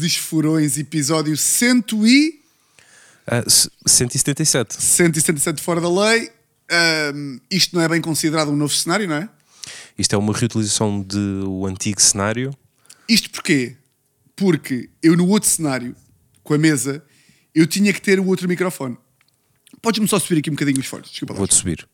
Grandes 0.00 0.16
furões, 0.16 0.78
episódio 0.78 1.36
100 1.36 1.84
e... 2.06 2.40
C- 3.46 3.68
177. 3.86 4.82
177 4.82 5.60
fora 5.60 5.78
da 5.78 5.90
lei. 5.90 6.30
Ahm, 6.70 7.38
isto 7.50 7.76
não 7.76 7.82
é 7.82 7.88
bem 7.88 8.00
considerado 8.00 8.50
um 8.50 8.56
novo 8.56 8.72
cenário, 8.72 9.06
não 9.06 9.16
é? 9.16 9.28
Isto 9.98 10.14
é 10.14 10.18
uma 10.18 10.32
reutilização 10.32 11.02
do 11.02 11.66
antigo 11.66 12.00
cenário. 12.00 12.50
Isto 13.06 13.28
porquê? 13.28 13.76
Porque 14.34 14.88
eu 15.02 15.14
no 15.18 15.28
outro 15.28 15.50
cenário, 15.50 15.94
com 16.42 16.54
a 16.54 16.58
mesa, 16.58 17.04
eu 17.54 17.66
tinha 17.66 17.92
que 17.92 18.00
ter 18.00 18.18
o 18.18 18.26
outro 18.26 18.48
microfone. 18.48 18.96
Podes-me 19.82 20.08
só 20.08 20.18
subir 20.18 20.38
aqui 20.38 20.48
um 20.48 20.54
bocadinho 20.54 20.80
os 20.80 20.86
fones, 20.86 21.10
desculpa. 21.10 21.34
Vou-te 21.34 21.54
subir. 21.54 21.86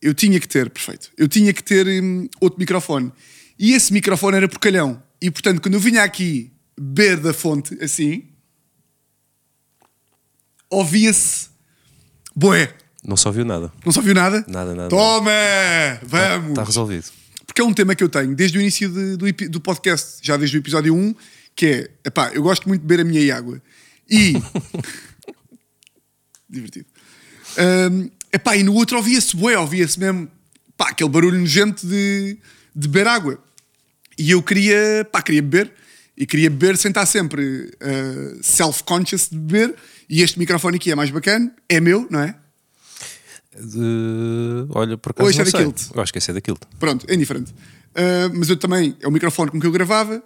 Eu 0.00 0.14
tinha 0.14 0.38
que 0.38 0.46
ter, 0.46 0.70
perfeito. 0.70 1.10
Eu 1.18 1.26
tinha 1.26 1.52
que 1.52 1.64
ter 1.64 1.84
hum, 2.00 2.28
outro 2.40 2.60
microfone. 2.60 3.12
E 3.58 3.72
esse 3.72 3.92
microfone 3.92 4.36
era 4.36 4.48
porcalhão. 4.48 5.02
E 5.20 5.30
portanto, 5.30 5.60
quando 5.60 5.74
eu 5.74 5.80
vinha 5.80 6.02
aqui 6.02 6.52
beber 6.78 7.18
da 7.18 7.32
fonte, 7.32 7.76
assim, 7.82 8.24
ouvia-se. 10.70 11.48
Boé! 12.34 12.74
Não 13.04 13.16
se 13.16 13.26
ouviu 13.26 13.44
nada. 13.44 13.72
Não 13.84 13.92
se 13.92 13.98
ouviu 13.98 14.14
nada? 14.14 14.44
Nada, 14.48 14.74
nada, 14.74 14.88
Toma! 14.88 15.30
Vamos! 16.02 16.50
Está 16.50 16.64
resolvido. 16.64 17.04
Porque 17.46 17.60
é 17.60 17.64
um 17.64 17.72
tema 17.72 17.94
que 17.94 18.02
eu 18.04 18.08
tenho 18.08 18.34
desde 18.34 18.58
o 18.58 18.60
início 18.60 18.88
de- 18.90 19.16
do, 19.16 19.48
do 19.50 19.60
podcast, 19.60 20.18
já 20.22 20.36
desde 20.36 20.56
o 20.56 20.60
episódio 20.60 20.94
1, 20.94 21.14
que 21.54 21.66
é, 21.66 21.90
epá, 22.04 22.30
eu 22.34 22.42
gosto 22.42 22.68
muito 22.68 22.82
de 22.82 22.86
beber 22.86 23.02
a 23.02 23.04
minha 23.04 23.34
água. 23.34 23.62
E... 24.10 24.34
Divertido. 26.50 26.86
Hum, 27.90 28.10
epá, 28.32 28.56
e 28.56 28.62
no 28.62 28.74
outro 28.74 28.96
ouvia-se 28.98 29.34
bué, 29.36 29.56
ouvia-se 29.58 29.98
mesmo, 29.98 30.28
pá, 30.76 30.90
aquele 30.90 31.08
barulho 31.08 31.38
nojento 31.38 31.86
de, 31.86 32.38
de 32.74 32.88
beber 32.88 33.06
água. 33.08 33.42
E 34.18 34.30
eu 34.30 34.42
queria, 34.42 35.06
pá, 35.10 35.20
queria 35.22 35.42
beber. 35.42 35.72
E 36.16 36.24
queria 36.26 36.48
beber 36.48 36.76
sem 36.78 36.88
estar 36.90 37.04
sempre 37.04 37.70
uh, 37.82 38.38
self-conscious 38.42 39.28
de 39.30 39.38
beber. 39.38 39.74
E 40.08 40.22
este 40.22 40.38
microfone 40.38 40.76
aqui 40.76 40.90
é 40.90 40.94
mais 40.94 41.10
bacana, 41.10 41.54
é 41.68 41.78
meu, 41.80 42.06
não 42.10 42.20
é? 42.20 42.34
De- 43.58 44.66
Olha, 44.70 44.96
por 44.96 45.10
acaso 45.10 45.24
Ou 45.24 45.30
este 45.30 45.42
é 45.42 45.44
da. 45.44 45.58
Kilt? 45.58 45.90
Eu 45.94 46.02
acho 46.02 46.12
que 46.12 46.18
esse 46.18 46.30
é 46.30 46.34
da 46.34 46.40
Kilt. 46.40 46.60
Pronto, 46.78 47.04
é 47.08 47.14
indiferente. 47.14 47.52
Uh, 47.52 48.32
mas 48.34 48.48
eu 48.48 48.56
também, 48.56 48.96
é 49.00 49.08
o 49.08 49.10
microfone 49.10 49.50
com 49.50 49.60
que 49.60 49.66
eu 49.66 49.72
gravava, 49.72 50.22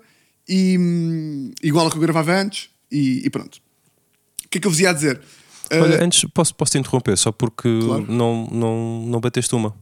e, 0.49 0.77
hum, 0.79 1.53
igual 1.63 1.85
ao 1.85 1.91
que 1.91 1.97
eu 1.97 2.01
gravava 2.03 2.33
antes, 2.35 2.71
e, 2.91 3.23
e 3.25 3.31
pronto. 3.31 3.61
O 4.45 4.49
que 4.49 4.59
é 4.59 4.61
que 4.61 4.67
eu 4.67 4.71
vos 4.71 4.81
ia 4.81 4.93
dizer? 4.93 5.21
Uh, 5.73 5.83
Olha, 5.83 6.05
antes 6.05 6.25
posso, 6.35 6.55
posso 6.55 6.73
te 6.73 6.79
interromper, 6.79 7.17
só 7.17 7.31
porque 7.33 7.69
Claro. 7.85 8.07
não, 8.09 8.49
não, 8.51 9.07
não 9.07 9.21
bateste 9.21 9.55
uma. 9.55 9.75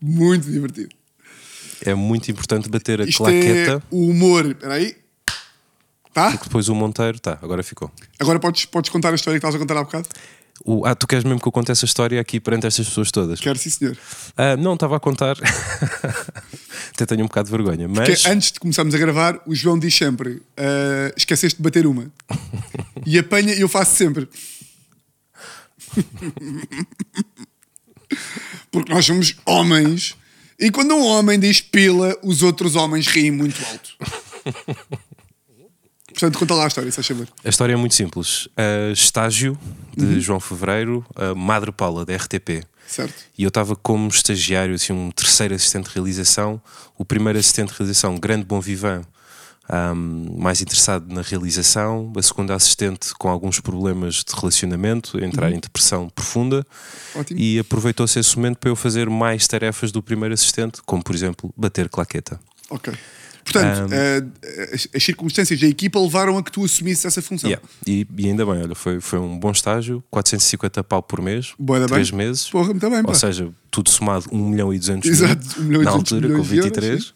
muito 0.00 0.50
divertido. 0.50 0.94
É 1.84 1.94
muito 1.94 2.30
importante 2.30 2.68
bater 2.68 3.00
a 3.00 3.04
Isto 3.04 3.18
claqueta, 3.18 3.72
é 3.72 3.82
o 3.90 4.08
humor. 4.08 4.46
Espera 4.46 4.74
aí. 4.74 4.96
Tá? 6.12 6.30
porque 6.32 6.44
depois 6.44 6.68
o 6.68 6.74
Monteiro. 6.74 7.20
Tá, 7.20 7.38
agora 7.40 7.62
ficou. 7.62 7.90
Agora 8.18 8.38
podes, 8.40 8.64
podes 8.64 8.90
contar 8.90 9.12
a 9.12 9.14
história 9.14 9.38
que 9.38 9.46
estavas 9.46 9.54
a 9.54 9.58
contar 9.58 9.78
há 9.78 9.84
bocado? 9.84 10.08
O, 10.64 10.84
ah, 10.84 10.94
tu 10.94 11.06
queres 11.06 11.24
mesmo 11.24 11.40
que 11.40 11.48
eu 11.48 11.52
conte 11.52 11.72
essa 11.72 11.86
história 11.86 12.20
aqui 12.20 12.38
perante 12.38 12.66
estas 12.66 12.86
pessoas 12.86 13.10
todas? 13.10 13.40
Quero 13.40 13.58
sim, 13.58 13.70
senhor. 13.70 13.96
Ah, 14.36 14.56
não, 14.56 14.74
estava 14.74 14.96
a 14.96 15.00
contar. 15.00 15.36
Até 16.92 17.06
tenho 17.06 17.22
um 17.22 17.28
bocado 17.28 17.48
de 17.48 17.56
vergonha, 17.56 17.88
Porque 17.88 18.10
mas. 18.10 18.26
antes 18.26 18.52
de 18.52 18.60
começarmos 18.60 18.94
a 18.94 18.98
gravar, 18.98 19.40
o 19.46 19.54
João 19.54 19.78
diz 19.78 19.94
sempre: 19.94 20.32
uh, 20.32 20.42
esqueceste 21.16 21.56
de 21.56 21.62
bater 21.62 21.86
uma. 21.86 22.12
e 23.06 23.18
apanha, 23.18 23.54
e 23.54 23.60
eu 23.62 23.68
faço 23.68 23.96
sempre. 23.96 24.28
Porque 28.70 28.92
nós 28.92 29.06
somos 29.06 29.36
homens. 29.46 30.14
E 30.60 30.70
quando 30.70 30.94
um 30.94 31.02
homem 31.04 31.40
diz 31.40 31.60
pila, 31.60 32.14
os 32.22 32.42
outros 32.42 32.76
homens 32.76 33.06
riem 33.06 33.30
muito 33.30 33.58
alto. 33.64 33.96
Portanto, 36.12 36.38
conta 36.38 36.54
lá 36.54 36.64
a 36.64 36.68
história, 36.68 36.90
se 36.92 37.02
favor. 37.02 37.26
A 37.42 37.48
história 37.48 37.72
é 37.72 37.76
muito 37.76 37.94
simples. 37.94 38.46
Ah, 38.56 38.92
estágio 38.92 39.58
de 39.96 40.04
Uhum. 40.04 40.20
João 40.20 40.40
Fevereiro, 40.40 41.04
a 41.16 41.34
Madre 41.34 41.72
Paula, 41.72 42.04
da 42.04 42.14
RTP. 42.14 42.62
Certo? 42.86 43.14
E 43.38 43.44
eu 43.44 43.48
estava 43.48 43.74
como 43.74 44.08
estagiário, 44.08 44.74
assim, 44.74 44.92
um 44.92 45.10
terceiro 45.10 45.54
assistente 45.54 45.88
de 45.88 45.94
realização. 45.94 46.60
O 46.98 47.04
primeiro 47.04 47.38
assistente 47.38 47.68
de 47.72 47.78
realização, 47.78 48.18
grande 48.18 48.44
bom 48.44 48.60
vivant, 48.60 49.04
ahm, 49.70 50.36
mais 50.36 50.60
interessado 50.60 51.12
na 51.14 51.22
realização. 51.22 52.12
A 52.16 52.22
segunda 52.22 52.54
assistente 52.54 53.14
com 53.18 53.28
alguns 53.28 53.60
problemas 53.60 54.16
de 54.16 54.34
relacionamento, 54.34 55.22
entrar 55.22 55.52
em 55.52 55.60
depressão 55.60 56.08
profunda. 56.08 56.66
Uhum. 57.14 57.20
Ótimo. 57.20 57.40
E 57.40 57.58
aproveitou-se 57.58 58.18
esse 58.18 58.36
momento 58.36 58.58
para 58.58 58.70
eu 58.70 58.76
fazer 58.76 59.08
mais 59.08 59.46
tarefas 59.46 59.92
do 59.92 60.02
primeiro 60.02 60.34
assistente, 60.34 60.80
como 60.84 61.02
por 61.02 61.14
exemplo 61.14 61.52
bater 61.56 61.88
claqueta. 61.88 62.40
Ok. 62.68 62.92
Portanto, 63.42 63.90
uh, 63.90 64.74
as, 64.74 64.88
as 64.94 65.02
circunstâncias 65.02 65.58
da 65.58 65.66
equipa 65.66 65.98
levaram 65.98 66.36
a 66.36 66.42
que 66.42 66.52
tu 66.52 66.64
assumisses 66.64 67.04
essa 67.04 67.22
função. 67.22 67.48
Yeah. 67.48 67.66
E, 67.86 68.06
e 68.16 68.26
ainda 68.26 68.44
bem, 68.44 68.62
olha, 68.62 68.74
foi, 68.74 69.00
foi 69.00 69.18
um 69.18 69.38
bom 69.38 69.50
estágio, 69.50 70.04
450 70.10 70.84
pau 70.84 71.02
por 71.02 71.20
mês, 71.20 71.54
Boa 71.58 71.80
da 71.80 71.86
bem. 71.86 71.94
3 71.94 72.10
meses. 72.12 72.48
Porra, 72.50 72.68
muito 72.68 72.88
bem, 72.88 73.02
pá. 73.02 73.08
Ou 73.08 73.14
seja, 73.14 73.50
tudo 73.70 73.90
somado 73.90 74.26
1 74.30 74.48
milhão 74.48 74.72
e 74.72 74.78
200 74.78 75.10
Exato, 75.10 75.62
mil 75.62 75.80
1 75.80 75.80
milhão 75.80 75.82
e 75.82 75.84
na 75.84 75.90
200 75.90 76.12
altura, 76.12 76.28
milhões 76.28 76.46
com 76.46 76.52
de 76.52 76.58
euros, 76.58 76.74
23. 76.74 77.14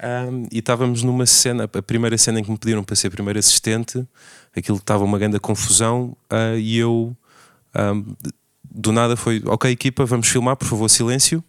Um, 0.00 0.46
e 0.52 0.58
estávamos 0.60 1.02
numa 1.02 1.26
cena, 1.26 1.64
a 1.64 1.82
primeira 1.82 2.16
cena 2.16 2.38
em 2.38 2.44
que 2.44 2.50
me 2.50 2.56
pediram 2.58 2.84
para 2.84 2.94
ser 2.94 3.10
primeiro 3.10 3.38
assistente, 3.38 4.06
aquilo 4.56 4.78
estava 4.78 5.02
uma 5.02 5.18
grande 5.18 5.40
confusão 5.40 6.16
ah, 6.30 6.54
e 6.56 6.78
eu 6.78 7.16
um, 7.74 8.14
do 8.70 8.92
nada 8.92 9.16
foi, 9.16 9.42
ok 9.44 9.70
equipa, 9.70 10.04
vamos 10.04 10.28
filmar, 10.28 10.56
por 10.56 10.68
favor, 10.68 10.88
silêncio. 10.88 11.42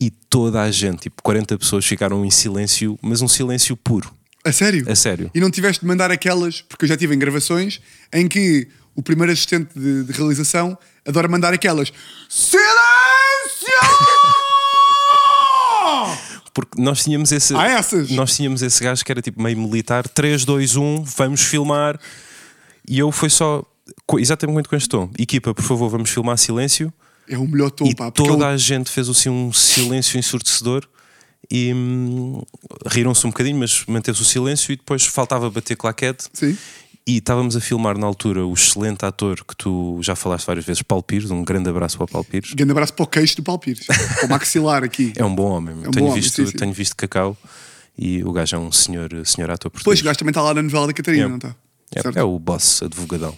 E 0.00 0.10
toda 0.10 0.62
a 0.62 0.70
gente, 0.70 1.02
tipo 1.02 1.22
40 1.22 1.56
pessoas 1.58 1.84
ficaram 1.84 2.24
em 2.24 2.30
silêncio, 2.30 2.98
mas 3.02 3.20
um 3.22 3.28
silêncio 3.28 3.76
puro, 3.76 4.14
A 4.44 4.52
sério? 4.52 4.84
a 4.90 4.94
sério. 4.94 5.30
E 5.34 5.40
não 5.40 5.50
tiveste 5.50 5.80
de 5.80 5.86
mandar 5.86 6.10
aquelas, 6.10 6.60
porque 6.62 6.84
eu 6.84 6.88
já 6.88 6.96
tive 6.96 7.14
em 7.14 7.18
gravações 7.18 7.80
em 8.12 8.28
que 8.28 8.68
o 8.94 9.02
primeiro 9.02 9.32
assistente 9.32 9.70
de, 9.74 10.04
de 10.04 10.12
realização 10.12 10.76
adora 11.06 11.26
mandar 11.26 11.54
aquelas 11.54 11.92
Silêncio! 12.28 12.68
Porque 16.52 16.80
nós 16.80 17.04
tínhamos 17.04 17.30
esse. 17.32 17.54
Há 17.54 17.66
essas? 17.68 18.10
Nós 18.10 18.34
tínhamos 18.36 18.62
esse 18.62 18.82
gajo 18.82 19.04
que 19.04 19.12
era 19.12 19.20
tipo 19.22 19.42
meio 19.42 19.58
militar, 19.58 20.06
3, 20.08 20.44
2, 20.44 20.76
1, 20.76 21.04
vamos 21.04 21.42
filmar. 21.42 21.98
E 22.88 22.98
eu 22.98 23.10
foi 23.12 23.30
só. 23.30 23.64
Exatamente 24.18 24.68
com 24.68 24.76
este 24.76 24.88
tom. 24.88 25.10
Equipa, 25.18 25.54
por 25.54 25.62
favor, 25.64 25.88
vamos 25.88 26.10
filmar 26.10 26.36
silêncio. 26.38 26.92
É 27.28 27.36
o 27.38 27.46
melhor 27.46 27.70
tom, 27.70 27.86
e 27.86 27.94
pá. 27.94 28.10
Toda 28.10 28.44
ele- 28.46 28.54
a 28.54 28.56
gente 28.56 28.90
fez 28.90 29.08
assim 29.08 29.28
um 29.28 29.52
silêncio 29.52 30.18
ensurdecedor. 30.18 30.86
E 31.50 31.72
hum, 31.72 32.42
riram-se 32.86 33.26
um 33.26 33.30
bocadinho, 33.30 33.56
mas 33.58 33.84
manteve-se 33.86 34.22
o 34.22 34.26
silêncio. 34.26 34.72
E 34.72 34.76
depois 34.76 35.06
faltava 35.06 35.50
bater 35.50 35.76
claquete. 35.76 36.24
Sim. 36.32 36.56
E 37.08 37.16
estávamos 37.16 37.56
a 37.56 37.60
filmar 37.60 37.96
na 37.96 38.06
altura 38.06 38.44
o 38.44 38.52
excelente 38.52 39.02
ator 39.02 39.42
que 39.42 39.56
tu 39.56 39.98
já 40.02 40.14
falaste 40.14 40.44
várias 40.44 40.66
vezes, 40.66 40.82
Paulo 40.82 41.02
Pires. 41.02 41.30
Um 41.30 41.42
grande 41.42 41.70
abraço 41.70 41.96
para 41.96 42.04
o 42.04 42.06
Paulo 42.06 42.26
Pires. 42.26 42.52
Grande 42.52 42.70
abraço 42.70 42.92
para 42.92 43.02
o 43.02 43.06
queixo 43.06 43.34
do 43.36 43.42
Paulo 43.42 43.58
Pires. 43.58 43.86
para 43.86 44.26
o 44.26 44.28
maxilar 44.28 44.84
aqui. 44.84 45.14
É 45.16 45.24
um 45.24 45.34
bom 45.34 45.50
homem. 45.52 45.74
um 45.74 45.90
tenho, 45.90 46.04
bom 46.04 46.10
homem, 46.10 46.20
visto, 46.20 46.36
sim, 46.36 46.44
sim. 46.44 46.58
tenho 46.58 46.70
visto 46.70 46.94
Cacau 46.94 47.34
e 47.96 48.22
o 48.22 48.30
gajo 48.30 48.56
é 48.56 48.58
um 48.58 48.70
senhor, 48.70 49.08
senhor 49.24 49.50
ator 49.50 49.70
português. 49.70 49.84
Pois, 49.84 50.00
o 50.02 50.04
gajo 50.04 50.18
também 50.18 50.32
está 50.32 50.42
lá 50.42 50.52
na 50.52 50.60
novela 50.60 50.86
da 50.86 50.92
Catarina, 50.92 51.24
É. 51.24 51.28
não 51.28 51.36
está? 51.36 51.56
É? 51.94 52.06
Uhum. 52.06 52.12
é 52.14 52.22
o 52.22 52.38
boss 52.38 52.82
advogadão. 52.82 53.34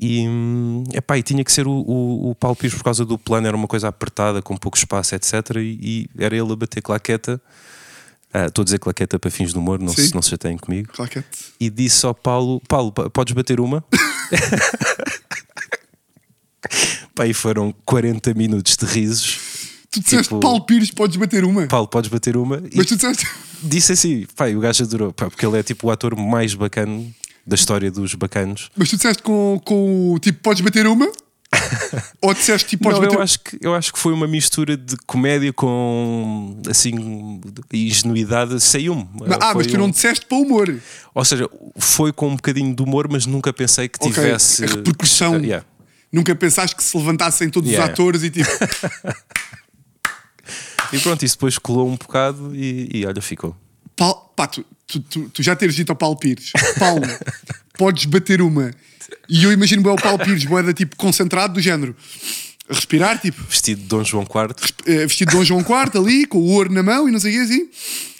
E, 0.00 0.26
hum, 0.26 0.82
epá, 0.92 1.16
e 1.16 1.22
tinha 1.22 1.44
que 1.44 1.52
ser 1.52 1.68
o, 1.68 1.70
o, 1.70 2.30
o 2.30 2.34
Paulo 2.34 2.56
Pires 2.56 2.76
por 2.76 2.82
causa 2.82 3.04
do 3.04 3.16
plano, 3.16 3.46
era 3.46 3.56
uma 3.56 3.68
coisa 3.68 3.86
apertada, 3.86 4.42
com 4.42 4.56
pouco 4.56 4.76
espaço, 4.76 5.14
etc. 5.14 5.32
E, 5.58 6.08
e 6.10 6.10
era 6.18 6.36
ele 6.36 6.52
a 6.52 6.56
bater 6.56 6.82
claqueta. 6.82 7.40
Ah, 8.36 8.46
Estou 8.46 8.62
a 8.62 8.64
dizer 8.64 8.78
claqueta 8.80 9.16
para 9.18 9.30
fins 9.30 9.52
de 9.52 9.58
humor, 9.58 9.78
não 9.78 9.94
Sim. 9.94 10.08
se, 10.08 10.14
não 10.14 10.20
se 10.20 10.30
chateiem 10.30 10.58
comigo. 10.58 10.92
Claquete. 10.92 11.26
E 11.60 11.70
disse 11.70 12.04
ao 12.04 12.12
Paulo: 12.14 12.60
Paulo, 12.66 12.90
pa- 12.90 13.08
podes 13.08 13.32
bater 13.32 13.60
uma? 13.60 13.84
Pá, 17.14 17.26
e 17.26 17.34
foram 17.34 17.72
40 17.84 18.34
minutos 18.34 18.76
de 18.76 18.84
risos. 18.86 19.38
Tu 19.90 20.00
disseste 20.00 20.24
Tipo- 20.24 20.40
Paulo 20.40 20.64
Pires, 20.66 20.90
podes 20.90 21.16
bater 21.16 21.44
uma. 21.44 21.66
Paulo, 21.68 21.86
podes 21.86 22.10
bater 22.10 22.36
uma? 22.36 22.60
Mas 22.74 22.86
tu 22.86 22.96
disseste. 22.96 23.26
disse 23.62 23.92
assim: 23.92 24.26
pá, 24.34 24.48
o 24.48 24.58
gajo 24.60 24.82
adorou, 24.82 25.12
pá, 25.12 25.30
porque 25.30 25.46
ele 25.46 25.58
é 25.58 25.62
tipo 25.62 25.86
o 25.86 25.90
ator 25.90 26.16
mais 26.16 26.54
bacana 26.54 27.04
da 27.46 27.54
história 27.54 27.90
dos 27.90 28.14
bacanos. 28.14 28.70
Mas 28.76 28.88
tu 28.88 28.96
disseste 28.96 29.22
com, 29.22 29.60
com 29.64 30.12
o 30.14 30.18
tipo, 30.18 30.40
podes 30.40 30.60
bater 30.62 30.86
uma? 30.86 31.10
Ou 32.20 32.32
disseste 32.34 32.70
tipo, 32.70 32.90
Não, 32.90 33.02
eu 33.02 33.20
acho, 33.22 33.40
que, 33.40 33.58
eu 33.60 33.74
acho 33.74 33.92
que 33.92 33.98
foi 33.98 34.12
uma 34.12 34.26
mistura 34.26 34.76
de 34.76 34.96
comédia 35.06 35.52
com 35.52 36.60
assim 36.68 37.40
ingenuidade. 37.72 38.60
Saiu-me. 38.60 39.08
Ah, 39.40 39.52
Foi 39.52 39.62
mas 39.62 39.66
tu 39.68 39.76
um- 39.76 39.80
não 39.80 39.90
disseste 39.90 40.26
para 40.26 40.38
o 40.38 40.42
humor. 40.42 40.74
Ou 41.14 41.24
seja, 41.24 41.48
foi 41.78 42.12
com 42.12 42.28
um 42.28 42.36
bocadinho 42.36 42.74
de 42.74 42.82
humor, 42.82 43.08
mas 43.10 43.26
nunca 43.26 43.52
pensei 43.52 43.88
que 43.88 43.98
Ok, 44.00 44.12
tivesse. 44.12 44.64
a 44.64 44.68
repercussão. 44.68 45.36
Uh, 45.38 45.44
yeah. 45.44 45.66
Nunca 46.12 46.34
pensaste 46.34 46.76
que 46.76 46.82
se 46.84 46.96
levantassem 46.96 47.50
todos 47.50 47.68
Yeah. 47.70 47.86
os 47.86 47.92
atores 47.92 48.22
e 48.22 48.30
tipo. 48.30 48.48
E 50.92 50.98
pronto, 50.98 51.24
isso 51.24 51.34
depois 51.36 51.58
colou 51.58 51.88
um 51.88 51.96
bocado 51.96 52.54
e, 52.54 52.88
e 52.92 53.06
olha, 53.06 53.20
ficou. 53.20 53.56
Paulo, 53.96 54.30
pá, 54.36 54.46
tu, 54.46 54.64
tu, 54.86 55.00
tu, 55.00 55.28
tu 55.30 55.42
já 55.42 55.56
teres 55.56 55.74
dito 55.74 55.90
ao 55.90 55.96
Paulo 55.96 56.16
Pires, 56.16 56.52
Paulo, 56.78 57.02
podes 57.78 58.04
bater 58.04 58.40
uma. 58.42 58.70
E 59.28 59.44
eu 59.44 59.52
imagino 59.52 59.82
bem 59.82 59.92
o 59.92 59.96
Paulo 59.96 60.18
Pires, 60.18 60.44
boeda 60.44 60.72
tipo 60.72 60.96
concentrado 60.96 61.54
do 61.54 61.60
género. 61.60 61.94
a 62.68 62.74
respirar, 62.74 63.18
tipo, 63.20 63.42
Vestido 63.44 63.82
de 63.82 63.86
Dom 63.88 64.02
João 64.04 64.22
IV. 64.24 64.54
eh, 64.86 65.06
vestido 65.06 65.30
de 65.30 65.36
Dom 65.36 65.44
João 65.44 65.60
IV 65.60 65.98
ali, 65.98 66.26
com 66.26 66.38
o 66.38 66.46
ouro 66.52 66.72
na 66.72 66.82
mão 66.82 67.08
e 67.08 67.12
não 67.12 67.20
sei 67.20 67.32
o 67.32 67.34
que 67.46 67.52
assim. 67.52 67.68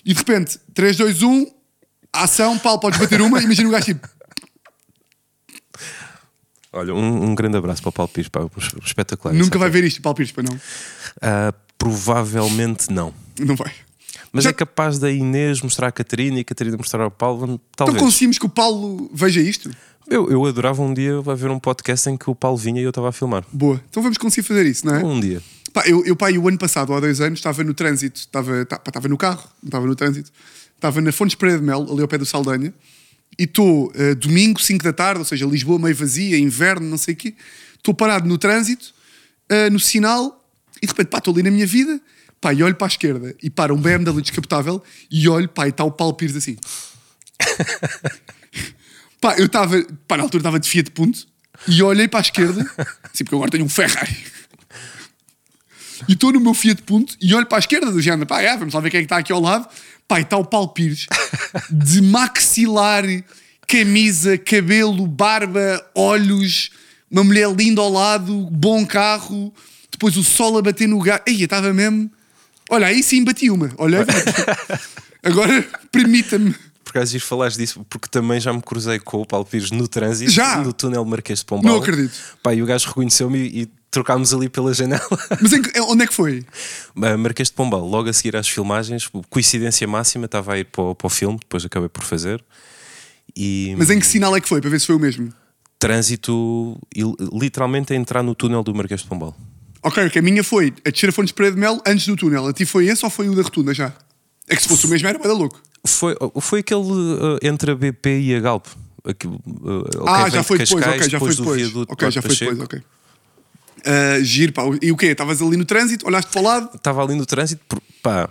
E 0.04 0.12
de 0.12 0.19
repente, 0.19 0.58
3, 0.75 0.96
2, 0.96 1.22
1, 1.22 1.46
ação, 2.12 2.58
Paulo, 2.58 2.78
podes 2.81 2.98
bater 3.00 3.20
uma. 3.22 3.40
Imagina 3.42 3.69
o 3.69 3.72
gajo 3.72 3.86
tipo, 3.86 4.06
Olha, 6.72 6.92
um, 6.92 7.31
um 7.31 7.34
grande 7.34 7.56
abraço 7.56 7.81
para 7.82 7.88
o 7.90 7.92
Paulo 7.92 8.10
Pires, 8.12 8.28
pá, 8.28 8.40
espetacular. 8.84 9.32
nunca 9.34 9.58
vai 9.58 9.70
ver 9.70 9.84
isto, 9.84 10.02
Paulo 10.02 10.16
Pires, 10.16 10.32
para 10.32 10.42
não. 10.42 10.60
Ah, 11.22 11.54
provavelmente 11.78 12.90
não. 12.92 13.14
Não 13.38 13.54
vai. 13.54 13.72
Mas 14.32 14.42
Já- 14.44 14.50
é 14.50 14.52
capaz 14.52 14.98
da 14.98 15.08
Inês 15.10 15.60
mostrar 15.62 15.86
à 15.88 15.92
Catarina 15.92 16.38
e 16.38 16.40
a 16.40 16.44
Catarina 16.44 16.76
mostrar 16.76 17.02
ao 17.04 17.10
Paulo. 17.10 17.44
Então 17.44 17.86
Talvez. 17.86 18.02
conseguimos 18.02 18.38
que 18.38 18.46
o 18.46 18.48
Paulo 18.48 19.08
veja 19.14 19.40
isto? 19.40 19.70
Eu, 20.08 20.30
eu 20.30 20.44
adorava 20.44 20.82
um 20.82 20.92
dia 20.92 21.18
haver 21.26 21.50
um 21.50 21.58
podcast 21.58 22.08
em 22.08 22.16
que 22.16 22.28
o 22.30 22.34
Paulo 22.34 22.56
vinha 22.56 22.80
e 22.80 22.84
eu 22.84 22.90
estava 22.90 23.08
a 23.08 23.12
filmar. 23.12 23.44
Boa. 23.52 23.80
Então 23.88 24.02
vamos 24.02 24.18
conseguir 24.18 24.46
fazer 24.46 24.66
isso, 24.66 24.86
não 24.86 24.94
é? 24.94 25.04
Um 25.04 25.20
dia. 25.20 25.42
Pá, 25.72 25.82
eu, 25.86 26.04
eu, 26.04 26.14
pá, 26.14 26.30
o 26.30 26.48
ano 26.48 26.58
passado, 26.58 26.92
há 26.94 27.00
dois 27.00 27.20
anos, 27.20 27.38
estava 27.40 27.64
no 27.64 27.74
trânsito, 27.74 28.20
estava, 28.20 28.64
tá- 28.64 28.80
estava 28.86 29.08
no 29.08 29.16
carro, 29.16 29.42
não 29.62 29.68
estava 29.68 29.86
no 29.86 29.96
trânsito, 29.96 30.30
estava 30.76 31.00
na 31.00 31.10
Fontes 31.10 31.34
Pereira 31.34 31.58
de 31.60 31.66
Mel, 31.66 31.86
ali 31.90 32.00
ao 32.00 32.06
pé 32.08 32.16
do 32.16 32.24
Saldanha, 32.24 32.72
e 33.36 33.42
estou 33.42 33.90
eh, 33.96 34.14
domingo, 34.14 34.60
5 34.60 34.84
da 34.84 34.92
tarde, 34.92 35.18
ou 35.18 35.24
seja, 35.24 35.44
Lisboa 35.46 35.78
meio 35.78 35.96
vazia, 35.96 36.38
inverno, 36.38 36.88
não 36.88 36.96
sei 36.96 37.14
o 37.14 37.16
quê, 37.16 37.34
estou 37.76 37.92
parado 37.92 38.28
no 38.28 38.38
trânsito, 38.38 38.94
eh, 39.48 39.68
no 39.68 39.80
sinal, 39.80 40.44
e 40.80 40.86
de 40.86 40.92
repente, 40.92 41.08
pá, 41.08 41.18
estou 41.18 41.34
ali 41.34 41.42
na 41.42 41.50
minha 41.50 41.66
vida, 41.66 42.00
pá, 42.40 42.52
e 42.54 42.62
olho 42.62 42.76
para 42.76 42.86
a 42.86 42.88
esquerda, 42.88 43.34
e 43.42 43.50
para 43.50 43.74
um 43.74 43.76
BMW 43.76 44.20
descapotável, 44.20 44.80
e 45.10 45.28
olho, 45.28 45.48
pá, 45.48 45.66
e 45.66 45.70
está 45.70 45.82
o 45.82 45.90
Paulo 45.90 46.14
Pires 46.14 46.36
assim. 46.36 46.56
pá, 49.24 49.36
eu 49.38 49.46
estava, 49.46 49.82
pá, 50.06 50.18
na 50.18 50.24
altura 50.24 50.42
estava 50.42 50.60
de 50.60 50.68
Fiat 50.68 50.90
Punto, 50.90 51.26
e 51.66 51.82
olhei 51.82 52.06
para 52.06 52.20
a 52.20 52.20
esquerda, 52.20 52.60
assim, 53.10 53.24
porque 53.24 53.34
eu 53.34 53.38
agora 53.38 53.50
tenho 53.50 53.64
um 53.64 53.68
Ferrari. 53.70 54.14
E 56.06 56.12
estou 56.12 56.30
no 56.30 56.40
meu 56.40 56.52
Fiat 56.52 56.82
Punto 56.82 57.16
e 57.22 57.34
olho 57.34 57.46
para 57.46 57.56
a 57.56 57.60
esquerda 57.60 57.90
do 57.90 58.02
género, 58.02 58.26
pá, 58.26 58.42
é, 58.42 58.54
vamos 58.54 58.74
lá 58.74 58.80
ver 58.80 58.90
quem 58.90 58.98
é 58.98 59.00
que 59.00 59.06
está 59.06 59.16
aqui 59.16 59.32
ao 59.32 59.40
lado. 59.40 59.66
Pá, 60.06 60.20
está 60.20 60.36
o 60.36 60.44
Paulo 60.44 60.68
Pires 60.68 61.06
de 61.72 62.02
maxilar, 62.02 63.04
camisa, 63.66 64.36
cabelo, 64.36 65.06
barba, 65.06 65.82
olhos, 65.94 66.68
uma 67.10 67.24
mulher 67.24 67.50
linda 67.50 67.80
ao 67.80 67.90
lado, 67.90 68.50
bom 68.50 68.84
carro, 68.84 69.54
depois 69.90 70.18
o 70.18 70.22
sol 70.22 70.58
a 70.58 70.62
bater 70.62 70.86
no 70.86 70.98
gato. 70.98 71.30
Aí, 71.30 71.42
estava 71.42 71.72
mesmo. 71.72 72.10
Olha, 72.68 72.88
aí 72.88 73.02
sim 73.02 73.24
bati 73.24 73.48
uma. 73.48 73.72
Olha, 73.78 74.04
agora 75.24 75.66
permita-me. 75.90 76.54
Acaso 76.94 77.17
ir 77.17 77.20
falares 77.20 77.56
disso, 77.56 77.85
porque 77.91 78.06
também 78.08 78.38
já 78.38 78.52
me 78.52 78.62
cruzei 78.62 79.00
com 79.00 79.20
o 79.20 79.26
Paulo 79.26 79.44
Pires 79.44 79.73
no 79.73 79.88
trânsito, 79.88 80.31
Já? 80.31 80.58
no 80.62 80.73
túnel 80.73 81.05
Marquês 81.05 81.41
de 81.41 81.44
Pombal. 81.44 81.73
Não 81.73 81.81
acredito. 81.81 82.14
Pá, 82.41 82.55
e 82.55 82.62
o 82.62 82.67
gajo 82.67 82.87
reconheceu-me 82.87 83.37
e, 83.38 83.62
e 83.62 83.69
trocámos 83.91 84.32
ali 84.32 84.49
pela 84.49 84.73
janela. 84.73 85.02
Mas 85.43 85.52
em 85.52 85.62
onde 85.88 86.05
é 86.05 86.06
que 86.06 86.14
foi? 86.14 86.44
Marquês 86.94 87.49
de 87.49 87.55
Pombal, 87.55 87.85
logo 87.85 88.08
a 88.08 88.12
seguir 88.12 88.37
às 88.37 88.49
filmagens, 88.49 89.11
coincidência 89.29 89.88
máxima, 89.88 90.26
estava 90.26 90.52
a 90.55 90.58
ir 90.61 90.67
para 90.67 90.82
o, 90.82 90.94
para 90.94 91.06
o 91.06 91.11
filme, 91.11 91.37
depois 91.41 91.64
acabei 91.64 91.88
por 91.88 92.05
fazer. 92.05 92.44
E 93.37 93.75
Mas 93.76 93.91
em 93.91 93.99
que 93.99 94.06
sinal 94.06 94.37
é 94.37 94.41
que 94.41 94.49
foi? 94.49 94.61
Para 94.61 94.70
ver 94.70 94.79
se 94.81 94.87
foi 94.87 94.94
o 94.94 95.00
mesmo. 95.00 95.32
trânsito, 95.81 96.79
literalmente 97.32 97.93
a 97.93 97.96
entrar 97.96 98.23
no 98.23 98.35
túnel 98.37 98.62
do 98.62 98.73
Marquês 98.75 99.00
de 99.02 99.08
Pombal. 99.08 99.37
Ok, 99.82 100.08
que 100.11 100.19
a 100.19 100.23
minha 100.23 100.44
foi 100.44 100.73
a 100.87 100.91
descer 100.91 101.08
a 101.08 101.12
Fontes 101.12 101.32
Pereira 101.32 101.55
de 101.56 101.61
Mel 101.61 101.81
antes 101.87 102.06
do 102.06 102.14
túnel. 102.17 102.46
A 102.46 102.52
ti 102.52 102.64
foi 102.64 102.87
esse 102.87 103.05
ou 103.05 103.11
foi 103.11 103.29
o 103.29 103.35
da 103.35 103.43
rotunda 103.43 103.75
já? 103.75 103.93
É 104.49 104.55
que 104.56 104.62
se 104.62 104.69
fosse 104.69 104.87
o 104.87 104.88
mesmo 104.88 105.08
era 105.08 105.19
bada 105.19 105.32
louco. 105.35 105.61
Foi, 105.86 106.16
foi 106.40 106.60
aquele 106.60 106.81
ah, 106.82 107.38
entre 107.46 107.72
a 107.72 107.75
BP 107.75 108.20
e 108.20 108.34
a 108.34 108.40
Galp. 108.40 108.66
Aquilo, 109.04 109.38
ah, 110.06 110.25
ah, 110.25 110.31
já 110.31 110.42
foi 110.42 110.58
de 110.58 110.64
depois, 110.64 110.82
Cascais, 110.82 111.02
ok, 111.02 111.10
já 111.10 111.19
foi 111.19 111.34
depois. 111.34 111.60
viaduto 111.60 111.92
Ok, 111.92 112.10
já 112.10 112.22
foi 112.22 112.34
depois, 112.34 112.60
ok. 112.60 112.82
Giro, 114.22 114.52
pá. 114.52 114.62
E 114.81 114.90
o 114.90 114.96
quê? 114.96 115.08
Estavas 115.08 115.42
ali 115.42 115.56
no 115.58 115.64
trânsito, 115.64 116.06
olhaste 116.06 116.31
para 116.31 116.40
o 116.40 116.44
lado, 116.44 116.70
Estava 116.75 117.02
ali 117.02 117.14
no 117.14 117.26
trânsito, 117.26 117.82
pá, 118.02 118.31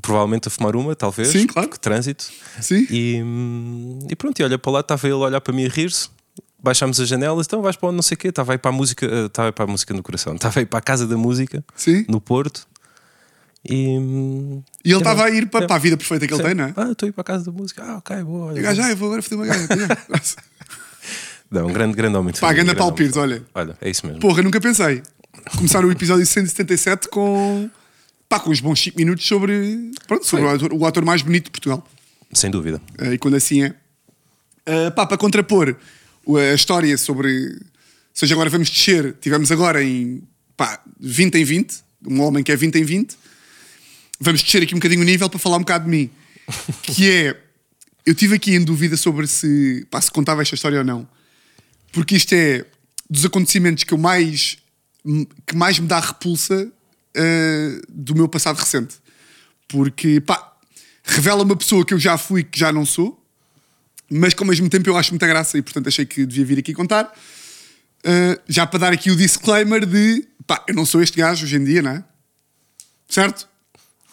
provavelmente 0.00 0.48
a 0.48 0.50
fumar 0.50 0.76
uma, 0.76 0.94
talvez. 0.94 1.28
Sim, 1.28 1.46
claro. 1.46 1.68
trânsito. 1.80 2.30
sim? 2.60 2.86
E, 2.90 3.20
hum, 3.22 3.98
e 4.08 4.16
pronto, 4.16 4.38
e 4.38 4.44
olha 4.44 4.58
para 4.58 4.72
lá, 4.72 4.80
estava 4.80 5.06
ele 5.06 5.14
a 5.14 5.18
olhar 5.18 5.40
para 5.40 5.52
mim 5.52 5.64
a 5.64 5.68
rir-se. 5.68 6.08
Baixámos 6.62 7.00
as 7.00 7.08
janelas, 7.08 7.46
então 7.46 7.60
vais 7.60 7.74
para 7.74 7.88
onde 7.88 7.96
não 7.96 8.02
sei 8.02 8.14
o 8.14 8.18
quê. 8.18 8.28
Estava 8.28 8.52
aí 8.52 8.58
para 8.58 8.70
a 8.70 8.72
música, 8.72 9.04
eh, 9.04 9.26
estava 9.26 9.52
para 9.52 9.64
a 9.64 9.66
música 9.66 9.92
no 9.92 10.00
coração, 10.00 10.34
estava 10.36 10.60
aí 10.60 10.66
para 10.66 10.78
a 10.78 10.82
casa 10.82 11.08
da 11.08 11.16
música, 11.16 11.64
Sim. 11.74 12.04
no 12.08 12.20
Porto. 12.20 12.68
E, 13.64 13.96
E 14.84 14.90
ele 14.90 14.98
estava 14.98 15.24
a 15.24 15.30
ir 15.30 15.46
para, 15.46 15.66
para 15.66 15.76
a 15.76 15.78
vida 15.78 15.96
perfeita 15.96 16.26
que 16.26 16.34
ele 16.34 16.42
tem, 16.42 16.54
não 16.54 16.64
é? 16.64 16.74
Ah, 16.76 16.90
estou 16.92 17.06
a 17.06 17.08
ir 17.08 17.12
para 17.12 17.22
a 17.22 17.24
casa 17.24 17.44
da 17.44 17.52
música. 17.52 17.82
Ah, 17.84 17.96
ok, 17.98 18.22
boa. 18.24 18.46
olha, 18.46 18.58
E 18.58 18.60
o 18.60 18.62
gajo, 18.62 18.82
ah, 18.82 18.90
eu 18.90 18.96
vou 18.96 19.06
agora 19.06 19.22
fazer 19.22 19.36
uma 19.36 19.46
gaja. 19.46 19.68
Não, 21.52 21.66
um 21.66 21.72
grande, 21.72 21.94
grande 21.94 22.16
homem 22.16 22.32
Pá, 22.32 22.48
ganda 22.48 22.64
grande 22.64 22.78
Paulo 22.78 22.94
Pires, 22.94 23.14
olha. 23.16 23.42
Olha, 23.54 23.76
é 23.78 23.90
isso 23.90 24.06
mesmo. 24.06 24.20
Porra, 24.20 24.42
nunca 24.42 24.58
pensei. 24.58 25.02
Começar 25.54 25.84
o 25.84 25.92
episódio 25.92 26.24
177 26.24 27.08
com. 27.08 27.68
Pá, 28.26 28.40
com 28.40 28.50
uns 28.50 28.60
bons 28.60 28.82
5 28.82 28.96
minutos 28.96 29.26
sobre. 29.26 29.90
Pronto, 30.06 30.26
sobre 30.26 30.46
o 30.46 30.48
ator, 30.48 30.72
o 30.72 30.86
ator 30.86 31.04
mais 31.04 31.20
bonito 31.20 31.44
de 31.44 31.50
Portugal. 31.50 31.86
Sem 32.32 32.50
dúvida. 32.50 32.80
Eh, 32.98 33.14
e 33.14 33.18
quando 33.18 33.34
assim 33.34 33.64
é. 33.64 33.74
Eh, 34.64 34.90
pá, 34.92 35.04
para 35.04 35.18
contrapor 35.18 35.76
a 36.26 36.54
história 36.54 36.96
sobre. 36.96 37.48
Ou 37.48 37.60
seja, 38.14 38.34
agora 38.34 38.48
vamos 38.48 38.70
descer. 38.70 39.14
Tivemos 39.20 39.52
agora 39.52 39.84
em. 39.84 40.22
pá, 40.56 40.80
20 40.98 41.34
em 41.34 41.44
20. 41.44 41.80
Um 42.08 42.22
homem 42.22 42.42
que 42.42 42.50
é 42.50 42.56
20 42.56 42.76
em 42.76 42.84
20. 42.84 43.14
Vamos 44.24 44.40
descer 44.40 44.62
aqui 44.62 44.72
um 44.72 44.78
bocadinho 44.78 45.02
o 45.02 45.04
nível 45.04 45.28
para 45.28 45.38
falar 45.40 45.56
um 45.56 45.60
bocado 45.60 45.84
de 45.84 45.90
mim. 45.90 46.10
Que 46.82 47.10
é. 47.10 47.42
Eu 48.06 48.14
tive 48.14 48.36
aqui 48.36 48.54
em 48.54 48.64
dúvida 48.64 48.96
sobre 48.96 49.26
se. 49.26 49.84
pá, 49.90 50.00
se 50.00 50.10
contava 50.12 50.42
esta 50.42 50.54
história 50.54 50.78
ou 50.78 50.84
não. 50.84 51.08
Porque 51.90 52.14
isto 52.14 52.32
é 52.32 52.64
dos 53.10 53.24
acontecimentos 53.24 53.82
que 53.82 53.92
eu 53.92 53.98
mais. 53.98 54.58
que 55.44 55.56
mais 55.56 55.78
me 55.80 55.88
dá 55.88 55.98
repulsa 55.98 56.70
eh, 57.14 57.80
do 57.88 58.14
meu 58.14 58.28
passado 58.28 58.58
recente. 58.58 58.94
Porque, 59.66 60.20
pá, 60.20 60.52
revela 61.02 61.42
uma 61.42 61.56
pessoa 61.56 61.84
que 61.84 61.92
eu 61.92 61.98
já 61.98 62.16
fui 62.16 62.44
que 62.44 62.58
já 62.58 62.72
não 62.72 62.86
sou, 62.86 63.20
mas 64.08 64.34
que 64.34 64.42
ao 64.42 64.46
mesmo 64.46 64.68
tempo 64.68 64.88
eu 64.88 64.96
acho 64.96 65.10
muita 65.10 65.26
graça 65.26 65.58
e 65.58 65.62
portanto 65.62 65.88
achei 65.88 66.06
que 66.06 66.24
devia 66.24 66.44
vir 66.44 66.58
aqui 66.60 66.72
contar. 66.72 67.12
Uh, 68.04 68.40
já 68.48 68.66
para 68.66 68.78
dar 68.78 68.92
aqui 68.92 69.10
o 69.10 69.16
disclaimer 69.16 69.84
de 69.84 70.26
pá, 70.46 70.64
eu 70.68 70.74
não 70.74 70.86
sou 70.86 71.02
este 71.02 71.18
gajo 71.18 71.44
hoje 71.44 71.56
em 71.56 71.64
dia, 71.64 71.82
não 71.82 71.90
é? 71.90 72.04
Certo? 73.08 73.51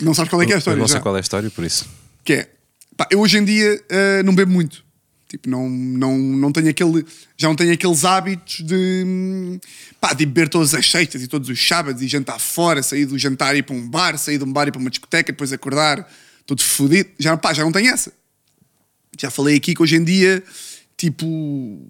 Não 0.01 0.13
sabes 0.13 0.29
qual 0.29 0.41
é 0.41 0.45
que 0.45 0.51
é 0.51 0.55
a 0.55 0.57
Eu 0.57 0.59
história? 0.59 0.79
não 0.79 0.87
sei 0.87 0.97
já? 0.97 1.01
qual 1.01 1.15
é 1.15 1.19
a 1.19 1.21
história, 1.21 1.49
por 1.49 1.63
isso. 1.63 1.85
Que 2.23 2.33
é, 2.33 2.49
pá, 2.95 3.07
eu 3.11 3.19
hoje 3.19 3.37
em 3.37 3.45
dia 3.45 3.75
uh, 3.75 4.23
não 4.23 4.33
bebo 4.33 4.51
muito. 4.51 4.83
Tipo, 5.27 5.47
não, 5.47 5.69
não, 5.69 6.17
não 6.17 6.51
tenho 6.51 6.69
aquele. 6.69 7.05
Já 7.37 7.47
não 7.47 7.55
tenho 7.55 7.71
aqueles 7.71 8.03
hábitos 8.03 8.61
de. 8.65 9.59
pá, 10.01 10.13
de 10.13 10.25
beber 10.25 10.49
todas 10.49 10.73
as 10.73 10.89
sextas 10.89 11.21
e 11.21 11.27
todos 11.27 11.49
os 11.49 11.67
sábados 11.67 12.01
e 12.01 12.07
jantar 12.07 12.39
fora, 12.39 12.81
sair 12.81 13.05
do 13.05 13.17
jantar 13.17 13.55
e 13.55 13.59
ir 13.59 13.63
para 13.63 13.75
um 13.75 13.87
bar, 13.87 14.17
sair 14.17 14.39
de 14.39 14.43
um 14.43 14.51
bar 14.51 14.65
e 14.65 14.69
ir 14.69 14.71
para 14.71 14.81
uma 14.81 14.89
discoteca, 14.89 15.31
depois 15.31 15.53
acordar 15.53 16.09
todo 16.47 16.63
fodido. 16.63 17.09
Já, 17.19 17.37
pá, 17.37 17.53
já 17.53 17.63
não 17.63 17.71
tenho 17.71 17.91
essa. 17.93 18.11
Já 19.19 19.29
falei 19.29 19.55
aqui 19.57 19.75
que 19.75 19.83
hoje 19.83 19.97
em 19.97 20.03
dia, 20.03 20.43
tipo. 20.97 21.87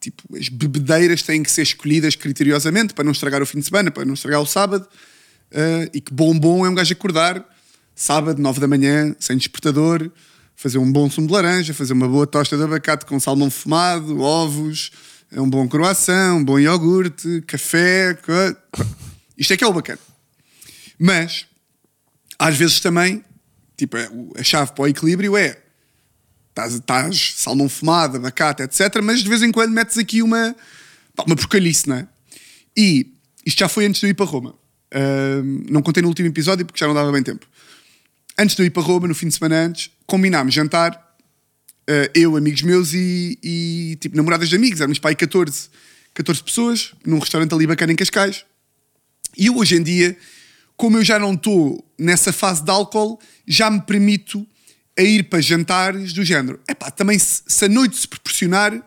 Tipo, 0.00 0.36
as 0.36 0.48
bebedeiras 0.48 1.22
têm 1.22 1.42
que 1.42 1.50
ser 1.50 1.62
escolhidas 1.62 2.14
criteriosamente 2.14 2.94
para 2.94 3.02
não 3.02 3.10
estragar 3.12 3.42
o 3.42 3.46
fim 3.46 3.58
de 3.58 3.64
semana, 3.64 3.90
para 3.90 4.04
não 4.04 4.14
estragar 4.14 4.40
o 4.40 4.46
sábado. 4.46 4.86
Uh, 5.52 5.88
e 5.94 6.00
que 6.00 6.12
bom 6.12 6.38
bom 6.38 6.66
é 6.66 6.68
um 6.68 6.74
gajo 6.74 6.92
acordar 6.92 7.44
sábado, 7.94 8.40
9 8.40 8.60
da 8.60 8.68
manhã, 8.68 9.14
sem 9.18 9.36
despertador, 9.36 10.10
fazer 10.54 10.78
um 10.78 10.90
bom 10.92 11.10
sumo 11.10 11.26
de 11.26 11.32
laranja, 11.32 11.72
fazer 11.74 11.92
uma 11.94 12.06
boa 12.06 12.26
tosta 12.26 12.56
de 12.56 12.62
abacate 12.62 13.04
com 13.06 13.18
salmão 13.18 13.50
fumado, 13.50 14.20
ovos, 14.20 14.90
um 15.32 15.48
bom 15.48 15.66
croissant, 15.66 16.36
um 16.36 16.44
bom 16.44 16.58
iogurte, 16.58 17.42
café. 17.46 18.14
co- 18.14 18.84
Isto 19.36 19.52
é 19.54 19.56
que 19.56 19.64
é 19.64 19.66
o 19.66 19.72
bacana. 19.72 19.98
Mas, 20.98 21.46
às 22.38 22.56
vezes 22.56 22.78
também, 22.80 23.24
tipo, 23.76 23.96
é 23.96 24.08
a 24.36 24.42
chave 24.44 24.72
para 24.72 24.82
o 24.84 24.88
equilíbrio 24.88 25.36
é 25.36 25.58
estás, 26.56 27.34
salmão 27.36 27.68
fumado, 27.68 28.16
abacate, 28.16 28.62
etc. 28.62 29.00
Mas 29.02 29.22
de 29.22 29.28
vez 29.28 29.42
em 29.42 29.52
quando 29.52 29.70
metes 29.72 29.96
aqui 29.96 30.22
uma, 30.22 30.54
uma 31.24 31.36
porcalhice, 31.36 31.88
não 31.88 31.96
é? 31.96 32.08
E 32.76 33.14
isto 33.46 33.58
já 33.60 33.68
foi 33.68 33.86
antes 33.86 34.00
de 34.00 34.06
eu 34.06 34.10
ir 34.10 34.14
para 34.14 34.26
Roma. 34.26 34.54
Não 35.68 35.82
contei 35.82 36.02
no 36.02 36.08
último 36.08 36.28
episódio 36.28 36.64
porque 36.64 36.78
já 36.78 36.86
não 36.86 36.94
dava 36.94 37.12
bem 37.12 37.22
tempo. 37.22 37.46
Antes 38.38 38.54
de 38.54 38.62
eu 38.62 38.66
ir 38.66 38.70
para 38.70 38.82
Roma, 38.82 39.08
no 39.08 39.14
fim 39.14 39.28
de 39.28 39.34
semana 39.34 39.66
antes, 39.66 39.90
combinámos 40.06 40.54
jantar, 40.54 41.08
ah, 41.88 42.10
eu, 42.14 42.36
amigos 42.36 42.60
meus 42.60 42.92
e, 42.92 43.38
e, 43.42 43.96
tipo 43.98 44.14
namoradas 44.14 44.50
de 44.50 44.56
amigos. 44.56 44.80
Éramos 44.80 45.00
aí 45.02 45.16
14, 45.16 45.70
14 46.12 46.42
pessoas, 46.42 46.92
num 47.04 47.18
restaurante 47.18 47.54
ali 47.54 47.66
bacana 47.66 47.92
em 47.92 47.96
Cascais. 47.96 48.44
E 49.36 49.46
eu 49.46 49.56
hoje 49.56 49.76
em 49.76 49.82
dia, 49.82 50.16
como 50.76 50.98
eu 50.98 51.04
já 51.04 51.18
não 51.18 51.32
estou 51.32 51.82
nessa 51.98 52.32
fase 52.32 52.62
de 52.62 52.70
álcool, 52.70 53.18
já 53.46 53.70
me 53.70 53.80
permito 53.80 54.46
a 54.98 55.02
ir 55.02 55.24
para 55.24 55.40
jantares 55.40 56.12
do 56.12 56.22
género. 56.22 56.60
Epá, 56.68 56.90
também 56.90 57.18
se, 57.18 57.42
se 57.46 57.64
a 57.64 57.68
noite 57.68 57.96
se 57.96 58.06
proporcionar, 58.06 58.82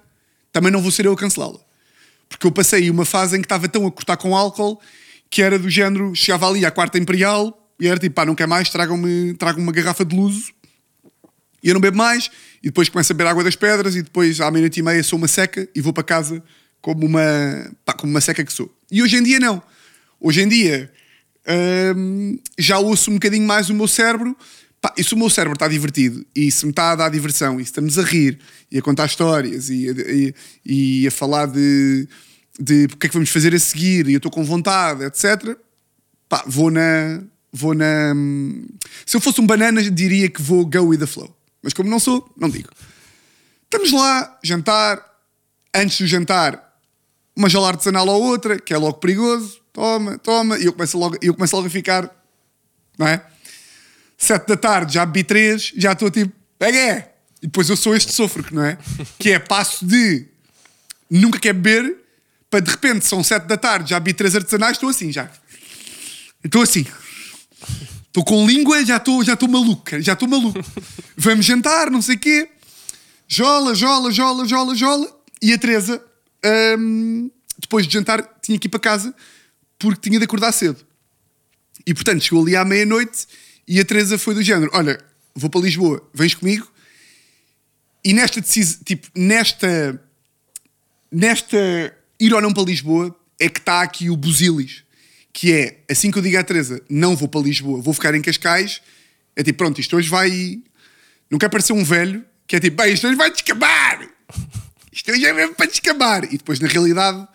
também 0.51 0.72
não 0.72 0.81
vou 0.81 0.91
ser 0.91 1.05
eu 1.05 1.13
a 1.13 1.17
cancelá-la. 1.17 1.60
Porque 2.29 2.46
eu 2.46 2.51
passei 2.51 2.89
uma 2.89 3.05
fase 3.05 3.36
em 3.36 3.41
que 3.41 3.46
estava 3.46 3.67
tão 3.67 3.88
a 3.88 3.91
cortar 3.91 4.17
com 4.17 4.36
álcool 4.36 4.79
que 5.31 5.41
era 5.41 5.57
do 5.57 5.69
género, 5.69 6.13
chegava 6.13 6.47
ali 6.47 6.65
à 6.65 6.69
quarta 6.69 7.00
imperial 7.00 7.57
e 7.79 7.88
era 7.88 7.97
tipo, 7.97 8.13
pá, 8.13 8.25
não 8.25 8.35
quer 8.35 8.47
mais, 8.47 8.69
tragam-me 8.69 9.33
tragam 9.35 9.63
uma 9.63 9.71
garrafa 9.71 10.05
de 10.05 10.15
luso 10.15 10.53
e 11.63 11.69
eu 11.69 11.73
não 11.73 11.81
bebo 11.81 11.97
mais, 11.97 12.29
e 12.61 12.67
depois 12.67 12.89
começo 12.89 13.11
a 13.11 13.15
beber 13.15 13.29
água 13.29 13.43
das 13.43 13.55
pedras, 13.55 13.95
e 13.95 14.01
depois 14.01 14.41
à 14.41 14.50
meia-noite 14.50 14.79
e 14.79 14.83
meia 14.83 15.03
sou 15.03 15.17
uma 15.17 15.27
seca 15.27 15.67
e 15.75 15.81
vou 15.81 15.93
para 15.93 16.03
casa 16.03 16.43
como 16.81 17.05
uma, 17.05 17.71
pá, 17.85 17.93
como 17.93 18.11
uma 18.11 18.21
seca 18.21 18.43
que 18.43 18.51
sou. 18.51 18.73
E 18.91 19.01
hoje 19.03 19.15
em 19.17 19.23
dia 19.23 19.39
não. 19.39 19.61
Hoje 20.19 20.41
em 20.41 20.47
dia 20.47 20.91
hum, 21.95 22.39
já 22.57 22.79
ouço 22.79 23.11
um 23.11 23.15
bocadinho 23.15 23.45
mais 23.45 23.69
o 23.69 23.75
meu 23.75 23.88
cérebro. 23.88 24.35
Pá, 24.81 24.91
e 24.97 25.03
se 25.03 25.13
o 25.13 25.17
meu 25.17 25.29
cérebro 25.29 25.53
está 25.53 25.67
divertido 25.67 26.25
e 26.35 26.51
se 26.51 26.65
me 26.65 26.71
está 26.71 26.91
a 26.91 26.95
dar 26.95 27.09
diversão 27.09 27.59
e 27.59 27.63
se 27.63 27.69
estamos 27.69 28.00
a 28.00 28.01
rir 28.01 28.39
e 28.71 28.79
a 28.79 28.81
contar 28.81 29.05
histórias 29.05 29.69
e, 29.69 29.85
e, 29.85 31.03
e 31.03 31.07
a 31.07 31.11
falar 31.11 31.45
de, 31.45 32.07
de 32.62 32.86
o 32.86 32.98
que 32.98 33.08
é 33.08 33.10
que 33.10 33.13
vamos 33.13 33.30
fazer 33.30 33.53
a 33.56 33.60
seguir 33.60 34.08
e 34.08 34.13
eu 34.13 34.18
estou 34.18 34.32
com 34.32 34.44
vontade, 34.44 35.03
etc. 35.03 35.58
Pá, 36.30 36.44
vou 36.46 36.70
na. 36.70 37.22
Vou 37.51 37.74
na. 37.74 38.13
hum, 38.15 38.65
Se 39.06 39.18
eu 39.18 39.22
fosse 39.22 39.41
um 39.41 39.48
banana, 39.48 39.82
diria 39.89 40.30
que 40.30 40.41
vou 40.41 40.65
go 40.65 40.88
with 40.88 41.00
the 41.00 41.08
flow. 41.08 41.36
Mas 41.62 41.74
como 41.74 41.89
não 41.89 42.00
sou, 42.00 42.32
não 42.38 42.50
digo. 42.50 42.70
Estamos 43.63 43.91
lá, 43.91 44.39
jantar. 44.44 45.10
Antes 45.74 46.00
do 46.00 46.08
jantar, 46.08 46.77
uma 47.36 47.48
jola 47.48 47.70
artesanal 47.70 48.06
ou 48.08 48.22
outra, 48.24 48.60
que 48.60 48.74
é 48.74 48.77
logo 48.77 48.96
perigoso. 48.96 49.60
Toma, 49.72 50.18
toma. 50.18 50.58
E 50.60 50.65
eu 50.65 50.74
começo 50.74 50.98
logo, 50.98 51.18
eu 51.22 51.34
começo 51.34 51.56
logo 51.56 51.68
a 51.68 51.72
ficar. 51.72 52.10
Não 52.98 53.08
é? 53.08 53.25
Sete 54.18 54.48
da 54.48 54.58
tarde, 54.58 54.94
já 54.94 55.06
bebi 55.06 55.24
três, 55.24 55.72
já 55.75 55.94
estou 55.94 56.12
tipo, 56.12 56.32
pega 56.60 56.77
é. 56.77 57.15
E 57.41 57.48
depois 57.48 57.70
eu 57.70 57.75
sou 57.75 57.96
este 57.96 58.12
sofro, 58.13 58.46
não 58.51 58.63
é? 58.63 58.77
Que 59.18 59.32
é 59.32 59.39
passo 59.39 59.84
de 59.86 60.27
nunca 61.10 61.39
quer 61.39 61.53
beber, 61.53 62.00
para 62.51 62.60
de 62.60 62.70
repente 62.70 63.08
são 63.08 63.24
sete 63.24 63.48
da 63.48 63.55
tarde, 63.55 63.91
já 63.91 64.00
bebi 64.00 64.13
três 64.13 64.36
artesanais, 64.36 64.74
estou 64.74 64.89
assim 64.89 65.10
já. 65.10 65.31
Estou 66.43 66.62
assim. 66.62 66.86
Estou 68.08 68.25
com 68.25 68.46
língua, 68.46 68.86
já 68.86 68.98
estou 68.98 69.24
já 69.24 69.34
estou 69.34 69.48
maluca, 69.48 70.01
já 70.01 70.13
estou 70.13 70.27
maluco. 70.27 70.60
Vamos 71.15 71.46
jantar, 71.46 71.89
não 71.89 72.01
sei 72.01 72.17
o 72.17 72.20
quê. 72.20 72.50
Jola, 73.25 73.74
jola, 73.74 74.12
jola, 74.12 74.46
jola, 74.46 74.75
jola. 74.75 75.22
E 75.41 75.53
a 75.53 75.58
Teresa, 75.58 76.03
hum, 76.77 77.31
depois 77.58 77.88
de 77.88 77.93
jantar, 77.93 78.22
tinha 78.41 78.60
que 78.60 78.67
ir 78.67 78.70
para 78.70 78.81
casa 78.81 79.15
porque 79.79 80.10
tinha 80.10 80.20
de 80.20 80.25
acordar 80.25 80.51
cedo. 80.51 80.86
E 81.88 81.93
portanto 81.93 82.22
chegou 82.22 82.43
ali 82.43 82.58
à 82.58 82.65
meia-noite 82.65 83.27
e 83.65 83.79
a 83.79 83.86
Teresa 83.86 84.17
foi 84.17 84.36
do 84.36 84.43
género: 84.43 84.70
Olha, 84.74 85.01
vou 85.34 85.50
para 85.50 85.62
Lisboa, 85.62 86.05
vens 86.13 86.36
comigo? 86.36 86.70
E 88.03 88.12
nesta 88.13 88.41
decisão, 88.41 88.81
tipo, 88.84 89.08
nesta. 89.15 90.03
Nesta 91.10 92.00
ir 92.22 92.34
ou 92.34 92.40
não 92.40 92.54
para 92.54 92.63
Lisboa, 92.63 93.13
é 93.40 93.50
que 93.50 93.60
está 93.60 93.82
aqui 93.82 94.10
o 94.10 94.16
busilis. 94.16 94.84
Que 95.34 95.54
é, 95.54 95.84
assim 95.90 96.12
que 96.12 96.20
eu 96.20 96.22
digo 96.22 96.38
à 96.38 96.44
Teresa, 96.44 96.82
não 96.90 97.16
vou 97.16 97.28
para 97.28 97.42
Lisboa, 97.42 97.82
vou 97.82 97.94
ficar 97.94 98.13
em 98.13 98.22
Cascais, 98.22 98.82
é 99.36 99.44
tipo, 99.44 99.58
pronto, 99.58 99.82
isto 99.82 99.96
hoje 99.96 100.08
vai. 100.08 100.60
Não 101.30 101.40
quer 101.40 101.50
parecer 101.50 101.74
um 101.74 101.84
velho, 101.84 102.24
que 102.46 102.58
é 102.58 102.60
tipo, 102.60 102.82
bem, 102.82 102.94
isto 102.94 103.08
hoje 103.08 103.16
vai 103.16 103.32
descambar! 103.32 104.08
Isto 104.92 105.12
hoje 105.12 105.25
é 105.25 105.34
mesmo 105.34 105.56
para 105.56 105.68
descambar! 105.68 106.25
E 106.25 106.38
depois, 106.38 106.60
na 106.60 106.68
realidade, 106.68 107.25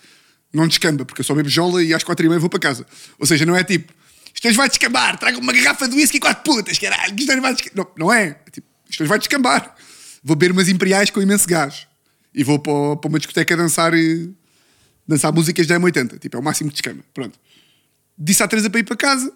não 0.53 0.69
descamba, 0.69 1.07
porque 1.07 1.23
eu 1.23 1.25
só 1.25 1.35
bebo 1.35 1.49
jola 1.49 1.83
e 1.83 1.95
às 1.95 2.05
quatro 2.05 2.25
e 2.25 2.29
meia 2.29 2.39
vou 2.39 2.51
para 2.51 2.61
casa. 2.61 2.87
Ou 3.19 3.27
seja, 3.27 3.47
não 3.47 3.57
é 3.57 3.65
tipo, 3.65 3.93
isto 4.35 4.47
hoje 4.47 4.57
vai 4.57 4.69
descambar, 4.69 5.19
traga 5.19 5.39
uma 5.39 5.53
garrafa 5.53 5.89
de 5.89 5.97
whisky 5.97 6.19
e 6.19 6.21
quatro 6.21 6.45
putas, 6.45 6.79
caralho, 6.79 7.17
isto 7.19 7.33
hoje 7.33 7.41
vai 7.41 7.55
descambar. 7.55 7.87
Não, 7.97 8.07
não 8.07 8.13
é. 8.13 8.39
é 8.47 8.51
tipo, 8.51 8.67
isto 8.89 9.03
hoje 9.03 9.09
vai 9.09 9.19
descambar. 9.19 9.75
Vou 10.23 10.37
beber 10.37 10.53
umas 10.53 10.69
imperiais 10.69 11.09
com 11.09 11.23
imenso 11.23 11.49
gás. 11.49 11.87
E 12.35 12.45
vou 12.45 12.59
para, 12.59 12.97
para 12.97 13.09
uma 13.09 13.19
discoteca 13.19 13.57
dançar, 13.57 13.95
eh, 13.95 14.29
dançar 15.07 15.33
músicas 15.33 15.67
da 15.67 15.79
M80. 15.79 16.19
Tipo, 16.19 16.37
é 16.37 16.41
o 16.41 16.43
máximo 16.43 16.71
que 16.71 16.75
descamba. 16.75 17.05
Pronto. 17.15 17.39
Disse 18.19 18.43
à 18.43 18.49
Teresa 18.49 18.71
para 18.71 18.81
ir 18.81 18.85
para 18.85 18.97
casa. 18.97 19.33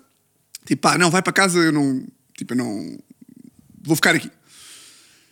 Tipo, 0.65 0.83
pá, 0.83 0.99
não, 0.99 1.11
vai 1.11 1.23
para 1.23 1.33
casa, 1.33 1.59
eu 1.59 1.73
não. 1.73 2.07
Tipo, 2.37 2.55
eu 2.55 2.59
não. 2.59 2.99
Vou 3.83 3.97
ficar 3.97 4.15
aqui. 4.15 4.31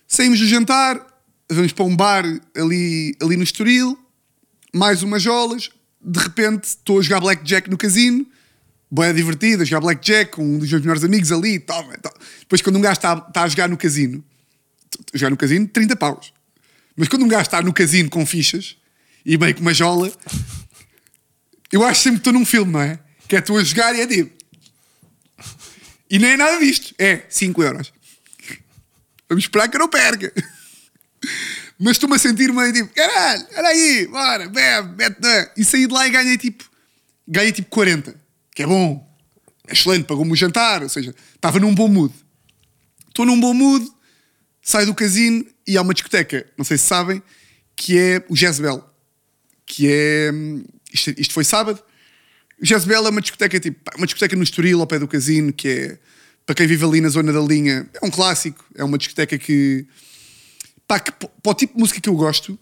Saímos 0.06 0.38
do 0.38 0.46
jantar, 0.46 1.04
vamos 1.50 1.72
para 1.72 1.84
um 1.84 1.94
bar 1.94 2.24
ali, 2.56 3.14
ali 3.20 3.36
no 3.36 3.42
Estoril, 3.42 3.98
mais 4.74 5.02
umas 5.02 5.22
jolas. 5.22 5.70
De 6.00 6.18
repente 6.18 6.64
estou 6.64 6.98
a 6.98 7.02
jogar 7.02 7.20
Blackjack 7.20 7.68
no 7.68 7.76
casino, 7.76 8.26
boa 8.90 9.12
divertida, 9.12 9.64
jogar 9.64 9.80
Blackjack 9.80 10.32
com 10.32 10.42
um 10.42 10.58
dos 10.58 10.70
meus 10.70 10.80
melhores 10.80 11.04
amigos 11.04 11.30
ali. 11.30 11.58
Toma, 11.58 11.96
toma. 11.98 12.14
Depois, 12.40 12.62
quando 12.62 12.76
um 12.76 12.80
gajo 12.80 12.94
está, 12.94 13.24
está 13.28 13.42
a 13.42 13.48
jogar 13.48 13.68
no 13.68 13.76
casino, 13.76 14.24
jogar 15.12 15.30
no 15.30 15.36
casino, 15.36 15.68
30 15.68 15.96
paus. 15.96 16.32
Mas 16.96 17.08
quando 17.08 17.24
um 17.24 17.28
gajo 17.28 17.42
está 17.42 17.60
no 17.60 17.72
casino 17.72 18.08
com 18.08 18.24
fichas 18.24 18.78
e 19.24 19.36
meio 19.36 19.54
com 19.54 19.60
uma 19.60 19.74
jola, 19.74 20.12
eu 21.70 21.84
acho 21.84 22.02
sempre 22.02 22.18
que 22.18 22.28
estou 22.28 22.32
num 22.32 22.46
filme, 22.46 22.72
não 22.72 22.80
é? 22.80 22.98
Que 23.26 23.36
é 23.36 23.40
tu 23.40 23.56
a 23.56 23.64
jogar 23.64 23.94
e 23.94 24.00
é 24.00 24.06
tipo. 24.06 24.36
E 26.10 26.18
nem 26.18 26.30
é 26.30 26.36
nada 26.36 26.58
disto. 26.58 26.94
É 26.98 27.24
5 27.28 27.62
euros. 27.62 27.92
Vamos 29.28 29.44
esperar 29.44 29.68
que 29.68 29.76
eu 29.76 29.80
não 29.80 29.88
perca. 29.88 30.32
Mas 31.78 31.92
estou-me 31.92 32.16
a 32.16 32.18
sentir 32.18 32.52
meio 32.52 32.72
tipo, 32.72 32.92
caralho, 32.92 33.46
olha 33.56 33.68
aí, 33.68 34.06
bora, 34.08 34.48
bebe, 34.48 34.96
mete 34.96 35.20
na. 35.20 35.50
E 35.56 35.64
saí 35.64 35.86
de 35.86 35.92
lá 35.92 36.08
e 36.08 36.10
ganhei 36.10 36.36
tipo, 36.36 36.68
ganhei 37.26 37.52
tipo 37.52 37.68
40, 37.70 38.16
que 38.52 38.64
é 38.64 38.66
bom, 38.66 39.08
é 39.66 39.72
excelente, 39.72 40.04
pagou-me 40.04 40.32
o 40.32 40.36
jantar, 40.36 40.82
ou 40.82 40.88
seja, 40.88 41.14
estava 41.34 41.60
num 41.60 41.72
bom 41.72 41.86
mood. 41.86 42.12
Estou 43.06 43.24
num 43.24 43.38
bom 43.38 43.54
mood, 43.54 43.88
saio 44.60 44.86
do 44.86 44.94
casino 44.94 45.46
e 45.64 45.76
há 45.76 45.82
uma 45.82 45.94
discoteca, 45.94 46.50
não 46.56 46.64
sei 46.64 46.76
se 46.78 46.84
sabem, 46.84 47.22
que 47.76 47.96
é 47.96 48.24
o 48.28 48.34
Jezebel, 48.34 48.84
que 49.68 49.86
é, 49.88 50.30
isto, 50.92 51.14
isto 51.16 51.34
foi 51.34 51.44
sábado, 51.44 51.80
Jezebel 52.60 53.06
é 53.06 53.10
uma 53.10 53.20
discoteca 53.20 53.60
tipo, 53.60 53.78
uma 53.96 54.06
discoteca 54.06 54.34
no 54.34 54.42
Estoril, 54.42 54.80
ao 54.80 54.86
pé 54.86 54.98
do 54.98 55.06
casino, 55.06 55.52
que 55.52 55.68
é, 55.68 55.98
para 56.44 56.54
quem 56.54 56.66
vive 56.66 56.84
ali 56.84 57.00
na 57.00 57.08
zona 57.08 57.32
da 57.32 57.40
linha, 57.40 57.88
é 58.02 58.04
um 58.04 58.10
clássico, 58.10 58.64
é 58.74 58.82
uma 58.82 58.98
discoteca 58.98 59.38
que 59.38 59.86
pá, 60.88 60.98
que, 60.98 61.12
para 61.12 61.28
o 61.44 61.54
tipo 61.54 61.74
de 61.74 61.80
música 61.80 62.00
que 62.00 62.08
eu 62.08 62.14
gosto, 62.14 62.58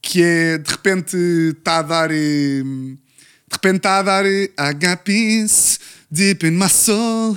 que 0.00 0.22
é 0.22 0.58
de 0.58 0.70
repente 0.70 1.16
está 1.58 1.78
a 1.78 1.82
dar. 1.82 2.10
eh, 2.10 2.62
De 2.62 3.54
repente 3.56 3.76
está 3.76 3.98
a 3.98 4.02
dar. 4.02 4.26
eh, 4.26 4.50
I 4.58 4.72
got 4.74 5.02
peace 5.04 5.78
deep 6.10 6.46
in 6.46 6.52
my 6.52 6.68
soul. 6.68 7.36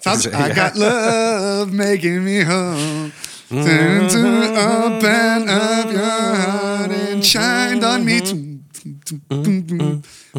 Sabes? 0.00 0.26
I 0.32 0.52
got 0.54 0.76
love 0.76 1.72
making 1.72 2.20
me 2.24 2.42
whole. 2.42 3.10
Open 3.56 5.48
up 5.48 5.92
your 5.92 6.34
heart 6.36 6.92
and 6.92 7.22
shine 7.24 7.84
on 7.84 8.04
me. 8.04 8.20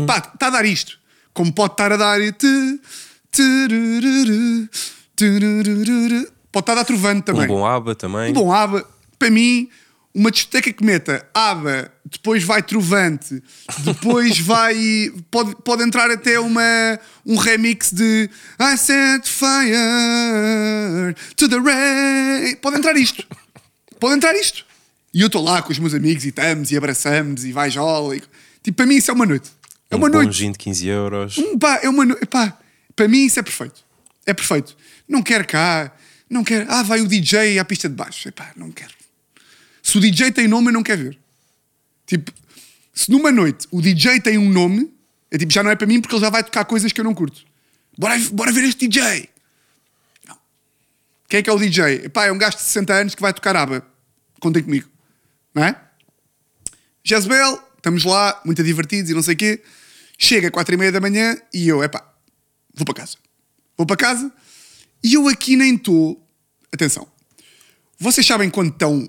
Pá, 0.05 0.17
está 0.33 0.47
a 0.47 0.49
dar 0.49 0.65
isto. 0.65 0.97
Como 1.33 1.51
pode 1.53 1.73
estar 1.73 1.91
a 1.91 1.97
dar. 1.97 2.19
Pode 6.51 6.63
estar 6.63 6.71
a 6.71 6.75
dar 6.75 6.85
trovando 6.85 7.21
também 7.23 7.45
Um 7.45 7.47
bom 7.47 7.65
aba 7.65 7.95
também. 7.95 8.31
um 8.31 8.33
bom 8.33 8.51
ABBA, 8.51 8.85
para 9.19 9.29
mim, 9.29 9.69
uma 10.15 10.31
discoteca 10.31 10.71
que 10.71 10.81
meta 10.81 11.27
ABBA, 11.33 11.91
depois 12.05 12.41
vai 12.41 12.63
Trovante, 12.63 13.43
depois 13.79 14.39
vai. 14.39 15.11
Pode, 15.29 15.57
pode 15.61 15.83
entrar 15.83 16.09
até 16.09 16.39
uma, 16.39 16.97
um 17.25 17.35
remix 17.35 17.91
de 17.91 18.29
I 18.57 18.77
set 18.77 19.27
fire 19.27 21.13
to 21.35 21.49
the 21.49 21.57
rain. 21.57 22.55
Pode 22.55 22.77
entrar 22.77 22.95
isto. 22.95 23.27
Pode 23.99 24.15
entrar 24.15 24.33
isto. 24.35 24.65
E 25.13 25.19
eu 25.19 25.27
estou 25.27 25.43
lá 25.43 25.61
com 25.61 25.73
os 25.73 25.79
meus 25.79 25.93
amigos 25.93 26.23
e 26.23 26.29
estamos 26.29 26.71
e 26.71 26.77
abraçamos 26.77 27.43
e 27.43 27.51
vai 27.51 27.69
jola. 27.69 28.15
E... 28.15 28.23
Tipo, 28.63 28.77
para 28.77 28.85
mim 28.85 28.95
isso 28.95 29.11
é 29.11 29.13
uma 29.13 29.25
noite. 29.25 29.51
É 29.91 29.95
um 29.95 29.99
uma 29.99 30.09
bom 30.09 30.15
noite. 30.19 30.37
gin 30.37 30.53
de 30.53 30.57
15 30.57 30.87
euros. 30.87 31.37
Um 31.37 31.59
pá, 31.59 31.81
é 31.83 31.89
uma 31.89 32.05
no... 32.05 32.15
pá, 32.27 32.57
para 32.95 33.09
mim 33.09 33.25
isso 33.25 33.37
é 33.37 33.43
perfeito. 33.43 33.83
É 34.25 34.33
perfeito. 34.33 34.77
Não 35.09 35.21
quero 35.21 35.45
cá, 35.45 35.91
não 36.29 36.41
quero. 36.41 36.65
Ah, 36.69 36.83
vai 36.83 37.01
o 37.01 37.07
DJ 37.07 37.59
à 37.59 37.65
pista 37.65 37.89
de 37.89 37.95
baixo. 37.95 38.29
Epá, 38.29 38.51
não 38.55 38.71
quero. 38.71 38.94
Se 39.85 39.99
o 39.99 40.01
DJ 40.01 40.31
tem 40.31 40.47
nome, 40.47 40.69
eu 40.69 40.73
não 40.73 40.81
quero 40.81 41.03
ver. 41.03 41.19
Tipo, 42.07 42.33
se 42.91 43.11
numa 43.11 43.31
noite 43.31 43.67
o 43.69 43.79
DJ 43.79 44.19
tem 44.19 44.35
um 44.35 44.49
nome, 44.49 44.91
é 45.29 45.37
tipo, 45.37 45.53
já 45.53 45.61
não 45.61 45.69
é 45.69 45.75
para 45.75 45.85
mim 45.85 46.01
porque 46.01 46.15
ele 46.15 46.23
já 46.23 46.31
vai 46.31 46.43
tocar 46.43 46.65
coisas 46.65 46.91
que 46.91 46.99
eu 46.99 47.05
não 47.05 47.13
curto. 47.13 47.45
Bora, 47.95 48.17
bora 48.31 48.51
ver 48.51 48.63
este 48.63 48.87
DJ. 48.87 49.29
Não. 50.27 50.35
Quem 51.29 51.39
é 51.39 51.43
que 51.43 51.49
é 51.51 51.53
o 51.53 51.59
DJ? 51.59 52.05
Epá, 52.05 52.25
é 52.25 52.31
um 52.31 52.37
gajo 52.39 52.57
de 52.57 52.63
60 52.63 52.93
anos 52.95 53.13
que 53.13 53.21
vai 53.21 53.31
tocar 53.31 53.55
aba. 53.55 53.85
Contem 54.39 54.63
comigo. 54.63 54.89
Não 55.53 55.63
é? 55.63 55.79
Jezebel, 57.03 57.63
estamos 57.77 58.05
lá, 58.05 58.41
muito 58.43 58.63
divertidos 58.63 59.11
e 59.11 59.13
não 59.13 59.21
sei 59.21 59.35
o 59.35 59.37
quê. 59.37 59.63
Chega 60.17 60.47
às 60.47 60.51
quatro 60.51 60.73
e 60.73 60.77
meia 60.79 60.91
da 60.91 60.99
manhã 60.99 61.37
e 61.53 61.67
eu, 61.67 61.83
epá, 61.83 62.11
vou 62.73 62.85
para 62.85 62.95
casa. 62.95 63.17
Vou 63.77 63.85
para 63.85 63.97
casa 63.97 64.33
e 65.03 65.13
eu 65.13 65.27
aqui 65.27 65.55
nem 65.55 65.75
estou. 65.75 66.27
Atenção, 66.73 67.07
vocês 67.99 68.25
sabem 68.25 68.49
quando 68.49 68.71
estão, 68.71 69.07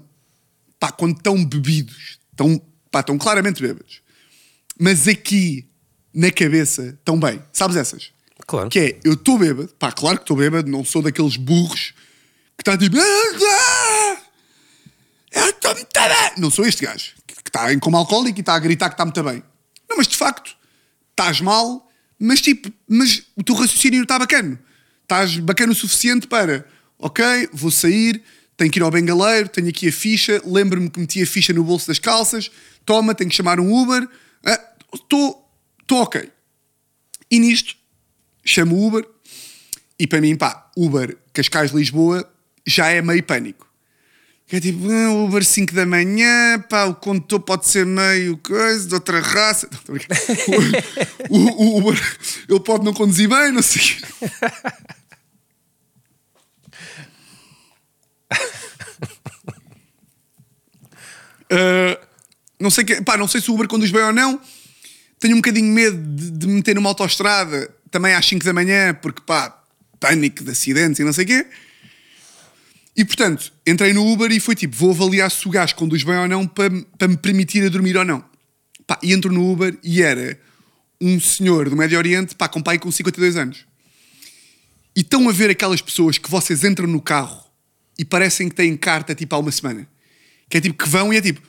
pá, 0.79 0.91
quando 0.93 1.17
estão 1.17 1.45
bebidos, 1.45 2.19
estão, 2.31 2.61
pá, 2.91 3.01
estão 3.01 3.17
claramente 3.19 3.61
bêbados, 3.63 4.01
mas 4.79 5.07
aqui 5.09 5.69
na 6.15 6.31
cabeça 6.31 6.97
estão 6.99 7.19
bem. 7.19 7.43
Sabes 7.53 7.77
essas? 7.77 8.11
Claro. 8.47 8.69
Que 8.71 8.79
é, 8.79 9.01
eu 9.05 9.15
estou 9.15 9.39
bêbado, 9.39 9.69
pá, 9.79 9.91
claro 9.93 10.19
que 10.19 10.25
estou 10.25 10.37
bêbado, 10.37 10.71
não 10.71 10.85
sou 10.85 11.03
daqueles 11.03 11.37
burros 11.37 11.93
que 12.57 12.63
está 12.63 12.77
tipo. 12.77 12.97
"Ah, 12.99 14.17
Eu 15.33 15.51
estou 15.51 15.75
muito 15.75 15.89
bem. 15.93 16.33
Não 16.39 16.51
sou 16.51 16.65
este 16.67 16.85
gajo 16.85 17.13
que 17.27 17.35
está 17.49 17.73
em 17.73 17.79
coma 17.79 17.99
alcoólico 17.99 18.39
e 18.39 18.41
está 18.41 18.55
a 18.55 18.59
gritar 18.59 18.89
que 18.89 18.95
está 18.95 19.05
muito 19.05 19.23
bem. 19.23 19.43
Não, 19.89 19.97
mas 19.97 20.07
de 20.09 20.17
facto, 20.17 20.57
estás 21.11 21.41
mal, 21.41 21.91
mas 22.19 22.41
tipo, 22.41 22.73
mas 22.89 23.23
o 23.37 23.43
teu 23.43 23.55
raciocínio 23.55 24.03
está 24.03 24.19
bacana. 24.19 24.59
Estás 25.03 25.37
bacana 25.39 25.73
o 25.73 25.75
suficiente 25.75 26.27
para, 26.27 26.67
ok, 26.99 27.49
vou 27.53 27.71
sair, 27.71 28.23
tenho 28.57 28.71
que 28.71 28.79
ir 28.79 28.83
ao 28.83 28.91
bengaleiro, 28.91 29.49
tenho 29.49 29.69
aqui 29.69 29.89
a 29.89 29.93
ficha, 29.93 30.41
lembro-me 30.45 30.89
que 30.89 30.99
meti 30.99 31.23
a 31.23 31.27
ficha 31.27 31.53
no 31.53 31.63
bolso 31.63 31.87
das 31.87 31.99
calças, 31.99 32.51
toma, 32.85 33.15
tenho 33.15 33.29
que 33.29 33.37
chamar 33.37 33.61
um 33.61 33.73
Uber, 33.75 34.09
estou 34.95 35.49
ah, 35.91 35.95
ok. 36.03 36.31
E 37.31 37.39
nisto, 37.39 37.77
chamo 38.45 38.77
o 38.77 38.87
Uber, 38.87 39.07
e 39.99 40.07
para 40.07 40.21
mim, 40.21 40.37
pá, 40.37 40.71
Uber 40.77 41.17
Cascais-Lisboa 41.33 42.29
já 42.67 42.89
é 42.89 43.03
meio 43.03 43.23
pânico. 43.23 43.67
É 44.51 44.61
tipo, 44.61 44.89
ah, 44.91 45.13
Uber 45.13 45.45
5 45.45 45.75
da 45.75 45.85
manhã, 45.85 46.61
pá, 46.71 46.85
o 46.85 46.95
condutor 46.95 47.41
pode 47.41 47.67
ser 47.67 47.85
meio 47.85 48.39
coisa, 48.39 48.87
de 48.87 48.95
outra 48.95 49.21
raça. 49.21 49.69
Não, 51.29 51.39
o, 51.39 51.63
o, 51.63 51.79
Uber, 51.79 52.19
ele 52.49 52.61
pode 52.61 52.85
não 52.85 52.95
conduzir 52.95 53.29
bem, 53.29 53.51
não 53.51 53.61
sei. 53.63 53.97
Uh, 61.53 62.07
não 62.59 62.71
sei 62.71 62.85
que, 62.85 63.03
pá, 63.03 63.17
não 63.17 63.29
sei 63.29 63.41
se 63.41 63.51
o 63.51 63.55
Uber 63.55 63.69
conduz 63.69 63.91
bem 63.91 64.03
ou 64.03 64.13
não. 64.13 64.41
Tenho 65.19 65.35
um 65.35 65.39
bocadinho 65.39 65.73
medo 65.73 65.97
de, 65.97 66.31
de 66.31 66.47
me 66.47 66.55
meter 66.55 66.75
numa 66.75 66.91
autoestrada 66.91 67.71
também 67.91 68.15
às 68.15 68.27
5 68.27 68.45
da 68.45 68.53
manhã, 68.53 68.95
porque 68.95 69.23
pá, 69.25 69.63
pânico 69.99 70.45
de 70.45 70.51
acidentes 70.51 70.99
e 71.01 71.05
não 71.05 71.13
sei 71.13 71.25
o 71.25 71.29
quê. 71.29 71.47
E 72.97 73.05
portanto, 73.05 73.53
entrei 73.67 73.93
no 73.93 74.11
Uber 74.11 74.31
e 74.33 74.41
foi 74.41 74.55
tipo: 74.55 74.75
vou 74.75 74.91
avaliar 74.91 75.31
se 75.31 75.47
o 75.47 75.51
gajo 75.51 75.75
conduz 75.75 76.03
bem 76.03 76.17
ou 76.17 76.29
não 76.29 76.47
para, 76.47 76.71
para 76.99 77.09
me 77.09 77.17
permitir 77.17 77.65
a 77.65 77.69
dormir 77.69 77.97
ou 77.97 78.05
não. 78.05 78.25
Pá, 78.87 78.99
e 79.03 79.13
entro 79.13 79.33
no 79.33 79.51
Uber 79.51 79.77
e 79.83 80.03
era 80.03 80.39
um 81.01 81.21
senhor 81.21 81.69
do 81.69 81.77
Médio 81.77 81.99
Oriente, 81.99 82.35
pá, 82.35 82.49
com 82.49 82.63
pai 82.63 82.79
com 82.79 82.91
52 82.91 83.37
anos. 83.37 83.67
E 84.95 85.01
estão 85.01 85.29
a 85.29 85.33
ver 85.33 85.51
aquelas 85.51 85.83
pessoas 85.83 86.17
que 86.17 86.31
vocês 86.31 86.65
entram 86.65 86.87
no 86.87 87.03
carro 87.03 87.45
e 87.99 88.05
parecem 88.05 88.49
que 88.49 88.55
têm 88.55 88.77
carta 88.77 89.15
tipo 89.15 89.35
há 89.35 89.39
uma 89.39 89.53
semana. 89.53 89.87
Que 90.49 90.59
é 90.59 90.61
tipo 90.61 90.83
que 90.83 90.89
vão 90.89 91.13
e 91.13 91.17
é 91.17 91.21
tipo. 91.21 91.41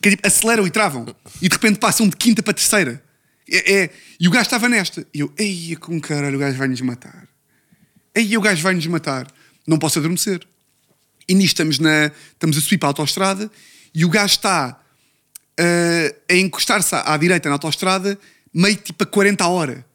Que 0.00 0.08
é 0.08 0.10
tipo, 0.10 0.26
aceleram 0.26 0.66
e 0.66 0.70
travam. 0.70 1.06
E 1.40 1.48
de 1.48 1.54
repente 1.54 1.78
passam 1.78 2.08
de 2.08 2.16
quinta 2.16 2.42
para 2.42 2.54
terceira. 2.54 3.02
É, 3.50 3.74
é, 3.74 3.90
e 4.18 4.28
o 4.28 4.30
gajo 4.30 4.44
estava 4.44 4.68
nesta. 4.68 5.06
E 5.12 5.20
eu, 5.20 5.32
eia 5.38 5.76
com 5.76 6.00
caralho, 6.00 6.36
o 6.36 6.40
gajo 6.40 6.56
vai-nos 6.56 6.80
matar. 6.80 7.28
Eia, 8.14 8.38
o 8.38 8.42
gajo 8.42 8.62
vai-nos 8.62 8.86
matar. 8.86 9.26
Não 9.66 9.78
posso 9.78 9.98
adormecer. 9.98 10.46
E 11.28 11.34
nisto 11.34 11.54
estamos, 11.54 11.78
na, 11.78 12.10
estamos 12.32 12.56
a 12.56 12.60
subir 12.60 12.78
para 12.78 12.88
a 12.88 12.90
autostrada 12.90 13.50
e 13.94 14.04
o 14.04 14.10
gajo 14.10 14.34
está 14.34 14.78
uh, 15.58 16.16
a 16.30 16.34
encostar-se 16.34 16.94
à, 16.94 17.14
à, 17.14 17.16
direita 17.16 17.48
na 17.48 17.54
autostrada 17.54 18.18
meio 18.52 18.76
tipo 18.76 19.02
a 19.02 19.06
40 19.06 19.42
a 19.42 19.48
hora. 19.48 19.86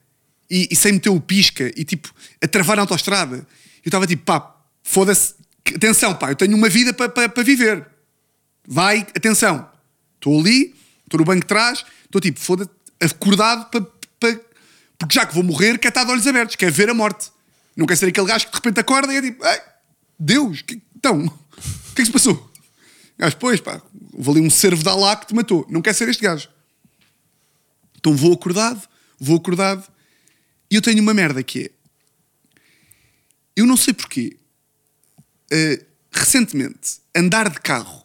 E, 0.50 0.68
e 0.72 0.76
sem 0.76 0.94
meter 0.94 1.10
o 1.10 1.22
pisca 1.22 1.72
e 1.76 1.86
tipo 1.86 2.12
a 2.42 2.48
travar 2.48 2.76
na 2.76 2.84
autostrada. 2.84 3.36
Eu 3.36 3.46
estava 3.86 4.08
tipo, 4.08 4.24
pá, 4.24 4.56
foda-se. 4.84 5.36
Atenção, 5.76 6.16
pá, 6.16 6.32
eu 6.32 6.36
tenho 6.36 6.56
uma 6.56 6.70
vida 6.70 6.94
para 6.94 7.10
pa, 7.10 7.30
pa 7.30 7.44
viver. 7.44 7.86
Vai, 8.68 9.00
atenção. 9.16 9.70
Estou 10.16 10.40
ali, 10.40 10.76
estou 11.04 11.20
no 11.20 11.26
banco 11.26 11.42
de 11.42 11.48
trás, 11.48 11.86
estou 12.06 12.20
tipo, 12.22 12.40
foda-se 12.40 12.70
acordado 13.00 13.70
para, 13.70 13.82
para, 14.20 14.40
porque 14.98 15.16
já 15.16 15.26
que 15.26 15.34
vou 15.34 15.44
morrer, 15.44 15.78
quer 15.78 15.88
estar 15.90 16.04
de 16.04 16.12
olhos 16.12 16.28
abertos, 16.28 16.56
quer 16.56 16.72
ver 16.72 16.90
a 16.90 16.94
morte. 16.94 17.32
Não 17.76 17.86
quer 17.86 17.96
ser 17.96 18.08
aquele 18.08 18.28
gajo 18.28 18.46
que 18.46 18.52
de 18.52 18.58
repente 18.58 18.80
acorda 18.80 19.14
e 19.14 19.18
é 19.18 19.22
tipo, 19.22 19.46
Ei, 19.46 19.62
Deus, 20.20 20.62
que, 20.62 20.82
então, 20.96 21.26
o 21.26 21.96
que 21.96 22.02
é 22.02 22.04
que 22.04 22.06
se 22.06 22.12
passou? 22.12 22.52
Gajo, 23.18 23.38
pois 23.38 23.60
pá, 23.60 23.82
houve 24.14 24.32
ali 24.32 24.42
um 24.42 24.50
servo 24.50 24.84
da 24.84 24.96
lá 24.96 25.16
que 25.16 25.28
te 25.28 25.36
matou. 25.36 25.66
Não 25.70 25.82
quer 25.82 25.94
ser 25.94 26.08
este 26.10 26.24
gajo. 26.24 26.50
Então 27.98 28.16
vou 28.16 28.34
acordado, 28.34 28.82
vou 29.20 29.38
acordado, 29.38 29.86
e 30.72 30.76
eu 30.76 30.82
tenho 30.82 31.02
uma 31.02 31.14
merda 31.14 31.44
que 31.44 31.66
é. 31.66 31.72
Eu 33.56 33.66
não 33.66 33.76
sei 33.76 33.94
porquê. 33.94 34.39
Uh, 35.52 35.86
recentemente, 36.12 37.00
andar 37.16 37.50
de 37.50 37.60
carro 37.60 38.04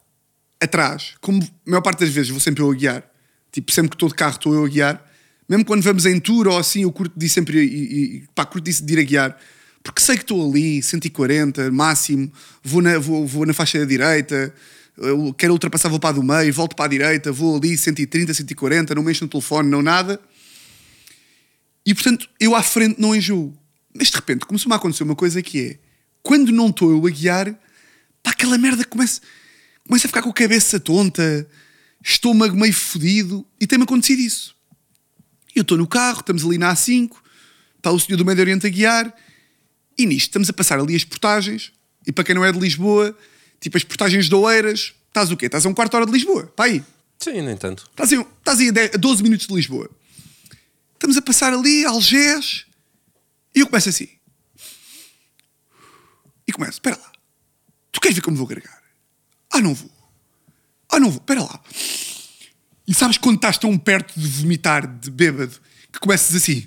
atrás, 0.61 1.15
como 1.21 1.43
a 1.43 1.71
maior 1.71 1.83
parte 1.83 2.01
das 2.01 2.11
vezes 2.11 2.31
vou 2.31 2.41
sempre 2.41 2.63
eu 2.63 2.71
a 2.71 2.75
guiar, 2.75 3.15
Tipo, 3.55 3.71
sempre 3.71 3.91
que 3.91 3.95
estou 3.95 4.09
de 4.09 4.17
carro 4.17 4.33
estou 4.33 4.53
eu 4.53 4.65
a 4.65 4.69
guiar. 4.69 5.13
Mesmo 5.49 5.65
quando 5.65 5.81
vamos 5.81 6.05
em 6.07 6.19
tour 6.19 6.49
ou 6.49 6.59
assim, 6.59 6.83
eu 6.83 6.91
curto 6.91 7.17
de 7.17 7.29
sempre 7.29 7.63
e, 7.63 8.17
e 8.17 8.25
pá, 8.35 8.45
curto 8.45 8.69
de 8.69 8.93
ir 8.93 8.99
a 8.99 9.03
guiar. 9.05 9.39
Porque 9.81 10.03
sei 10.03 10.17
que 10.17 10.23
estou 10.23 10.51
ali, 10.51 10.83
140, 10.83 11.71
máximo, 11.71 12.33
vou 12.65 12.83
na, 12.83 12.99
vou, 12.99 13.25
vou 13.25 13.47
na 13.47 13.55
faixa 13.55 13.79
da 13.79 13.85
direita, 13.85 14.53
eu 14.99 15.33
quero 15.35 15.53
ultrapassar, 15.53 15.89
vou 15.89 16.01
para 16.01 16.11
a 16.11 16.13
do 16.15 16.23
meio, 16.25 16.53
volto 16.53 16.75
para 16.75 16.87
a 16.87 16.89
direita, 16.89 17.31
vou 17.31 17.57
ali 17.57 17.79
130, 17.79 18.35
140, 18.35 18.93
não 18.93 19.05
mexo 19.05 19.23
no 19.23 19.31
telefone, 19.31 19.71
não 19.71 19.83
nada. 19.83 20.19
E 21.87 21.95
portanto, 21.95 22.29
eu 22.41 22.57
à 22.57 22.63
frente 22.63 23.01
não 23.01 23.15
enjoo. 23.15 23.57
Mas 23.97 24.09
de 24.09 24.17
repente 24.17 24.47
começou-me 24.47 24.73
a 24.73 24.77
acontecer 24.77 25.05
uma 25.05 25.15
coisa 25.15 25.41
que 25.41 25.61
é, 25.61 25.79
quando 26.25 26.51
não 26.51 26.71
estou 26.71 26.91
eu 26.91 27.07
a 27.07 27.11
guiar, 27.11 27.55
pá, 28.23 28.31
aquela 28.31 28.57
merda 28.57 28.83
começa, 28.85 29.21
começa 29.87 30.07
a 30.07 30.09
ficar 30.09 30.23
com 30.23 30.31
a 30.31 30.35
cabeça 30.35 30.81
tonta, 30.81 31.47
estômago 32.03 32.57
meio 32.57 32.73
fodido 32.73 33.47
e 33.61 33.67
tem-me 33.67 33.85
acontecido 33.85 34.21
isso. 34.21 34.57
Eu 35.55 35.63
estou 35.63 35.77
no 35.77 35.87
carro, 35.87 36.21
estamos 36.21 36.45
ali 36.45 36.59
na 36.59 36.75
A5, 36.75 37.13
está 37.77 37.93
o 37.93 38.01
senhor 38.01 38.17
do 38.17 38.25
Médio 38.25 38.43
Oriente 38.43 38.67
a 38.67 38.71
guiar 38.71 39.15
e 39.97 40.07
nisto 40.07 40.29
estamos 40.29 40.49
a 40.49 40.53
passar 40.53 40.81
ali 40.81 40.97
as 40.97 41.05
portagens 41.05 41.71
e 42.07 42.11
para 42.11 42.25
quem 42.25 42.35
não 42.35 42.45
é 42.45 42.51
de 42.51 42.59
Lisboa, 42.59 43.17
tipo 43.61 43.77
as 43.77 43.85
portagens 43.85 44.27
de 44.27 44.35
Oeiras, 44.35 44.95
estás 45.09 45.31
o 45.31 45.37
quê? 45.37 45.47
Estás 45.47 45.67
a 45.67 45.69
um 45.69 45.75
quarto 45.75 45.95
hora 45.95 46.07
de 46.07 46.13
Lisboa, 46.13 46.47
para 46.57 46.65
aí. 46.65 46.83
Sim, 47.19 47.43
nem 47.43 47.57
tanto. 47.57 47.85
Estás 47.91 48.13
aí, 48.13 48.27
estás 48.39 48.61
aí 48.61 48.69
a 48.69 48.97
12 48.97 49.23
minutos 49.23 49.47
de 49.47 49.55
Lisboa. 49.55 49.91
Estamos 50.95 51.19
a 51.19 51.23
passar 51.23 51.53
ali, 51.53 51.85
Algés, 51.85 52.65
e 53.55 53.61
eu 53.61 53.67
começo 53.67 53.91
assim. 53.91 54.09
E 56.47 56.53
começo, 56.53 56.73
espera 56.73 56.97
lá. 56.97 57.13
Tu 57.91 58.01
queres 58.01 58.17
ver 58.17 58.23
como 58.23 58.37
vou 58.37 58.47
carregar? 58.47 58.83
Ah, 59.53 59.61
não 59.61 59.75
vou. 59.75 59.91
Ah, 60.91 60.99
não 60.99 61.11
vou, 61.11 61.21
espera 61.21 61.43
lá. 61.43 61.61
E 62.87 62.93
sabes 62.93 63.19
quando 63.19 63.37
estás 63.37 63.57
tão 63.57 63.79
perto 63.79 64.19
de 64.19 64.27
vomitar, 64.27 64.87
de 64.87 65.11
bêbado, 65.11 65.59
que 65.93 65.99
começas 65.99 66.35
assim. 66.37 66.67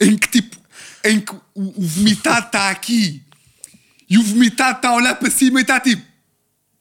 em 0.00 0.16
que 0.16 0.28
tipo, 0.28 0.56
em 1.04 1.20
que 1.20 1.32
o, 1.32 1.82
o 1.82 1.86
vomitado 1.86 2.46
está 2.46 2.70
aqui 2.70 3.22
e 4.08 4.18
o 4.18 4.22
vomitado 4.22 4.76
está 4.76 4.88
a 4.90 4.94
olhar 4.94 5.14
para 5.14 5.30
cima 5.30 5.60
e 5.60 5.62
está 5.62 5.78
tipo, 5.80 6.02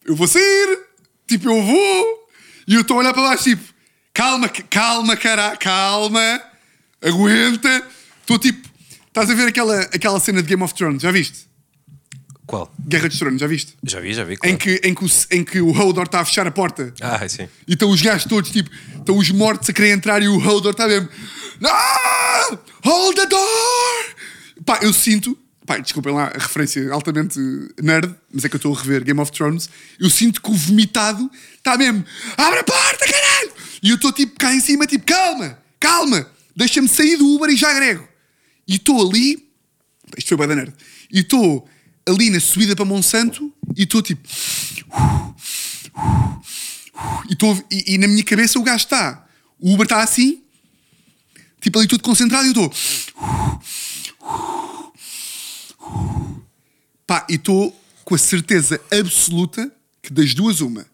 eu 0.05 0.15
vou 0.15 0.27
sair, 0.27 0.79
tipo, 1.27 1.49
eu 1.49 1.63
vou, 1.63 2.29
e 2.67 2.75
eu 2.75 2.81
estou 2.81 2.97
a 2.97 2.99
olhar 2.99 3.13
para 3.13 3.23
baixo, 3.23 3.43
tipo, 3.43 3.63
calma, 4.13 4.49
calma, 4.49 5.15
cara, 5.15 5.55
calma, 5.57 6.41
aguenta, 7.01 7.87
estou 8.21 8.37
tipo, 8.37 8.67
estás 9.07 9.29
a 9.29 9.33
ver 9.33 9.47
aquela, 9.47 9.81
aquela 9.81 10.19
cena 10.19 10.41
de 10.41 10.47
Game 10.47 10.63
of 10.63 10.73
Thrones, 10.73 11.01
já 11.01 11.11
viste? 11.11 11.51
Qual? 12.51 12.69
Guerra 12.85 13.07
dos 13.07 13.17
Tronos, 13.17 13.39
já 13.39 13.47
viste? 13.47 13.77
Já 13.81 14.01
vi, 14.01 14.13
já 14.13 14.25
vi. 14.25 14.35
Claro. 14.35 14.53
Em, 14.53 14.57
que, 14.57 14.81
em, 14.83 14.93
que 14.93 15.05
o, 15.05 15.09
em 15.31 15.43
que 15.43 15.61
o 15.61 15.69
Hodor 15.71 16.03
está 16.03 16.19
a 16.19 16.25
fechar 16.25 16.45
a 16.45 16.51
porta. 16.51 16.93
Ah, 16.99 17.25
sim. 17.29 17.47
E 17.65 17.73
estão 17.73 17.89
os 17.89 18.01
gajos 18.01 18.25
todos, 18.25 18.51
tipo, 18.51 18.69
estão 18.97 19.17
os 19.17 19.31
mortos 19.31 19.69
a 19.69 19.73
querer 19.73 19.91
entrar 19.91 20.21
e 20.21 20.27
o 20.27 20.37
Hodor 20.37 20.71
está 20.71 20.85
mesmo. 20.85 21.07
Ah! 21.63 22.57
Hold 22.83 23.15
the 23.15 23.25
door! 23.27 24.15
Pá, 24.65 24.79
eu 24.81 24.91
sinto. 24.91 25.37
Pá, 25.65 25.77
desculpem 25.77 26.13
lá 26.13 26.25
a 26.35 26.39
referência 26.39 26.91
altamente 26.91 27.39
nerd, 27.81 28.13
mas 28.33 28.43
é 28.43 28.49
que 28.49 28.55
eu 28.55 28.57
estou 28.57 28.75
a 28.75 28.77
rever 28.77 29.05
Game 29.05 29.21
of 29.21 29.31
Thrones. 29.31 29.69
Eu 29.97 30.09
sinto 30.09 30.41
que 30.41 30.51
o 30.51 30.53
vomitado 30.53 31.31
está 31.55 31.77
mesmo. 31.77 32.03
Abre 32.35 32.59
a 32.59 32.63
porta, 32.65 33.05
caralho! 33.05 33.51
E 33.81 33.91
eu 33.91 33.95
estou 33.95 34.11
tipo 34.11 34.37
cá 34.37 34.53
em 34.53 34.59
cima, 34.59 34.85
tipo, 34.85 35.05
calma, 35.05 35.57
calma, 35.79 36.27
deixa-me 36.55 36.87
sair 36.87 37.17
do 37.17 37.27
Uber 37.35 37.49
e 37.49 37.55
já 37.55 37.69
agrego. 37.69 38.07
E 38.67 38.75
estou 38.75 39.09
ali. 39.09 39.49
Isto 40.17 40.29
foi 40.29 40.37
bem 40.37 40.47
da 40.47 40.55
nerd. 40.55 40.73
E 41.11 41.19
estou 41.19 41.67
ali 42.05 42.29
na 42.29 42.39
subida 42.39 42.75
para 42.75 42.85
Monsanto 42.85 43.53
e 43.75 43.83
estou 43.83 44.01
tipo. 44.01 44.27
E, 47.29 47.35
tô, 47.35 47.53
e, 47.71 47.95
e, 47.95 47.97
na 47.97 48.07
minha 48.07 48.23
cabeça 48.23 48.59
o 48.59 48.63
gajo 48.63 48.85
está. 48.85 49.27
O 49.59 49.73
Uber 49.73 49.85
está 49.85 50.01
assim, 50.01 50.41
tipo 51.59 51.77
ali 51.77 51.87
tudo 51.87 52.03
concentrado 52.03 52.45
e 52.45 52.47
eu 52.47 52.51
estou. 52.51 52.73
Pá, 57.05 57.25
e 57.29 57.35
estou 57.35 57.77
com 58.03 58.15
a 58.15 58.17
certeza 58.17 58.79
absoluta 58.91 59.71
que 60.01 60.13
das 60.13 60.33
duas, 60.33 60.61
uma, 60.61 60.85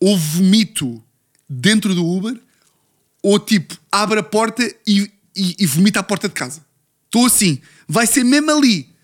ou 0.00 0.18
vomito 0.18 1.02
dentro 1.48 1.94
do 1.94 2.06
Uber, 2.06 2.38
ou 3.24 3.40
tipo, 3.40 3.76
abre 3.90 4.20
a 4.20 4.22
porta 4.22 4.62
e, 4.86 5.10
e, 5.34 5.56
e 5.58 5.66
vomita 5.66 6.00
a 6.00 6.02
porta 6.02 6.28
de 6.28 6.34
casa. 6.34 6.64
Estou 7.06 7.26
assim, 7.26 7.60
vai 7.88 8.06
ser 8.06 8.24
mesmo 8.24 8.50
ali 8.50 8.94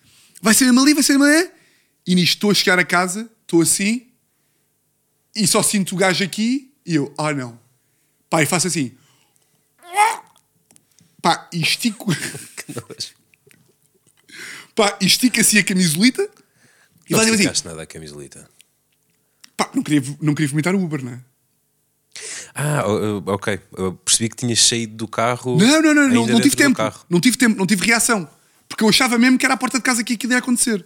vai 0.41 0.55
ser 0.55 0.65
mesmo 0.65 0.81
ali, 0.81 0.95
vai 0.95 1.03
ser 1.03 1.19
mesmo 1.19 1.25
ali. 1.25 1.51
E 2.07 2.15
nisto 2.15 2.35
estou 2.35 2.51
a 2.51 2.55
chegar 2.55 2.79
a 2.79 2.85
casa, 2.85 3.31
estou 3.43 3.61
assim, 3.61 4.07
e 5.35 5.47
só 5.47 5.63
sinto 5.63 5.95
o 5.95 5.99
gajo 5.99 6.25
aqui, 6.25 6.73
e 6.85 6.95
eu, 6.95 7.15
ah 7.19 7.33
não. 7.33 7.61
Pá, 8.29 8.43
e 8.43 8.47
faço 8.47 8.67
assim. 8.67 8.97
Pá, 11.21 11.49
e 11.53 11.61
estico. 11.61 12.07
Pá, 14.75 14.97
e 15.01 15.07
estico 15.07 15.39
assim 15.41 15.59
a 15.59 15.65
camisolita. 15.65 16.29
E 17.09 17.13
não 17.13 17.21
assim. 17.21 17.69
nada 17.69 17.83
a 17.83 17.87
camisolita. 17.87 18.49
Pá, 19.57 19.71
não 19.75 19.83
queria, 19.83 20.17
não 20.21 20.35
queria 20.35 20.49
vomitar 20.49 20.75
o 20.75 20.83
Uber, 20.83 21.05
não 21.05 21.13
é? 21.13 21.21
Ah, 22.55 22.83
ok. 23.27 23.61
Eu 23.77 23.95
percebi 23.95 24.29
que 24.29 24.37
tinhas 24.37 24.61
saído 24.61 24.97
do 24.97 25.09
carro. 25.09 25.57
Não, 25.57 25.83
não, 25.83 25.95
não, 25.95 26.09
não, 26.09 26.27
não 26.27 26.41
tive 26.41 26.57
tempo. 26.57 26.81
Não 27.09 27.21
tive 27.21 27.37
tempo, 27.37 27.57
não 27.57 27.67
tive 27.67 27.87
reação. 27.87 28.29
Porque 28.69 28.85
eu 28.85 28.89
achava 28.89 29.19
mesmo 29.19 29.39
que 29.39 29.45
era 29.45 29.55
a 29.55 29.57
porta 29.57 29.79
de 29.79 29.85
casa 29.85 30.05
que 30.05 30.15
aquilo 30.15 30.33
ia 30.33 30.39
acontecer. 30.39 30.85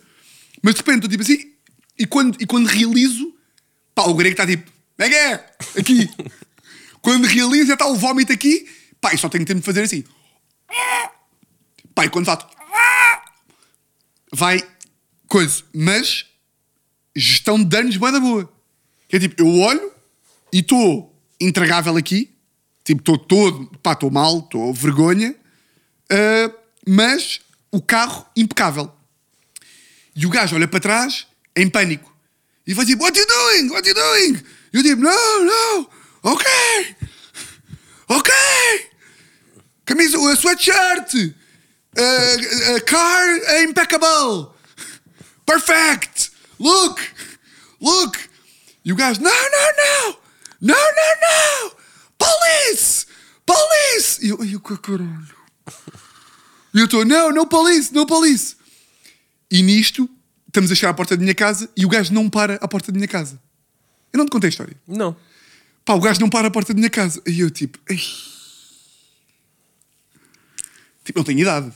Mas 0.62 0.74
de 0.74 0.81
repente, 0.81 1.05
eu 1.05 1.11
tipo 1.11 1.22
assim, 1.22 1.53
e 1.98 2.07
quando, 2.07 2.40
e 2.40 2.46
quando 2.46 2.66
realizo, 2.66 3.35
pá, 3.94 4.05
o 4.05 4.14
grego 4.14 4.33
está 4.33 4.46
tipo, 4.46 4.70
é 4.98 5.09
que 5.09 5.14
é? 5.14 5.35
Aqui. 5.79 6.11
quando 7.03 7.27
realizo, 7.27 7.66
já 7.66 7.74
está 7.74 7.87
o 7.87 7.96
vómito 7.96 8.33
aqui, 8.33 8.66
pá, 9.00 9.12
e 9.12 9.18
só 9.18 9.29
tenho 9.29 9.44
tempo 9.44 9.61
de 9.61 9.66
fazer 9.66 9.83
assim. 9.83 10.05
Pá, 11.94 12.07
e 12.07 12.09
quando 12.09 12.27
faço, 12.27 12.46
vai 14.33 14.62
coisa. 15.29 15.62
Mas 15.74 16.27
gestão 17.14 17.59
de 17.59 17.64
danos 17.64 17.96
boa 17.96 18.12
da 18.12 18.20
boa. 18.20 18.53
Que 19.09 19.16
é 19.16 19.20
tipo, 19.20 19.40
eu 19.40 19.46
olho 19.61 19.92
e 20.53 20.61
estou 20.61 21.13
intragável 21.40 21.97
aqui, 21.97 22.31
tipo, 22.85 23.01
estou 23.01 23.18
todo, 23.18 23.66
pá, 23.83 23.92
estou 23.92 24.11
mal, 24.11 24.38
estou 24.40 24.73
vergonha, 24.73 25.35
ah, 26.11 26.53
mas 26.87 27.40
o 27.70 27.81
carro 27.81 28.27
impecável. 28.37 28.92
E 30.14 30.27
o 30.27 30.31
gajo 30.31 30.55
olha 30.55 30.68
para 30.68 30.81
trás 30.81 31.27
em 31.57 31.68
pânico. 31.68 32.14
E 32.66 32.73
vai 32.73 32.87
tipo, 32.87 33.03
What 33.03 33.18
you 33.18 33.27
doing? 33.27 33.70
What 33.70 33.88
you 33.88 33.94
doing? 33.94 34.42
E 34.73 34.77
eu 34.77 34.83
digo, 34.83 35.01
No, 35.03 35.44
no, 35.44 35.90
ok, 36.23 36.47
ok, 38.09 38.33
camisa, 39.85 40.16
a 40.16 40.37
sweatshirt, 40.37 41.35
a, 41.97 42.77
a 42.77 42.81
car 42.81 43.62
impeccable, 43.62 44.55
perfect, 45.44 46.31
look, 46.59 47.01
look. 47.81 48.18
E 48.85 48.92
o 48.92 48.97
gajo, 48.97 49.20
no, 49.20 49.31
no, 49.31 50.11
no, 50.11 50.23
no, 50.64 50.72
no, 50.72 50.74
no, 50.74 51.77
police, 52.16 53.07
police. 53.44 54.24
E 54.24 54.31
eu, 54.31 54.42
eu, 54.42 54.61
caralho. 54.61 55.37
E 56.72 56.79
eu 56.79 56.87
estou, 56.87 57.05
não, 57.05 57.31
no 57.31 57.46
police, 57.46 57.92
no 57.92 58.07
police. 58.07 58.57
E 59.50 59.62
nisto, 59.62 60.09
estamos 60.48 60.72
a 60.72 60.74
chegar 60.74 60.90
à 60.90 60.94
porta 60.94 61.16
da 61.16 61.22
minha 61.22 61.35
casa 61.35 61.68
e 61.77 61.85
o 61.85 61.88
gajo 61.88 62.14
não 62.14 62.31
para 62.31 62.55
à 62.55 62.66
porta 62.66 62.90
da 62.90 62.96
minha 62.96 63.07
casa. 63.07 63.38
Eu 64.11 64.18
não 64.18 64.24
te 64.24 64.31
contei 64.31 64.48
a 64.48 64.50
história. 64.50 64.77
Não. 64.88 65.14
Pá, 65.85 65.92
o 65.92 66.00
gajo 66.00 66.20
não 66.20 66.31
para 66.31 66.48
à 66.48 66.50
porta 66.50 66.72
da 66.72 66.79
minha 66.79 66.90
casa. 66.90 67.20
E 67.27 67.40
eu 67.40 67.50
tipo, 67.50 67.79
Ei. 67.87 68.00
tipo, 71.05 71.18
não 71.18 71.24
tenho 71.24 71.40
idade. 71.40 71.72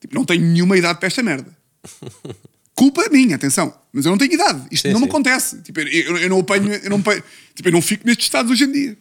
Tipo, 0.00 0.14
não 0.14 0.24
tenho 0.24 0.44
nenhuma 0.44 0.78
idade 0.78 0.98
para 0.98 1.08
esta 1.08 1.22
merda. 1.22 1.54
Culpa 2.78 3.08
minha, 3.10 3.34
atenção. 3.34 3.76
Mas 3.92 4.04
eu 4.04 4.12
não 4.12 4.18
tenho 4.18 4.32
idade. 4.34 4.64
Isto 4.70 4.86
Sim, 4.86 4.92
não 4.92 5.00
me 5.00 5.06
sim. 5.06 5.10
acontece. 5.10 5.60
Tipo, 5.62 5.80
eu, 5.80 6.16
eu- 6.16 6.28
não 6.30 6.38
apanho, 6.38 6.72
eu 6.72 6.88
não, 6.90 6.98
apanho- 6.98 7.24
tipo, 7.52 7.68
eu 7.68 7.72
não 7.72 7.82
fico 7.82 8.06
nestes 8.06 8.26
estados 8.26 8.52
hoje 8.52 8.62
em 8.64 8.70
dia. 8.70 8.96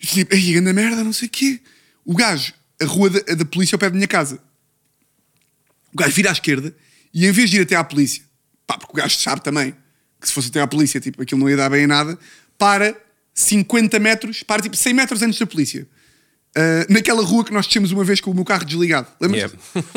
E 0.00 0.06
tipo, 0.06 0.34
ei, 0.34 0.52
grande 0.54 0.72
merda, 0.72 1.04
não 1.04 1.12
sei 1.12 1.28
o 1.28 1.30
quê. 1.30 1.60
O 2.04 2.16
gajo, 2.16 2.52
a 2.82 2.84
rua 2.84 3.10
da, 3.10 3.34
da 3.36 3.44
polícia 3.44 3.76
ao 3.76 3.78
pé 3.78 3.88
da 3.88 3.94
minha 3.94 4.08
casa. 4.08 4.40
O 5.92 5.96
gajo 5.98 6.12
vira 6.12 6.30
à 6.30 6.32
esquerda 6.32 6.74
e 7.14 7.26
em 7.26 7.30
vez 7.30 7.48
de 7.48 7.58
ir 7.58 7.60
até 7.60 7.76
à 7.76 7.84
polícia, 7.84 8.24
pá, 8.66 8.76
porque 8.76 8.92
o 8.92 8.96
gajo 8.96 9.16
sabe 9.16 9.40
também 9.42 9.72
que 10.20 10.26
se 10.26 10.32
fosse 10.34 10.48
até 10.48 10.60
à 10.60 10.66
polícia, 10.66 11.00
tipo, 11.00 11.22
aquilo 11.22 11.40
não 11.40 11.48
ia 11.48 11.56
dar 11.56 11.70
bem 11.70 11.84
em 11.84 11.86
nada, 11.86 12.18
para 12.58 12.96
50 13.34 13.98
metros, 14.00 14.42
para 14.42 14.60
tipo 14.62 14.76
100 14.76 14.94
metros 14.94 15.22
antes 15.22 15.38
da 15.38 15.46
polícia. 15.46 15.86
Ah, 16.56 16.84
naquela 16.88 17.22
rua 17.22 17.44
que 17.44 17.52
nós 17.52 17.64
descemos 17.66 17.92
uma 17.92 18.02
vez 18.02 18.20
com 18.20 18.30
o 18.30 18.34
meu 18.34 18.44
carro 18.44 18.64
desligado. 18.64 19.06
Lembras? 19.20 19.52
Yeah. 19.74 19.88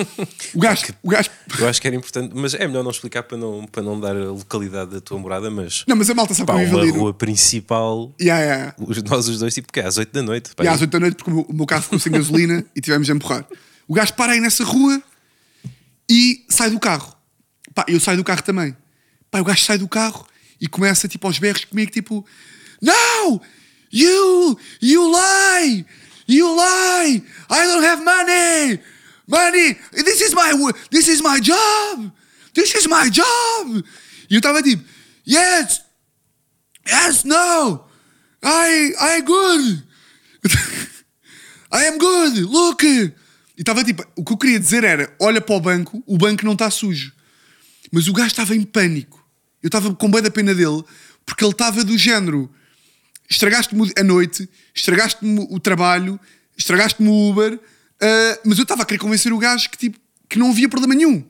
O 0.54 0.60
gajo, 0.60 0.84
o 1.02 1.10
gajo. 1.10 1.30
Eu 1.58 1.68
acho 1.68 1.82
que 1.82 1.88
era 1.88 1.96
importante, 1.96 2.32
mas 2.36 2.54
é 2.54 2.68
melhor 2.68 2.84
não 2.84 2.92
explicar 2.92 3.24
para 3.24 3.38
não, 3.38 3.66
para 3.66 3.82
não 3.82 4.00
dar 4.00 4.16
a 4.16 4.26
localidade 4.32 4.92
da 4.92 5.02
tua 5.02 5.18
morada, 5.18 5.50
mas 5.50 5.84
Não, 5.88 5.96
mas 5.96 6.10
a 6.10 6.14
malta 6.14 6.34
sabe 6.36 6.46
pá, 6.48 6.54
como 6.54 6.66
uma 6.78 6.92
rua 6.92 7.14
principal, 7.14 8.14
Yeah, 8.22 8.44
yeah, 8.44 8.64
yeah. 8.66 8.76
os- 8.80 9.02
nós 9.04 9.28
os 9.28 9.40
dois, 9.40 9.54
tipo, 9.54 9.74
que 9.74 9.80
é 9.80 9.86
às 9.88 9.98
8 9.98 10.12
da 10.14 10.22
noite. 10.22 10.54
pá, 10.56 10.64
E 10.64 10.68
às 10.68 10.80
8 10.80 10.92
da 10.92 11.00
noite, 11.00 11.16
porque 11.16 11.32
o 11.32 11.54
meu, 11.54 11.66
carro 11.66 11.82
ficou 11.82 11.98
sem 12.00 12.12
gasolina 12.12 12.64
e 12.76 12.82
tivemos 12.82 13.10
a 13.10 13.14
empurrar. 13.14 13.46
O 13.88 13.94
gajo 13.96 14.14
para 14.14 14.34
aí 14.34 14.40
nessa 14.40 14.64
rua 14.64 15.02
e 16.10 16.46
sai 16.50 16.70
do 16.70 16.80
carro. 16.80 17.14
Pá, 17.74 17.84
eu 17.88 18.00
saio 18.00 18.18
do 18.18 18.24
carro 18.24 18.44
também. 18.44 18.76
Pá, 19.32 19.40
o 19.40 19.44
gajo 19.44 19.62
sai 19.64 19.80
do 19.80 19.88
carro 19.88 20.26
e 20.62 20.68
começa 20.68 21.08
tipo 21.08 21.26
aos 21.26 21.40
berros 21.40 21.66
comigo, 21.66 21.92
tipo: 21.92 22.24
No! 22.82 23.42
You! 23.92 24.58
You 24.82 25.12
lie! 25.12 25.86
You 26.28 26.56
lie! 26.56 27.22
I 27.50 27.66
don't 27.66 27.84
have 27.84 28.04
money! 28.04 28.80
Money! 29.28 29.78
This 29.92 30.22
is 30.22 30.34
my, 30.34 30.54
this 30.92 31.08
is 31.08 31.22
my 31.22 31.40
job! 31.40 32.12
This 32.54 32.76
is 32.76 32.88
my 32.88 33.10
job! 33.10 33.84
E 34.30 34.36
eu 34.36 34.40
estava 34.40 34.62
tipo: 34.62 34.84
Yes! 35.26 35.82
Yes, 36.88 37.24
no! 37.24 37.86
I, 38.44 38.94
I 39.00 39.22
good! 39.22 39.84
I 41.72 41.88
am 41.88 41.98
good, 41.98 42.42
look! 42.42 42.84
E 42.84 43.14
estava 43.58 43.84
tipo, 43.84 44.04
o 44.16 44.24
que 44.24 44.34
eu 44.34 44.38
queria 44.38 44.60
dizer 44.60 44.84
era: 44.84 45.14
olha 45.20 45.42
para 45.42 45.56
o 45.56 45.60
banco, 45.60 46.04
o 46.06 46.18
banco 46.18 46.46
não 46.46 46.54
está 46.54 46.70
sujo. 46.70 47.14
Mas 47.92 48.08
o 48.08 48.14
gajo 48.14 48.28
estava 48.28 48.56
em 48.56 48.64
pânico. 48.64 49.24
Eu 49.62 49.68
estava 49.68 49.94
com 49.94 50.10
bem 50.10 50.22
da 50.22 50.32
pena 50.32 50.54
dele, 50.54 50.84
porque 51.26 51.44
ele 51.44 51.52
estava 51.52 51.84
do 51.84 51.98
género: 51.98 52.54
estragaste-me 53.30 53.92
a 53.98 54.04
noite, 54.04 54.50
estragaste-me 54.74 55.48
o 55.50 55.60
trabalho, 55.60 56.20
estragaste-me 56.58 57.10
o 57.10 57.30
Uber, 57.30 57.60
ah, 58.04 58.40
mas 58.44 58.58
eu 58.58 58.64
estava 58.64 58.84
a 58.84 58.86
querer 58.86 59.00
convencer 59.00 59.32
o 59.32 59.38
gajo 59.38 59.70
que, 59.70 59.78
tipo, 59.78 60.00
que 60.28 60.38
não 60.38 60.50
havia 60.50 60.68
problema 60.68 60.94
nenhum. 60.94 61.24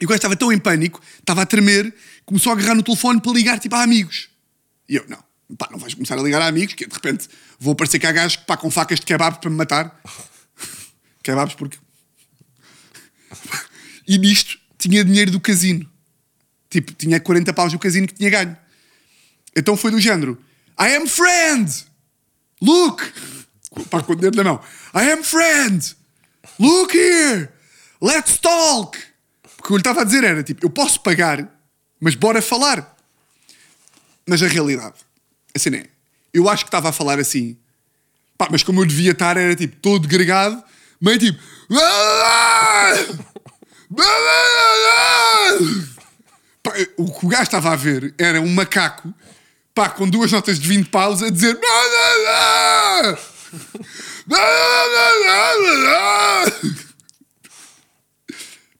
E 0.00 0.04
o 0.04 0.08
gajo 0.08 0.18
estava 0.18 0.36
tão 0.36 0.52
em 0.52 0.58
pânico, 0.58 1.02
estava 1.18 1.42
a 1.42 1.46
tremer, 1.46 1.92
começou 2.24 2.52
a 2.52 2.54
agarrar 2.54 2.76
no 2.76 2.84
telefone 2.84 3.20
para 3.20 3.32
ligar 3.32 3.58
tipo 3.58 3.74
a 3.74 3.82
amigos. 3.82 4.28
E 4.88 4.94
eu, 4.94 5.04
não, 5.08 5.18
pá, 5.56 5.68
não 5.72 5.78
vais 5.78 5.94
começar 5.94 6.16
a 6.16 6.22
ligar 6.22 6.40
a 6.40 6.46
amigos, 6.46 6.74
que 6.74 6.86
de 6.86 6.94
repente 6.94 7.28
vou 7.58 7.72
aparecer 7.72 7.98
cá 7.98 8.12
gajos 8.12 8.36
pá, 8.36 8.56
com 8.56 8.70
facas 8.70 9.00
de 9.00 9.06
kebab 9.06 9.40
para 9.40 9.50
me 9.50 9.56
matar. 9.56 10.00
Kebabs 11.22 11.54
porque. 11.54 11.78
E 14.10 14.16
nisto 14.16 14.58
tinha 14.78 15.04
dinheiro 15.04 15.30
do 15.30 15.38
casino. 15.38 15.86
Tipo, 16.70 16.94
tinha 16.94 17.20
40 17.20 17.52
paus 17.52 17.72
do 17.72 17.78
casino 17.78 18.06
que 18.06 18.14
tinha 18.14 18.30
ganho. 18.30 18.56
Então 19.54 19.76
foi 19.76 19.90
do 19.90 20.00
género: 20.00 20.42
I 20.80 20.96
am 20.96 21.06
friend! 21.06 21.87
Look! 22.60 23.02
Pá, 23.90 24.02
com 24.02 24.12
o 24.12 24.16
dedo 24.16 24.36
na 24.36 24.44
mão. 24.44 24.60
I 24.94 25.10
am 25.12 25.22
friend! 25.22 25.96
Look 26.58 26.96
here! 26.96 27.48
Let's 28.00 28.38
talk! 28.38 28.98
Porque 29.42 29.60
o 29.60 29.66
que 29.66 29.72
eu 29.72 29.76
lhe 29.76 29.80
estava 29.80 30.00
a 30.02 30.04
dizer 30.04 30.24
era 30.24 30.42
tipo: 30.42 30.64
eu 30.64 30.70
posso 30.70 31.00
pagar, 31.00 31.48
mas 32.00 32.14
bora 32.14 32.40
falar. 32.40 32.96
Mas 34.26 34.42
a 34.42 34.46
realidade, 34.46 34.96
assim 35.54 35.74
é. 35.74 35.86
Eu 36.32 36.48
acho 36.48 36.64
que 36.64 36.68
estava 36.68 36.90
a 36.90 36.92
falar 36.92 37.18
assim, 37.18 37.56
pá, 38.36 38.48
mas 38.50 38.62
como 38.62 38.80
eu 38.80 38.86
devia 38.86 39.12
estar, 39.12 39.36
era 39.36 39.56
tipo 39.56 39.76
todo 39.76 40.06
gregado, 40.06 40.62
meio 41.00 41.18
tipo. 41.18 41.42
Pá, 46.62 46.72
o 46.96 47.12
que 47.12 47.26
o 47.26 47.28
gajo 47.28 47.44
estava 47.44 47.72
a 47.72 47.76
ver 47.76 48.14
era 48.18 48.40
um 48.40 48.52
macaco, 48.52 49.12
pá, 49.78 49.88
com 49.88 50.08
duas 50.10 50.32
notas 50.32 50.58
de 50.58 50.66
20 50.66 50.88
paus 50.88 51.22
a 51.22 51.30
dizer. 51.30 51.56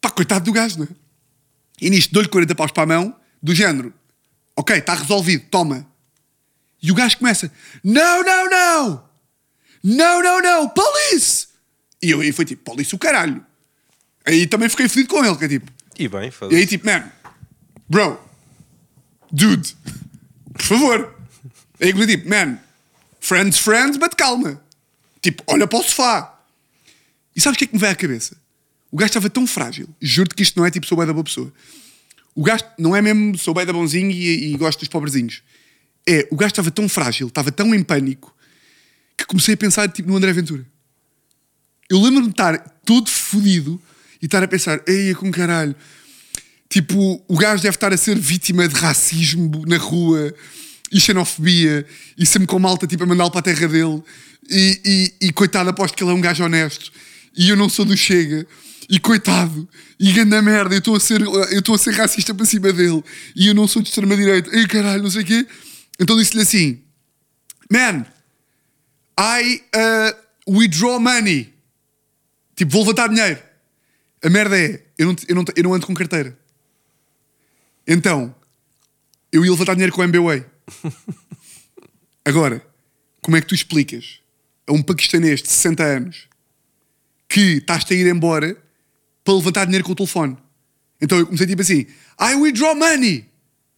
Pá, 0.01 0.09
coitado 0.11 0.43
do 0.43 0.51
gajo, 0.51 0.79
não 0.79 0.85
é? 0.85 0.89
E 1.81 1.89
nisto 1.89 2.11
dou-lhe 2.11 2.27
40 2.27 2.53
paus 2.53 2.71
para 2.73 2.83
a 2.83 2.85
mão, 2.85 3.15
do 3.41 3.55
género, 3.55 3.93
ok, 4.57 4.75
está 4.77 4.93
resolvido, 4.93 5.45
toma. 5.49 5.87
E 6.83 6.91
o 6.91 6.95
gajo 6.95 7.17
começa, 7.17 7.49
não, 7.81 8.21
não, 8.21 8.49
não, 8.49 9.03
não, 9.81 10.21
não, 10.21 10.41
não, 10.41 10.69
police! 10.69 11.47
E 12.03 12.11
eu 12.11 12.19
aí 12.19 12.33
foi 12.33 12.43
tipo, 12.43 12.61
police 12.69 12.93
o 12.93 12.99
caralho. 12.99 13.45
Aí 14.25 14.45
também 14.47 14.67
fiquei 14.67 14.89
fodido 14.89 15.07
com 15.07 15.23
ele, 15.23 15.37
que 15.37 15.45
é 15.45 15.47
tipo, 15.47 15.71
E 15.97 16.09
bem, 16.09 16.27
e 16.27 16.31
foda-se. 16.31 16.59
aí 16.59 16.67
tipo, 16.67 16.85
man, 16.85 17.09
bro, 17.87 18.19
dude, 19.31 19.77
por 20.53 20.61
favor. 20.61 21.15
Aí 21.81 21.91
eu 21.91 22.07
tipo, 22.07 22.29
man, 22.29 22.57
friends, 23.19 23.59
friends, 23.59 23.97
but 23.97 24.15
calma. 24.15 24.61
Tipo, 25.21 25.43
olha 25.47 25.67
para 25.67 25.79
o 25.79 25.83
sofá. 25.83 26.39
E 27.35 27.41
sabes 27.41 27.55
o 27.55 27.59
que 27.59 27.65
é 27.65 27.67
que 27.67 27.73
me 27.73 27.79
veio 27.79 27.91
à 27.91 27.95
cabeça? 27.95 28.35
O 28.91 28.97
gajo 28.97 29.09
estava 29.09 29.29
tão 29.29 29.45
frágil. 29.45 29.87
Juro-te 30.01 30.35
que 30.35 30.43
isto 30.43 30.57
não 30.57 30.65
é 30.65 30.71
tipo, 30.71 30.85
sou 30.85 30.97
bem 30.97 31.07
da 31.07 31.13
boa 31.13 31.23
pessoa. 31.23 31.53
O 32.33 32.43
gajo 32.43 32.63
não 32.77 32.95
é 32.95 33.01
mesmo, 33.01 33.37
sou 33.37 33.53
bem 33.53 33.65
da 33.65 33.73
bonzinho 33.73 34.11
e, 34.11 34.53
e 34.53 34.57
gosto 34.57 34.79
dos 34.79 34.87
pobrezinhos. 34.87 35.41
É, 36.07 36.27
o 36.31 36.35
gajo 36.35 36.51
estava 36.51 36.71
tão 36.71 36.87
frágil, 36.89 37.27
estava 37.27 37.51
tão 37.51 37.73
em 37.75 37.83
pânico, 37.83 38.35
que 39.17 39.25
comecei 39.25 39.53
a 39.53 39.57
pensar 39.57 39.89
tipo, 39.89 40.09
no 40.09 40.15
André 40.15 40.33
Ventura. 40.33 40.65
Eu 41.89 42.01
lembro-me 42.01 42.27
de 42.27 42.31
estar 42.31 42.57
todo 42.85 43.09
fodido 43.09 43.81
e 44.21 44.25
estar 44.25 44.43
a 44.43 44.47
pensar, 44.47 44.81
ei, 44.87 45.13
com 45.15 45.31
caralho. 45.31 45.75
Tipo, 46.69 47.23
o 47.27 47.35
gajo 47.35 47.63
deve 47.63 47.75
estar 47.75 47.91
a 47.91 47.97
ser 47.97 48.17
vítima 48.17 48.67
de 48.67 48.75
racismo 48.75 49.63
na 49.65 49.77
rua 49.77 50.33
e 50.91 50.99
xenofobia 50.99 51.85
e 52.17 52.25
sempre 52.25 52.47
com 52.47 52.59
malta 52.59 52.85
tipo, 52.85 53.03
a 53.03 53.07
mandá-lo 53.07 53.31
para 53.31 53.39
a 53.39 53.43
terra 53.43 53.67
dele. 53.67 54.03
E, 54.49 55.13
e, 55.21 55.27
e 55.27 55.33
coitado, 55.33 55.69
aposto 55.69 55.95
que 55.95 56.03
ele 56.03 56.11
é 56.11 56.13
um 56.13 56.21
gajo 56.21 56.43
honesto 56.43 56.91
e 57.35 57.49
eu 57.49 57.55
não 57.55 57.69
sou 57.69 57.85
do 57.85 57.97
Chega. 57.97 58.45
E 58.91 58.99
coitado, 58.99 59.69
e 59.99 60.11
ganda 60.11 60.41
merda, 60.41 60.73
eu 60.73 60.79
estou 60.79 60.95
a 60.95 60.99
ser, 60.99 61.21
eu 61.21 61.59
estou 61.59 61.75
a 61.75 61.77
ser 61.77 61.93
racista 61.93 62.33
para 62.33 62.43
cima 62.43 62.73
dele 62.73 63.03
e 63.35 63.47
eu 63.47 63.53
não 63.53 63.67
sou 63.67 63.83
de 63.83 63.89
extrema-direita. 63.89 64.49
Ei 64.55 64.65
caralho, 64.67 65.03
não 65.03 65.11
sei 65.11 65.21
o 65.21 65.25
quê. 65.25 65.45
Então 65.99 66.17
disse-lhe 66.17 66.41
assim: 66.41 66.81
Man, 67.71 68.03
I 69.19 69.61
uh, 69.75 70.51
withdraw 70.57 70.99
money. 70.99 71.53
Tipo, 72.55 72.71
vou 72.71 72.81
levantar 72.81 73.09
dinheiro. 73.09 73.39
A 74.23 74.29
merda 74.29 74.57
é, 74.57 74.81
eu 74.97 75.07
não, 75.07 75.15
eu 75.27 75.35
não, 75.35 75.45
eu 75.55 75.63
não 75.63 75.73
ando 75.75 75.85
com 75.85 75.93
carteira. 75.93 76.38
Então, 77.91 78.35
eu 79.31 79.43
ia 79.43 79.49
levantar 79.49 79.73
dinheiro 79.73 79.91
com 79.91 80.01
o 80.01 80.03
MBWay. 80.03 80.45
Agora, 82.23 82.63
como 83.19 83.35
é 83.35 83.41
que 83.41 83.47
tu 83.47 83.55
explicas 83.55 84.19
a 84.67 84.73
um 84.73 84.83
paquistanês 84.83 85.41
de 85.41 85.49
60 85.49 85.83
anos 85.83 86.27
que 87.27 87.57
estás-te 87.57 87.95
a 87.95 87.97
ir 87.97 88.05
embora 88.05 88.55
para 89.23 89.33
levantar 89.33 89.65
dinheiro 89.65 89.83
com 89.83 89.93
o 89.93 89.95
telefone? 89.95 90.37
Então 91.01 91.17
eu 91.17 91.25
comecei 91.25 91.47
tipo 91.47 91.63
assim: 91.63 91.87
I 92.19 92.35
withdraw 92.35 92.75
money. 92.75 93.27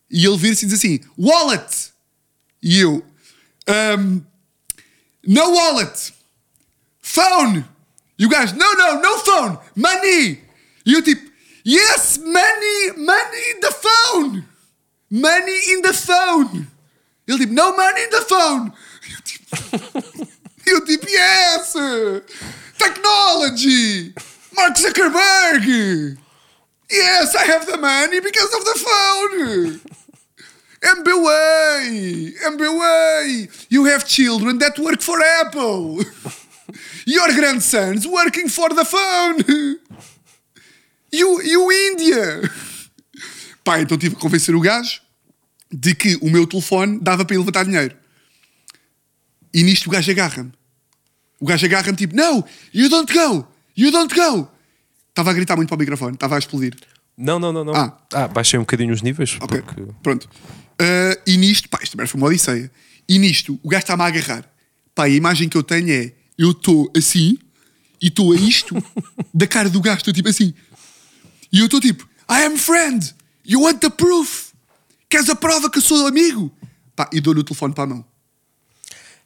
E 0.09 0.25
ele 0.25 0.37
vira-se 0.37 0.65
e 0.65 0.67
diz 0.67 0.77
assim: 0.77 0.99
Wallet. 1.17 1.93
E 2.61 2.81
eu: 2.81 3.05
um, 3.97 4.21
No 5.25 5.55
wallet. 5.55 6.13
Phone. 7.01 7.65
E 8.19 8.25
o 8.25 8.29
gajo: 8.29 8.57
No, 8.57 8.75
no, 8.75 9.01
no 9.01 9.17
phone. 9.19 9.57
Money. 9.73 10.43
E 10.85 10.93
eu 10.95 11.01
tipo: 11.01 11.30
Yes, 11.63 12.17
money, 12.17 12.91
money 12.97 13.41
in 13.53 13.59
the 13.61 13.71
phone. 13.71 14.45
Money 15.09 15.59
in 15.73 15.81
the 15.81 15.93
phone. 15.93 16.67
Ele 17.27 17.37
tipo: 17.39 17.53
No 17.53 17.75
money 17.75 18.03
in 18.03 18.09
the 18.09 18.21
phone. 18.27 18.73
Eu 19.09 19.21
tipo, 19.23 20.27
eu 20.65 20.85
tipo 20.85 21.07
Yes. 21.09 21.73
Technology. 22.77 24.13
Mark 24.53 24.77
Zuckerberg. 24.77 26.17
Yes, 26.89 27.35
I 27.35 27.43
have 27.45 27.65
the 27.65 27.77
money 27.77 28.19
because 28.19 28.53
of 28.53 28.65
the 28.65 28.79
phone. 28.79 29.81
MBWay, 30.81 32.33
MBWay. 32.43 33.67
You 33.69 33.85
have 33.85 34.05
children 34.07 34.57
that 34.57 34.79
work 34.79 35.01
for 35.01 35.21
Apple. 35.21 35.99
Your 37.05 37.27
grandsons 37.33 38.07
working 38.07 38.49
for 38.49 38.69
the 38.69 38.83
phone. 38.83 39.43
You, 41.13 41.41
you 41.41 41.71
India. 41.71 42.41
Pá, 43.63 43.81
então 43.81 43.97
tive 43.97 44.15
que 44.15 44.21
convencer 44.21 44.55
o 44.55 44.59
gajo 44.59 45.01
de 45.71 45.93
que 45.95 46.17
o 46.21 46.29
meu 46.29 46.47
telefone 46.47 46.99
dava 46.99 47.23
para 47.25 47.35
ele 47.35 47.41
levantar 47.41 47.63
dinheiro. 47.63 47.95
E 49.53 49.63
nisto 49.63 49.87
o 49.87 49.89
gajo 49.89 50.09
agarra-me. 50.11 50.51
O 51.39 51.45
gajo 51.45 51.65
agarra-me 51.65 51.97
tipo, 51.97 52.15
no, 52.15 52.43
you 52.73 52.89
don't 52.89 53.11
go, 53.11 53.47
you 53.75 53.91
don't 53.91 54.13
go. 54.13 54.49
Estava 55.09 55.31
a 55.31 55.33
gritar 55.33 55.55
muito 55.55 55.69
para 55.69 55.75
o 55.75 55.79
microfone, 55.79 56.13
estava 56.13 56.35
a 56.35 56.39
explodir. 56.39 56.75
Não, 57.17 57.39
não, 57.39 57.51
não, 57.51 57.65
não. 57.65 57.75
Ah. 57.75 57.97
Ah, 58.13 58.27
baixei 58.27 58.57
um 58.57 58.63
bocadinho 58.63 58.93
os 58.93 59.01
níveis. 59.01 59.37
Ok, 59.41 59.61
Porque... 59.61 59.85
pronto. 60.01 60.29
Uh, 60.79 61.21
e 61.27 61.37
nisto, 61.37 61.67
pá, 61.69 61.79
isto 61.83 61.91
também 61.91 62.07
foi 62.07 62.19
uma 62.19 62.27
odisseia. 62.27 62.71
E 63.07 63.19
nisto, 63.19 63.59
o 63.61 63.69
gajo 63.69 63.83
está-me 63.83 64.03
a 64.03 64.05
agarrar. 64.05 64.45
Pá, 64.95 65.05
a 65.05 65.09
imagem 65.09 65.49
que 65.49 65.57
eu 65.57 65.63
tenho 65.63 65.91
é, 65.91 66.13
eu 66.37 66.51
estou 66.51 66.91
assim, 66.95 67.37
e 68.01 68.07
estou 68.07 68.31
a 68.31 68.35
isto, 68.35 68.75
da 69.33 69.45
cara 69.45 69.69
do 69.69 69.81
gajo, 69.81 69.97
estou 69.97 70.13
tipo 70.13 70.29
assim. 70.29 70.53
E 71.51 71.59
eu 71.59 71.65
estou 71.65 71.79
tipo, 71.79 72.07
I 72.29 72.45
am 72.45 72.57
friend, 72.57 73.13
you 73.45 73.61
want 73.61 73.79
the 73.79 73.89
proof? 73.89 74.51
Queres 75.09 75.29
a 75.29 75.35
prova 75.35 75.69
que 75.69 75.79
eu 75.79 75.81
sou 75.81 76.07
amigo? 76.07 76.51
Pá, 76.95 77.09
e 77.11 77.19
dou-lhe 77.19 77.41
o 77.41 77.43
telefone 77.43 77.73
para 77.73 77.83
a 77.83 77.87
mão. 77.87 78.05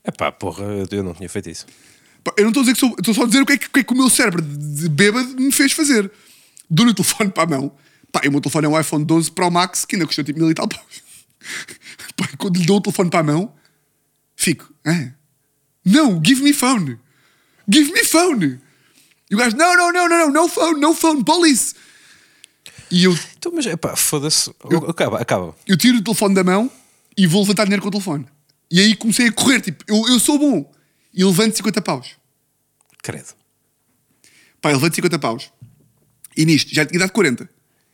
É 0.04 0.12
pá, 0.12 0.32
porra, 0.32 0.64
eu 0.90 1.04
não 1.04 1.14
tinha 1.14 1.30
feito 1.30 1.50
isso. 1.50 1.66
Pá, 2.24 2.34
eu 2.38 2.44
não 2.44 2.50
estou 2.50 2.62
a 2.62 2.64
dizer 2.64 2.74
que 2.74 2.80
sou, 2.80 2.96
estou 2.98 3.14
só 3.14 3.24
a 3.24 3.26
dizer 3.28 3.42
o 3.42 3.46
que 3.46 3.54
é 3.54 3.58
que, 3.58 3.68
o 3.68 3.70
que 3.70 3.80
é 3.80 3.84
que 3.84 3.94
o 3.94 3.96
meu 3.96 4.10
cérebro 4.10 4.42
de 4.42 4.90
bêbado 4.90 5.36
me 5.36 5.52
fez 5.52 5.72
fazer. 5.72 6.12
Dou-lhe 6.70 6.92
o 6.92 6.96
telefone 6.96 7.30
para 7.30 7.44
a 7.44 7.60
mão. 7.60 7.72
Pá, 8.12 8.22
e 8.24 8.28
o 8.28 8.32
meu 8.32 8.42
telefone 8.42 8.66
é 8.66 8.70
um 8.70 8.80
iPhone 8.80 9.06
12 9.06 9.32
Pro 9.32 9.52
Max 9.52 9.86
que 9.86 9.96
ainda 9.96 10.08
custou 10.08 10.24
tipo 10.24 10.40
mil 10.40 10.50
e 10.50 10.54
tal 10.54 10.68
paus. 10.68 11.04
Pá, 12.18 12.28
quando 12.38 12.58
lhe 12.58 12.66
dou 12.66 12.78
o 12.78 12.82
telefone 12.82 13.10
para 13.10 13.20
a 13.20 13.24
mão, 13.24 13.54
fico, 14.36 14.74
ah, 14.86 15.12
não, 15.86 16.20
give 16.26 16.42
me 16.42 16.54
phone. 16.54 16.98
Give 17.70 17.92
me 17.92 18.04
phone. 18.04 18.60
E 19.30 19.36
o 19.36 19.38
gajo, 19.38 19.56
não, 19.56 19.76
não, 19.76 19.92
não, 19.92 20.10
não, 20.10 20.18
não, 20.18 20.44
no 20.44 20.50
phone, 20.50 20.80
no 20.80 20.96
phone, 20.96 21.24
police. 21.24 21.76
E 22.92 23.04
eu, 23.04 23.18
Então, 23.38 23.52
mas 23.54 23.66
é 23.66 23.76
pá, 23.76 23.96
foda-se. 23.96 24.52
Acaba, 24.88 25.20
acaba. 25.20 25.56
eu 25.68 25.78
tiro 25.78 25.98
o 25.98 26.04
telefone 26.04 26.36
da 26.36 26.44
mão 26.44 26.72
e 27.18 27.28
vou 27.28 27.42
levantar 27.42 27.64
dinheiro 27.66 27.82
com 27.82 27.90
o 27.90 27.92
telefone. 27.92 28.26
E 28.70 28.80
aí 28.80 28.96
comecei 28.96 29.28
a 29.28 29.32
correr, 29.32 29.62
tipo, 29.62 29.84
eu, 29.88 30.08
eu 30.08 30.20
sou 30.20 30.38
bom. 30.38 30.72
E 31.14 31.24
levanto 31.24 31.56
50 31.56 31.82
paus. 31.82 32.12
Credo. 33.02 33.34
Pá, 34.62 34.70
eu 34.72 34.76
levanto 34.76 34.96
50 34.96 35.20
paus. 35.20 35.50
E 36.36 36.46
nisto, 36.46 36.74
já 36.74 36.86
tinha 36.86 37.00
dado 37.00 37.12
40. 37.12 37.50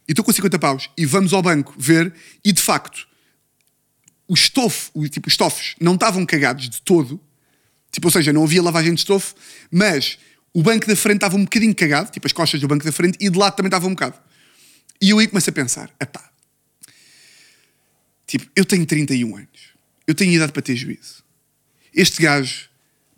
E 0.08 0.12
estou 0.12 0.26
com 0.26 0.32
50 0.32 0.58
paus. 0.58 0.90
E 0.98 1.06
vamos 1.06 1.34
ao 1.34 1.42
banco 1.42 1.74
ver. 1.78 2.14
E 2.44 2.52
de 2.52 2.62
facto, 2.62 3.08
o 4.28 4.34
estofo, 4.34 4.90
o, 4.94 5.08
tipo, 5.08 5.28
os 5.28 5.34
estofos 5.34 5.76
não 5.80 5.94
estavam 5.94 6.26
cagados 6.26 6.70
de 6.70 6.82
todo. 6.82 7.20
Tipo, 7.92 8.08
ou 8.08 8.12
seja, 8.12 8.34
não 8.34 8.44
havia 8.44 8.64
lavagem 8.64 8.94
de 8.94 9.02
estofo. 9.02 9.36
Mas 9.70 10.18
o 10.54 10.64
banco 10.64 10.88
da 10.88 10.96
frente 10.96 11.18
estava 11.18 11.36
um 11.36 11.44
bocadinho 11.44 11.76
cagado. 11.76 12.10
Tipo, 12.10 12.26
as 12.26 12.34
costas 12.34 12.60
do 12.60 12.68
banco 12.68 12.84
da 12.84 12.92
frente. 12.92 13.18
E 13.22 13.30
de 13.30 13.38
lado 13.38 13.56
também 13.56 13.68
estava 13.68 13.86
um 13.86 13.92
bocado. 13.92 14.16
E 15.02 15.10
eu 15.10 15.20
aí 15.20 15.28
começo 15.28 15.50
a 15.50 15.54
pensar: 15.54 15.90
epá. 16.00 16.32
Tipo, 18.28 18.46
eu 18.56 18.64
tenho 18.64 18.86
31 18.86 19.36
anos. 19.36 19.72
Eu 20.08 20.16
tenho 20.16 20.32
idade 20.32 20.54
para 20.54 20.62
ter 20.62 20.76
juízo. 20.76 21.24
Este 21.94 22.22
gajo, 22.22 22.70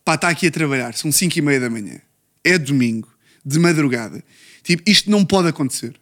pá, 0.04 0.16
está 0.16 0.30
aqui 0.30 0.48
a 0.48 0.52
trabalhar. 0.52 0.96
São 0.96 1.12
5 1.12 1.38
e 1.38 1.42
meia 1.42 1.60
da 1.60 1.70
manhã. 1.70 2.02
É 2.44 2.58
domingo. 2.58 3.08
De 3.46 3.60
madrugada. 3.60 4.24
Tipo, 4.64 4.90
isto 4.90 5.12
não 5.12 5.26
pode 5.26 5.50
acontecer. 5.50 5.94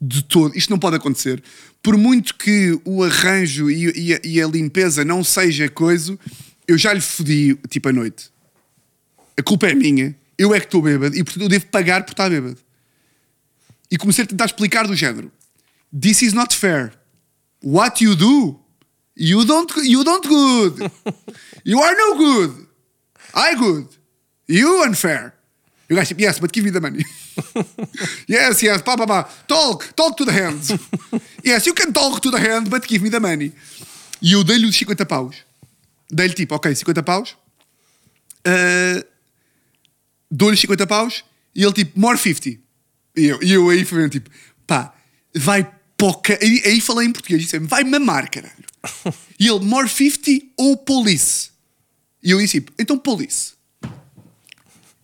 De 0.00 0.22
todo. 0.22 0.56
Isto 0.56 0.70
não 0.70 0.78
pode 0.78 0.96
acontecer. 0.96 1.42
Por 1.82 1.96
muito 1.98 2.34
que 2.36 2.80
o 2.84 3.02
arranjo 3.02 3.70
e, 3.70 3.92
e 3.94 4.14
a, 4.14 4.20
e 4.24 4.42
a 4.42 4.46
limpeza 4.46 5.04
não 5.04 5.22
seja 5.22 5.68
coisa, 5.68 6.18
eu 6.66 6.78
já 6.78 6.92
lhe 6.92 7.00
fodi, 7.00 7.58
tipo, 7.68 7.88
a 7.88 7.92
noite. 7.92 8.30
A 9.38 9.42
culpa 9.42 9.68
é 9.68 9.74
minha. 9.74 10.16
Eu 10.38 10.54
é 10.54 10.60
que 10.60 10.66
estou 10.66 10.80
bêbado. 10.80 11.16
E, 11.16 11.22
portanto, 11.24 11.42
eu 11.42 11.48
devo 11.48 11.66
pagar 11.66 12.04
por 12.04 12.12
estar 12.12 12.30
bêbado. 12.30 12.58
E 13.90 13.96
comecei 13.96 14.24
a 14.24 14.26
tentar 14.26 14.46
explicar 14.46 14.86
do 14.86 14.94
género. 14.94 15.30
This 15.92 16.22
is 16.22 16.32
not 16.32 16.54
fair. 16.54 16.92
What 17.62 18.02
you 18.02 18.14
do, 18.16 18.60
you 19.16 19.44
don't, 19.44 19.72
you 19.84 20.04
don't 20.04 20.26
good. 20.26 20.90
You 21.64 21.82
are 21.82 21.96
no 21.96 22.16
good. 22.16 22.68
I 23.34 23.56
good. 23.56 23.88
You 24.46 24.84
unfair. 24.84 25.34
You 25.88 25.96
guys, 25.96 26.12
yes, 26.16 26.38
but 26.38 26.52
give 26.52 26.64
me 26.64 26.70
the 26.70 26.80
money. 26.80 27.04
yes, 28.28 28.62
yes, 28.62 28.82
pá, 28.82 28.96
pá, 28.96 29.06
pá. 29.06 29.28
Talk, 29.48 29.92
talk 29.96 30.16
to 30.16 30.24
the 30.24 30.32
hand. 30.32 30.62
yes, 31.44 31.66
you 31.66 31.74
can 31.74 31.92
talk 31.92 32.20
to 32.20 32.30
the 32.30 32.38
hand, 32.38 32.70
but 32.70 32.86
give 32.86 33.02
me 33.02 33.10
the 33.10 33.18
money. 33.18 33.52
E 34.22 34.32
eu 34.32 34.44
dei-lhe 34.44 34.66
os 34.66 34.76
50 34.76 35.04
paus. 35.06 35.36
Dei-lhe 36.10 36.34
tipo, 36.34 36.54
ok, 36.54 36.74
50 36.74 37.02
paus. 37.02 37.36
Uh, 38.46 39.02
dou-lhe 40.30 40.56
50 40.56 40.86
paus. 40.86 41.24
E 41.54 41.62
ele 41.62 41.72
tipo, 41.72 41.98
more 41.98 42.16
50. 42.16 42.58
E 43.16 43.26
eu, 43.26 43.42
e 43.42 43.52
eu 43.52 43.68
aí 43.70 43.84
fui 43.84 44.08
tipo, 44.10 44.30
pá, 44.66 44.94
vai 45.34 45.70
poca. 45.96 46.38
Aí, 46.42 46.62
aí 46.64 46.80
falei 46.80 47.08
em 47.08 47.12
português, 47.12 47.42
disse 47.42 47.58
vai 47.60 47.84
mamar, 47.84 48.30
caralho. 48.30 48.54
E 49.38 49.48
ele, 49.48 49.60
more 49.64 49.86
50 49.86 50.46
ou 50.56 50.76
police? 50.78 51.50
E 52.22 52.30
eu 52.30 52.38
disse, 52.38 52.60
tipo, 52.60 52.72
então 52.78 52.98
police. 52.98 53.52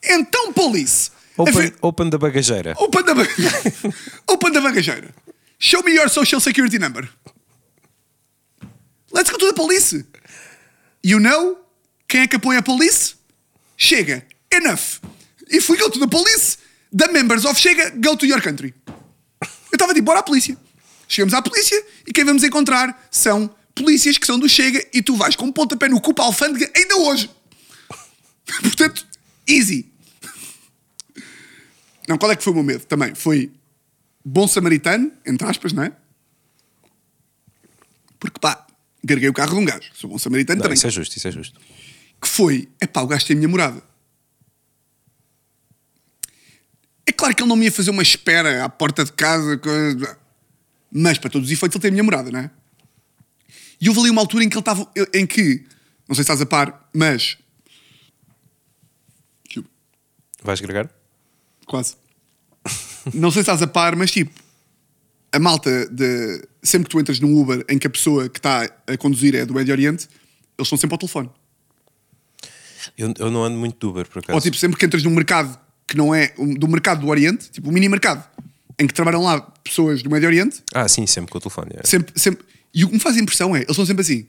Então 0.03 0.53
police. 0.53 1.11
Open, 1.37 1.53
ver- 1.55 1.75
open 1.83 2.11
da 2.11 2.19
bagageira. 2.19 2.75
Open 2.79 3.05
da, 3.05 3.15
ba- 3.15 3.27
open 4.29 4.53
da 4.53 4.61
bagageira. 4.61 5.15
Show 5.59 5.83
me 5.85 5.93
your 5.93 6.09
social 6.09 6.41
security 6.41 6.79
number. 6.79 7.09
Let's 9.13 9.31
go 9.31 9.37
to 9.39 9.47
the 9.47 9.53
police. 9.55 10.05
You 11.03 11.21
know 11.21 11.59
quem 12.09 12.23
é 12.23 12.27
que 12.29 12.37
apoia 12.37 12.59
a 12.59 12.63
police? 12.63 13.15
Chega. 13.77 14.25
Enough. 14.51 15.01
If 15.49 15.69
we 15.69 15.77
go 15.77 15.91
to 15.91 15.99
the 15.99 16.09
police, 16.09 16.59
the 16.97 17.09
members 17.13 17.45
of 17.45 17.59
Chega 17.59 17.91
go 18.01 18.17
to 18.17 18.27
your 18.27 18.41
country. 18.43 18.75
Eu 19.41 19.77
estava 19.77 19.95
tipo, 19.95 20.07
bora 20.07 20.21
à 20.21 20.23
polícia. 20.23 20.57
Chegamos 21.09 21.35
à 21.35 21.43
polícia 21.43 21.83
e 22.07 22.13
quem 22.13 22.25
vamos 22.25 22.45
encontrar 22.45 23.09
são 23.11 23.55
polícias 23.75 24.19
que 24.19 24.27
são 24.27 24.39
do 24.39 24.49
Chega 24.49 24.87
e 24.93 25.03
tu 25.03 25.17
vais 25.17 25.37
com 25.37 25.47
um 25.47 25.53
pontapé 25.53 25.89
no 25.89 26.01
cu 26.01 26.15
para 26.15 26.25
a 26.25 26.27
alfândega 26.29 26.71
ainda 26.77 26.97
hoje. 26.97 27.31
Portanto, 28.63 29.07
easy. 29.47 29.91
Não, 32.09 32.19
qual 32.19 32.33
é 32.33 32.37
que 32.37 32.43
foi 32.43 32.53
o 32.53 32.57
meu 32.57 32.65
medo 32.65 32.85
também? 32.85 33.15
Foi 33.15 33.51
bom 34.25 34.47
samaritano, 34.47 35.13
entre 35.27 35.47
aspas, 35.47 35.73
não 35.73 35.83
é? 35.85 35.93
Porque 38.19 38.39
pá, 38.39 38.67
garguei 39.03 39.29
o 39.29 39.33
carro 39.33 39.55
de 39.55 39.61
um 39.61 39.65
gajo. 39.65 39.91
Sou 39.95 40.11
bom 40.11 40.19
samaritano 40.19 40.59
Não, 40.59 40.63
também. 40.63 40.75
isso 40.75 40.87
é 40.87 40.91
justo, 40.91 41.17
isso 41.17 41.29
é 41.29 41.31
justo. 41.31 41.61
Que 42.21 42.29
foi, 42.29 42.69
é 42.81 42.87
pá, 42.87 43.03
o 43.03 43.07
gajo 43.07 43.27
tem 43.27 43.35
a 43.35 43.39
minha 43.39 43.49
morada. 43.49 43.83
É 47.07 47.13
claro 47.13 47.35
que 47.35 47.43
ele 47.43 47.49
não 47.49 47.57
me 47.57 47.65
ia 47.65 47.73
fazer 47.73 47.91
uma 47.91 48.03
espera 48.03 48.65
à 48.65 48.69
porta 48.69 49.05
de 49.05 49.13
casa, 49.13 49.59
coisa, 49.59 50.19
mas 50.91 51.19
para 51.19 51.31
todos 51.31 51.49
os 51.49 51.53
efeitos 51.53 51.77
ele 51.77 51.83
tem 51.83 51.89
a 51.89 51.93
minha 51.93 52.05
morada, 52.05 52.31
não 52.31 52.41
é? 52.41 52.51
E 53.81 53.89
houve 53.89 54.01
ali 54.01 54.11
uma 54.11 54.21
altura 54.21 54.45
em 54.45 54.49
que 54.49 54.55
ele 54.55 54.61
estava, 54.61 54.89
em 55.13 55.27
que, 55.27 55.65
não 56.09 56.15
sei 56.15 56.17
se 56.17 56.33
estás 56.33 56.41
a 56.41 56.47
par, 56.47 56.89
mas. 56.95 57.37
Vais 60.43 60.61
agregar? 60.61 60.89
Quase. 61.67 61.97
Não 63.13 63.31
sei 63.33 63.43
se 63.43 63.51
estás 63.51 63.63
a 63.63 63.67
par, 63.67 63.97
mas 63.97 64.13
tipo, 64.13 64.33
a 65.33 65.39
malta 65.41 65.89
de. 65.89 66.47
Sempre 66.63 66.89
que 66.89 66.91
tu 66.91 67.01
entras 67.01 67.19
num 67.19 67.37
Uber 67.37 67.65
em 67.69 67.77
que 67.77 67.87
a 67.89 67.91
pessoa 67.91 68.29
que 68.29 68.39
está 68.39 68.63
a 68.87 68.97
conduzir 68.97 69.35
é 69.35 69.45
do 69.45 69.55
Médio 69.55 69.73
Oriente, 69.73 70.09
eles 70.57 70.67
estão 70.67 70.79
sempre 70.79 70.95
ao 70.95 70.99
telefone. 70.99 71.29
Eu, 72.97 73.13
eu 73.19 73.31
não 73.31 73.43
ando 73.43 73.59
muito 73.59 73.79
de 73.79 73.87
Uber, 73.87 74.09
por 74.09 74.21
acaso. 74.21 74.37
Ou 74.37 74.41
tipo, 74.41 74.57
sempre 74.57 74.79
que 74.79 74.87
entras 74.87 75.03
num 75.03 75.11
mercado 75.11 75.59
que 75.87 75.97
não 75.97 76.15
é 76.15 76.35
do 76.59 76.69
mercado 76.69 77.01
do 77.01 77.09
Oriente, 77.09 77.51
tipo 77.51 77.69
um 77.69 77.73
mini 77.73 77.89
mercado, 77.89 78.25
em 78.79 78.87
que 78.87 78.95
trabalham 78.95 79.23
lá 79.23 79.41
pessoas 79.41 80.03
do 80.03 80.11
Médio 80.11 80.29
Oriente, 80.29 80.63
Ah, 80.75 80.89
sim, 80.89 81.07
sempre 81.07 81.31
com 81.31 81.39
o 81.39 81.41
telefone. 81.41 81.71
é. 81.77 81.87
sempre, 81.87 82.19
sempre. 82.19 82.45
E 82.75 82.85
o 82.85 82.89
que 82.89 82.95
me 82.95 83.01
faz 83.01 83.17
impressão 83.17 83.55
é, 83.55 83.63
eles 83.63 83.77
são 83.77 83.85
sempre 83.85 84.01
assim. 84.03 84.27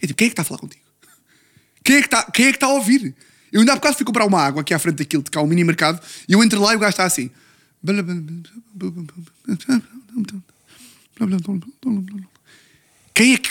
É 0.00 0.06
tipo, 0.06 0.14
quem 0.14 0.26
é 0.26 0.28
que 0.28 0.32
está 0.32 0.42
a 0.42 0.44
falar 0.44 0.58
contigo? 0.60 0.82
Quem 1.84 1.96
é 1.96 2.00
que 2.00 2.06
está, 2.06 2.24
quem 2.30 2.46
é 2.46 2.50
que 2.50 2.56
está 2.56 2.66
a 2.66 2.70
ouvir? 2.74 3.14
Eu 3.52 3.60
ainda 3.60 3.72
há 3.72 3.76
bocado 3.76 3.96
fui 3.96 4.04
comprar 4.04 4.24
uma 4.26 4.40
água 4.40 4.62
aqui 4.62 4.74
à 4.74 4.78
frente 4.78 4.96
daquilo, 4.96 5.22
de 5.22 5.30
cá, 5.30 5.40
um 5.40 5.46
mini 5.46 5.62
mercado, 5.64 6.00
e 6.28 6.32
eu 6.32 6.42
entro 6.42 6.60
lá 6.60 6.72
e 6.72 6.76
o 6.76 6.78
gajo 6.78 6.90
está 6.90 7.04
assim. 7.04 7.30
Quem 13.14 13.34
é 13.34 13.38
que. 13.38 13.48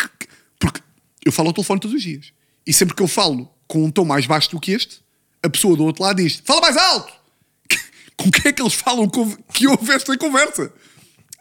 Porque 0.60 0.82
eu 1.26 1.32
falo 1.32 1.50
ao 1.50 1.54
telefone 1.54 1.80
todos 1.80 1.96
os 1.96 2.02
dias. 2.04 2.34
E 2.66 2.74
sempre 2.74 2.96
que 2.96 3.04
eu 3.04 3.08
falo 3.08 3.52
com 3.68 3.84
um 3.84 3.92
tom 3.92 4.06
mais 4.06 4.26
baixo 4.26 4.52
do 4.52 4.60
que 4.60 4.72
este, 4.72 5.02
a 5.42 5.50
pessoa 5.50 5.76
do 5.76 5.84
outro 5.84 6.04
lado 6.04 6.18
diz: 6.18 6.42
Fala 6.46 6.62
mais 6.62 6.78
alto! 6.78 7.14
Com 8.16 8.32
quem 8.32 8.50
é 8.50 8.54
que 8.54 8.62
eles 8.62 8.74
falam 8.74 9.10
que 9.10 9.68
houve 9.68 9.92
esta 9.92 10.18
conversa? 10.18 10.72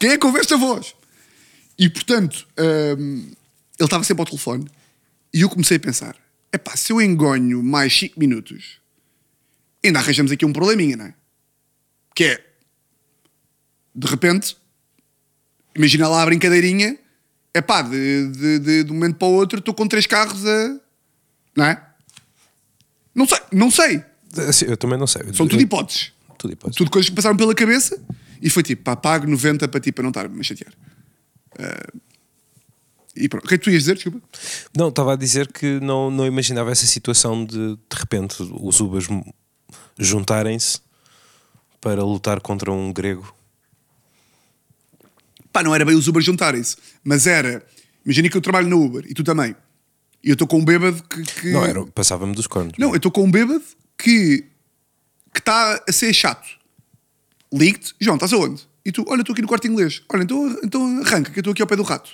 Quem 0.00 0.11
é 0.11 0.18
que 0.18 0.26
ouve 0.26 0.40
esta 0.40 0.56
voz? 0.56 0.94
E 1.78 1.88
portanto, 1.88 2.46
hum, 2.98 3.32
ele 3.78 3.87
estava 3.87 4.02
sempre 4.04 4.22
ao 4.22 4.26
telefone 4.26 4.66
e 5.32 5.42
eu 5.42 5.48
comecei 5.48 5.76
a 5.76 5.80
pensar: 5.80 6.16
epá, 6.52 6.76
se 6.76 6.92
eu 6.92 7.00
engonho 7.00 7.62
mais 7.62 7.96
5 7.96 8.18
minutos, 8.18 8.78
ainda 9.85 9.98
arranjamos 9.98 10.32
aqui 10.32 10.44
um 10.44 10.52
probleminha, 10.52 10.96
não 10.96 11.06
é? 11.06 11.14
Que 12.14 12.24
é, 12.24 12.46
de 13.94 14.06
repente, 14.06 14.56
imagina 15.74 16.08
lá 16.08 16.22
a 16.22 16.26
brincadeirinha, 16.26 16.98
epá, 17.54 17.82
de, 17.82 18.28
de, 18.28 18.58
de, 18.58 18.85
de 18.85 18.90
um 18.90 18.94
momento 18.94 19.16
para 19.16 19.28
o 19.28 19.32
outro 19.32 19.58
estou 19.58 19.74
com 19.74 19.87
três 19.87 20.06
carros 20.06 20.46
a. 20.46 20.80
Não 21.56 21.64
é? 21.64 21.82
Não 23.14 23.26
sei, 23.26 23.38
não 23.52 23.70
sei. 23.70 24.04
Assim, 24.48 24.64
Eu 24.66 24.76
também 24.76 24.98
não 24.98 25.06
sei. 25.06 25.22
São 25.34 25.46
tudo 25.46 25.60
hipóteses. 25.60 26.12
Tudo 26.38 26.52
hipótese. 26.52 26.78
Tudo 26.78 26.90
coisas 26.90 27.08
que 27.08 27.14
passaram 27.14 27.36
pela 27.36 27.54
cabeça 27.54 28.02
e 28.40 28.50
foi 28.50 28.62
tipo, 28.62 28.82
pá, 28.82 28.96
pago 28.96 29.26
90 29.26 29.68
para 29.68 29.80
ti 29.80 29.92
para 29.92 30.02
não 30.02 30.10
estar-me 30.10 30.40
a 30.40 30.42
chatear. 30.42 30.72
Ah, 31.58 31.92
e 33.14 33.28
pronto. 33.28 33.44
O 33.44 33.48
que 33.48 33.54
é 33.54 33.58
que 33.58 33.64
tu 33.64 33.70
ias 33.70 33.82
dizer? 33.82 33.94
Desculpa. 33.94 34.20
Não, 34.74 34.88
estava 34.88 35.12
a 35.12 35.16
dizer 35.16 35.52
que 35.52 35.78
não, 35.80 36.10
não 36.10 36.26
imaginava 36.26 36.72
essa 36.72 36.86
situação 36.86 37.44
de 37.44 37.76
de 37.76 37.96
repente 37.96 38.42
os 38.42 38.80
Ubers 38.80 39.06
juntarem-se 39.98 40.80
para 41.80 42.02
lutar 42.02 42.40
contra 42.40 42.72
um 42.72 42.92
grego. 42.92 43.34
Pá, 45.52 45.62
não 45.62 45.74
era 45.74 45.84
bem 45.84 45.94
os 45.94 46.08
Uber 46.08 46.22
juntarem-se, 46.22 46.76
mas 47.04 47.26
era. 47.26 47.64
Imagina 48.04 48.28
que 48.30 48.36
eu 48.36 48.40
trabalho 48.40 48.68
na 48.68 48.76
Uber 48.76 49.04
e 49.06 49.12
tu 49.12 49.22
também. 49.22 49.54
E 50.24 50.28
eu 50.30 50.35
estou 50.35 50.46
com 50.46 50.58
um 50.58 50.64
bêbado 50.64 51.02
que. 51.04 51.22
que- 51.22 51.50
Não, 51.52 51.64
era, 51.64 51.85
passava-me 51.87 52.35
dos 52.35 52.46
cornos. 52.46 52.74
Não, 52.78 52.90
eu 52.90 52.96
estou 52.96 53.11
com 53.11 53.24
um 53.24 53.30
bêbado 53.30 53.62
que. 53.98 54.44
que 55.32 55.38
está 55.40 55.82
a 55.88 55.92
ser 55.92 56.12
chato. 56.12 56.48
Ligue-te, 57.52 57.94
João, 58.00 58.16
estás 58.16 58.32
aonde? 58.32 58.66
E 58.85 58.90
tu, 58.92 59.04
olha, 59.08 59.20
estou 59.20 59.32
aqui 59.32 59.42
no 59.42 59.48
quarto 59.48 59.66
inglês. 59.66 60.02
Olha, 60.12 60.22
então, 60.22 60.58
então 60.62 61.00
arranca, 61.04 61.30
que 61.30 61.38
eu 61.38 61.42
estou 61.42 61.52
aqui 61.52 61.62
ao 61.62 61.68
pé 61.68 61.76
do 61.76 61.82
rato. 61.82 62.11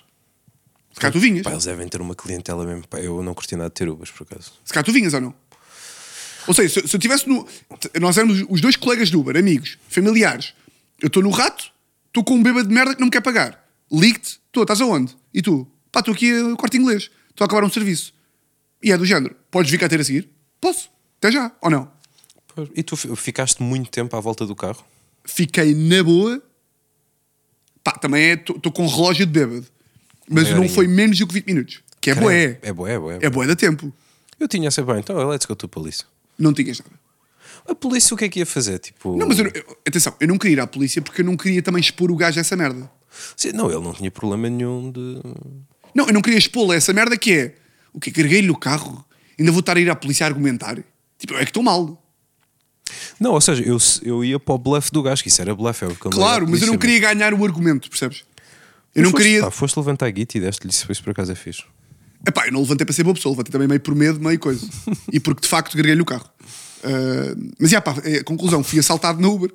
Se 0.92 1.00
cá 1.00 1.10
tu 1.10 1.20
vinhas. 1.20 1.42
Pá, 1.42 1.52
eles 1.52 1.64
devem 1.64 1.86
ter 1.88 2.00
uma 2.00 2.14
clientela 2.14 2.64
mesmo. 2.66 2.86
Pá, 2.88 2.98
eu 2.98 3.22
não 3.22 3.34
curti 3.34 3.54
nada 3.56 3.68
de 3.68 3.74
ter 3.74 3.88
Ubers, 3.88 4.10
por 4.10 4.24
acaso. 4.24 4.52
Se 4.64 4.72
cá 4.72 4.82
tu 4.82 4.90
vinhas 4.92 5.14
ou 5.14 5.20
não? 5.20 5.34
Ou 6.46 6.54
seja, 6.54 6.68
se, 6.80 6.88
se 6.88 6.96
eu 6.96 6.98
estivesse 6.98 7.28
no. 7.28 7.46
Nós 8.00 8.16
éramos 8.18 8.44
os 8.48 8.60
dois 8.60 8.74
colegas 8.74 9.08
de 9.10 9.16
Uber, 9.16 9.36
amigos, 9.36 9.78
familiares. 9.88 10.54
Eu 11.00 11.06
estou 11.06 11.22
no 11.22 11.30
rato, 11.30 11.70
estou 12.08 12.24
com 12.24 12.34
um 12.34 12.42
bêbado 12.42 12.66
de 12.68 12.74
merda 12.74 12.94
que 12.94 13.00
não 13.00 13.06
me 13.06 13.10
quer 13.12 13.20
pagar. 13.20 13.64
Ligue-te, 13.92 14.40
estou, 14.46 14.62
estás 14.64 14.80
aonde? 14.80 15.16
E 15.32 15.40
tu? 15.40 15.66
Pá, 15.92 16.00
estou 16.00 16.12
aqui 16.12 16.32
no 16.32 16.56
quarto 16.56 16.76
inglês, 16.76 17.10
estou 17.38 17.44
a 17.44 17.46
acabar 17.46 17.64
um 17.64 17.70
serviço. 17.70 18.12
E 18.82 18.90
é 18.92 18.98
do 18.98 19.06
género, 19.06 19.34
podes 19.50 19.70
vir 19.70 19.78
cá 19.78 19.88
ter 19.88 20.00
a 20.00 20.04
seguir? 20.04 20.28
Posso, 20.60 20.90
até 21.18 21.30
já, 21.32 21.52
ou 21.62 21.70
não? 21.70 21.90
E 22.74 22.82
tu 22.82 22.96
fi- 22.96 23.14
ficaste 23.14 23.62
muito 23.62 23.90
tempo 23.90 24.16
à 24.16 24.20
volta 24.20 24.44
do 24.44 24.54
carro? 24.56 24.84
Fiquei 25.24 25.74
na 25.74 26.02
boa. 26.02 26.42
Pá, 27.84 27.92
também 27.92 28.30
é. 28.30 28.32
Estou 28.34 28.72
com 28.72 28.84
um 28.84 28.88
relógio 28.88 29.24
de 29.26 29.32
bêbado. 29.32 29.66
Mas 30.28 30.50
não 30.50 30.68
foi 30.68 30.86
menos 30.88 31.18
do 31.18 31.26
que 31.26 31.34
20 31.34 31.46
minutos. 31.46 31.80
Que 32.00 32.10
é 32.10 32.14
boé. 32.14 32.58
É 32.62 32.72
boé, 32.72 32.92
é 32.94 32.98
boé. 32.98 33.18
É 33.22 33.30
boé 33.30 33.46
da 33.46 33.54
tempo. 33.56 33.92
Eu 34.38 34.46
tinha 34.48 34.68
essa 34.68 34.82
bem, 34.82 34.98
então 34.98 35.16
let's 35.28 35.46
go 35.46 35.54
to 35.56 35.68
polícia. 35.68 36.04
Não 36.38 36.52
tinhas 36.52 36.78
nada. 36.80 36.92
A 37.68 37.74
polícia 37.74 38.14
o 38.14 38.16
que 38.16 38.24
é 38.24 38.28
que 38.28 38.38
ia 38.40 38.46
fazer? 38.46 38.78
Tipo... 38.78 39.16
Não, 39.16 39.26
mas 39.26 39.38
eu, 39.38 39.46
eu- 39.54 39.78
atenção, 39.86 40.14
eu 40.20 40.28
não 40.28 40.38
queria 40.38 40.54
ir 40.54 40.60
à 40.60 40.66
polícia 40.66 41.00
porque 41.02 41.20
eu 41.22 41.24
não 41.24 41.36
queria 41.36 41.62
também 41.62 41.80
expor 41.80 42.10
o 42.10 42.16
gajo 42.16 42.38
a 42.38 42.40
essa 42.40 42.56
merda. 42.56 42.90
Sim, 43.36 43.52
não, 43.52 43.70
ele 43.70 43.80
não 43.80 43.92
tinha 43.92 44.10
problema 44.10 44.48
nenhum 44.48 44.90
de. 44.92 45.20
Não, 45.94 46.06
eu 46.06 46.12
não 46.12 46.22
queria 46.22 46.38
expô-lo 46.38 46.72
a 46.72 46.76
essa 46.76 46.92
merda 46.92 47.16
que 47.16 47.32
é 47.32 47.54
o 47.92 48.00
que 48.00 48.10
carreguei-lhe 48.10 48.50
o 48.50 48.56
carro, 48.56 49.04
ainda 49.38 49.50
vou 49.50 49.60
estar 49.60 49.76
a 49.76 49.80
ir 49.80 49.90
à 49.90 49.96
polícia 49.96 50.24
a 50.24 50.28
argumentar. 50.28 50.78
Tipo, 51.18 51.34
é 51.34 51.38
que 51.38 51.50
estou 51.50 51.62
mal. 51.62 52.02
Não, 53.20 53.32
ou 53.32 53.40
seja, 53.40 53.62
eu, 53.62 53.76
eu 54.02 54.24
ia 54.24 54.38
para 54.38 54.54
o 54.54 54.58
bluff 54.58 54.90
do 54.90 55.02
gajo, 55.02 55.22
que 55.22 55.28
isso 55.28 55.40
era 55.42 55.54
bluff, 55.54 55.84
é 55.84 55.88
o 55.88 55.94
que 55.94 56.06
eu 56.06 56.10
não 56.10 56.18
ia 56.18 56.24
à 56.24 56.28
Claro, 56.28 56.48
mas 56.48 56.62
eu 56.62 56.68
não 56.68 56.78
queria 56.78 57.00
ganhar 57.00 57.34
o 57.34 57.44
argumento, 57.44 57.88
percebes? 57.88 58.24
Eu 58.94 59.02
Mas 59.02 59.04
não 59.04 59.10
foste, 59.10 59.24
queria. 59.24 59.40
Pá, 59.42 59.50
foste 59.50 59.76
levantar 59.76 60.06
a 60.06 60.10
guita 60.10 60.38
e 60.38 60.40
deste-lhe 60.40 60.70
isso, 60.70 60.90
isso 60.90 61.02
por 61.02 61.10
acaso 61.10 61.32
é 61.32 61.34
fixe. 61.34 61.64
Epá, 62.26 62.46
eu 62.46 62.52
não 62.52 62.60
levantei 62.60 62.84
para 62.84 62.94
ser 62.94 63.04
boa 63.04 63.14
pessoa, 63.14 63.32
levantei 63.32 63.52
também 63.52 63.68
meio 63.68 63.80
por 63.80 63.94
medo, 63.94 64.20
meio 64.20 64.38
coisa. 64.38 64.66
e 65.12 65.20
porque 65.20 65.42
de 65.42 65.48
facto 65.48 65.72
carreguei-lhe 65.72 66.02
o 66.02 66.04
carro. 66.04 66.28
Ah, 66.82 67.36
mas 67.58 67.70
já, 67.70 67.80
pá, 67.80 67.96
é, 68.04 68.22
conclusão, 68.22 68.62
fui 68.62 68.78
assaltado 68.78 69.20
no 69.20 69.34
Uber. 69.34 69.50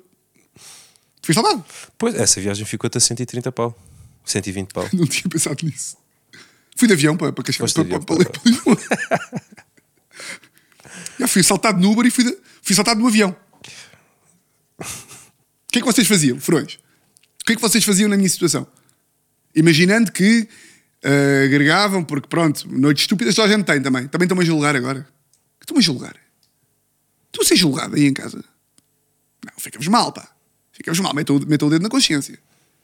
Fui 1.22 1.32
assaltado. 1.32 1.64
Pois, 1.98 2.14
essa 2.14 2.40
viagem 2.40 2.64
ficou-te 2.64 2.98
a 2.98 3.00
130 3.00 3.50
pau. 3.52 3.76
120 4.24 4.72
pau. 4.72 4.88
Não 4.92 5.06
tinha 5.06 5.28
pensado 5.28 5.64
nisso. 5.64 5.96
Fui 6.74 6.88
de 6.88 6.94
avião 6.94 7.16
para, 7.16 7.32
para 7.32 7.44
Cascais, 7.44 7.72
para, 7.72 7.84
para, 7.84 8.00
para, 8.00 8.30
para 8.30 8.42
Lisboa. 8.44 8.76
Já 11.18 11.28
fui 11.28 11.40
assaltado 11.40 11.80
no 11.80 11.92
Uber 11.92 12.06
e 12.06 12.10
fui, 12.10 12.24
de- 12.24 12.36
fui 12.62 12.72
assaltado 12.72 13.00
no 13.00 13.06
avião. 13.06 13.36
O 14.78 14.84
que 15.72 15.78
é 15.78 15.80
que 15.80 15.86
vocês 15.86 16.06
faziam, 16.06 16.38
furões? 16.40 16.74
O 17.40 17.44
que 17.44 17.52
é 17.52 17.56
que 17.56 17.62
vocês 17.62 17.84
faziam 17.84 18.08
na 18.08 18.16
minha 18.16 18.28
situação? 18.28 18.66
Imaginando 19.54 20.10
que 20.10 20.48
ah, 21.04 21.44
agregavam, 21.44 22.02
porque 22.02 22.28
pronto, 22.28 22.66
noites 22.68 23.04
estúpidas 23.04 23.34
toda 23.34 23.48
a 23.52 23.56
gente 23.56 23.66
tem 23.66 23.80
também. 23.80 24.08
Também 24.08 24.24
estão-me 24.26 24.42
a 24.42 24.46
julgar 24.46 24.74
agora. 24.74 25.06
Estão-me 25.60 25.80
a 25.80 25.82
julgar. 25.82 26.16
Estão 27.26 27.42
a 27.42 27.44
ser 27.44 27.56
julgado 27.56 27.94
aí 27.96 28.06
em 28.06 28.14
casa. 28.14 28.44
Não, 29.44 29.52
ficamos 29.58 29.86
mal, 29.88 30.12
pá. 30.12 30.28
Ficamos 30.72 30.98
mal. 31.00 31.14
Metam, 31.14 31.38
metam 31.46 31.68
o 31.68 31.70
dedo 31.70 31.82
na 31.82 31.88
consciência. 31.88 32.38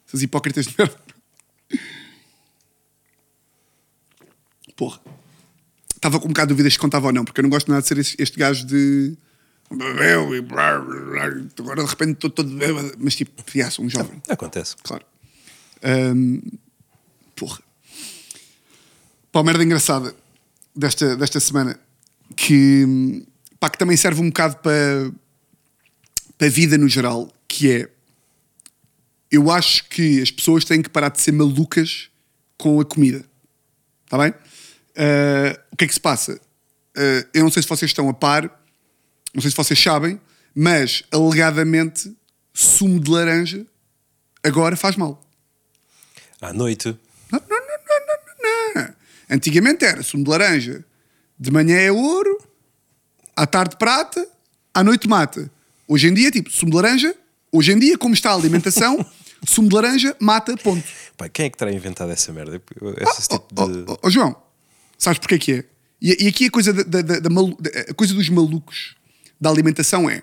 Essas 0.07 0.23
hipócritas 0.23 0.67
de 0.67 0.75
merda. 0.77 1.01
Porra. 4.81 4.99
Estava 5.95 6.19
com 6.19 6.25
um 6.25 6.29
bocado 6.29 6.47
de 6.47 6.55
dúvidas 6.55 6.73
se 6.73 6.79
contava 6.79 7.09
ou 7.09 7.13
não, 7.13 7.23
porque 7.23 7.39
eu 7.39 7.43
não 7.43 7.51
gosto 7.51 7.69
nada 7.69 7.83
de 7.83 7.89
ser 7.89 7.99
este, 7.99 8.17
este 8.19 8.39
gajo 8.39 8.65
de. 8.67 9.15
Bebeu 9.71 10.35
e 10.35 10.41
blá, 10.41 10.79
blá. 10.79 11.25
Agora 11.59 11.85
de 11.85 11.91
repente 11.91 12.13
estou 12.13 12.31
todo 12.31 12.49
bêbado. 12.57 12.95
Mas 12.99 13.15
tipo, 13.15 13.31
já, 13.55 13.71
sou 13.71 13.85
um 13.85 13.91
jovem. 13.91 14.23
Acontece. 14.27 14.77
Claro. 14.83 15.05
Ahm, 15.83 16.41
porra. 17.37 17.61
Pá, 19.31 19.41
uma 19.41 19.45
merda 19.45 19.63
engraçada 19.63 20.17
desta, 20.75 21.15
desta 21.15 21.39
semana 21.39 21.79
que, 22.35 23.23
pá, 23.61 23.69
que 23.69 23.77
também 23.77 23.99
serve 23.99 24.23
um 24.23 24.29
bocado 24.29 24.57
para, 24.57 25.13
para 26.39 26.47
a 26.47 26.51
vida 26.51 26.79
no 26.79 26.89
geral, 26.89 27.31
que 27.47 27.71
é 27.71 27.91
eu 29.31 29.51
acho 29.51 29.87
que 29.91 30.23
as 30.23 30.31
pessoas 30.31 30.65
têm 30.65 30.81
que 30.81 30.89
parar 30.89 31.11
de 31.11 31.21
ser 31.21 31.33
malucas 31.33 32.09
com 32.57 32.81
a 32.81 32.85
comida. 32.85 33.29
Está 34.07 34.17
bem? 34.17 34.35
Ah, 35.01 35.59
o 35.73 35.77
que 35.77 35.85
é 35.85 35.89
que 35.89 35.95
se 35.95 36.01
passa? 36.01 36.39
Ah, 36.95 37.27
eu 37.33 37.43
não 37.43 37.51
sei 37.51 37.63
se 37.63 37.69
vocês 37.69 37.91
estão 37.91 38.09
a 38.09 38.13
par, 38.15 38.43
não 39.33 39.41
sei 39.41 39.51
se 39.51 39.57
vocês 39.57 39.81
sabem, 39.83 40.21
mas 40.55 41.03
alegadamente 41.11 42.15
sumo 42.53 43.01
de 43.01 43.11
laranja 43.11 43.65
agora 44.43 44.77
faz 44.77 44.97
mal. 44.97 45.23
À 46.41 46.53
noite. 46.53 46.99
Não. 47.31 47.41
Antigamente 49.31 49.85
era 49.85 50.03
sumo 50.03 50.25
de 50.25 50.31
laranja. 50.31 50.85
De 51.39 51.51
manhã 51.51 51.79
é 51.79 51.91
ouro, 51.91 52.39
à 53.35 53.47
tarde 53.47 53.77
prata, 53.77 54.27
à 54.75 54.85
noite 54.85 55.09
mata. 55.09 55.51
Hoje 55.89 56.09
em 56.09 56.15
dia, 56.15 56.31
tipo, 56.31 56.51
sumo 56.51 56.71
de 56.71 56.77
laranja, 56.77 57.15
hoje 57.51 57.73
em 57.73 57.79
dia, 57.79 57.97
como 57.97 58.13
está 58.13 58.31
a 58.31 58.35
alimentação, 58.35 59.05
sumo 59.47 59.69
de 59.69 59.75
laranja 59.75 60.15
mata, 60.21 60.55
ponto. 60.59 60.87
Pá, 61.17 61.29
quem 61.29 61.47
é 61.47 61.51
que 61.51 61.57
terá 61.57 61.73
inventado 61.73 62.11
essa 62.11 62.33
merda? 62.33 62.61
Esse 62.99 63.29
tipo 63.29 63.47
Ó 63.57 63.67
de. 63.67 63.85
ó, 63.87 63.99
ó, 64.03 64.11
João, 64.11 64.37
sabes 65.01 65.19
porque 65.19 65.35
é 65.35 65.39
que 65.39 65.53
é? 65.53 65.65
E, 66.01 66.25
e 66.25 66.29
aqui 66.29 66.47
a 66.47 66.51
coisa, 66.51 66.73
da, 66.73 67.03
da- 67.03 67.19
da- 67.19 67.31
a 67.89 67.95
coisa 67.95 68.15
dos 68.15 68.29
malucos 68.29 68.95
da 69.41 69.51
alimentação 69.51 70.09
é. 70.09 70.23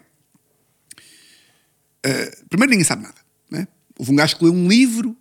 ah, 2.05 2.37
primeiro, 2.49 2.71
ninguém 2.71 2.85
sabe 2.85 3.03
nada. 3.03 3.15
Né? 3.49 3.67
Houve 3.97 4.11
um 4.11 4.15
gajo 4.15 4.37
que 4.37 4.43
leu 4.43 4.53
um 4.53 4.67
livro, 4.67 5.15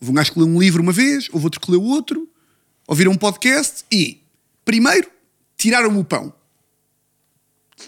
houve 0.00 0.10
um 0.10 0.14
gajo 0.14 0.32
que 0.32 0.38
leu 0.38 0.48
um 0.48 0.58
livro 0.60 0.82
uma 0.82 0.92
vez, 0.92 1.28
houve 1.32 1.46
outro 1.46 1.60
que 1.60 1.70
leu 1.70 1.82
outro, 1.82 2.28
ouviram 2.86 3.12
um 3.12 3.16
podcast 3.16 3.84
e, 3.90 4.22
primeiro, 4.64 5.10
tiraram-me 5.56 5.98
o 5.98 6.04
pão. 6.04 6.32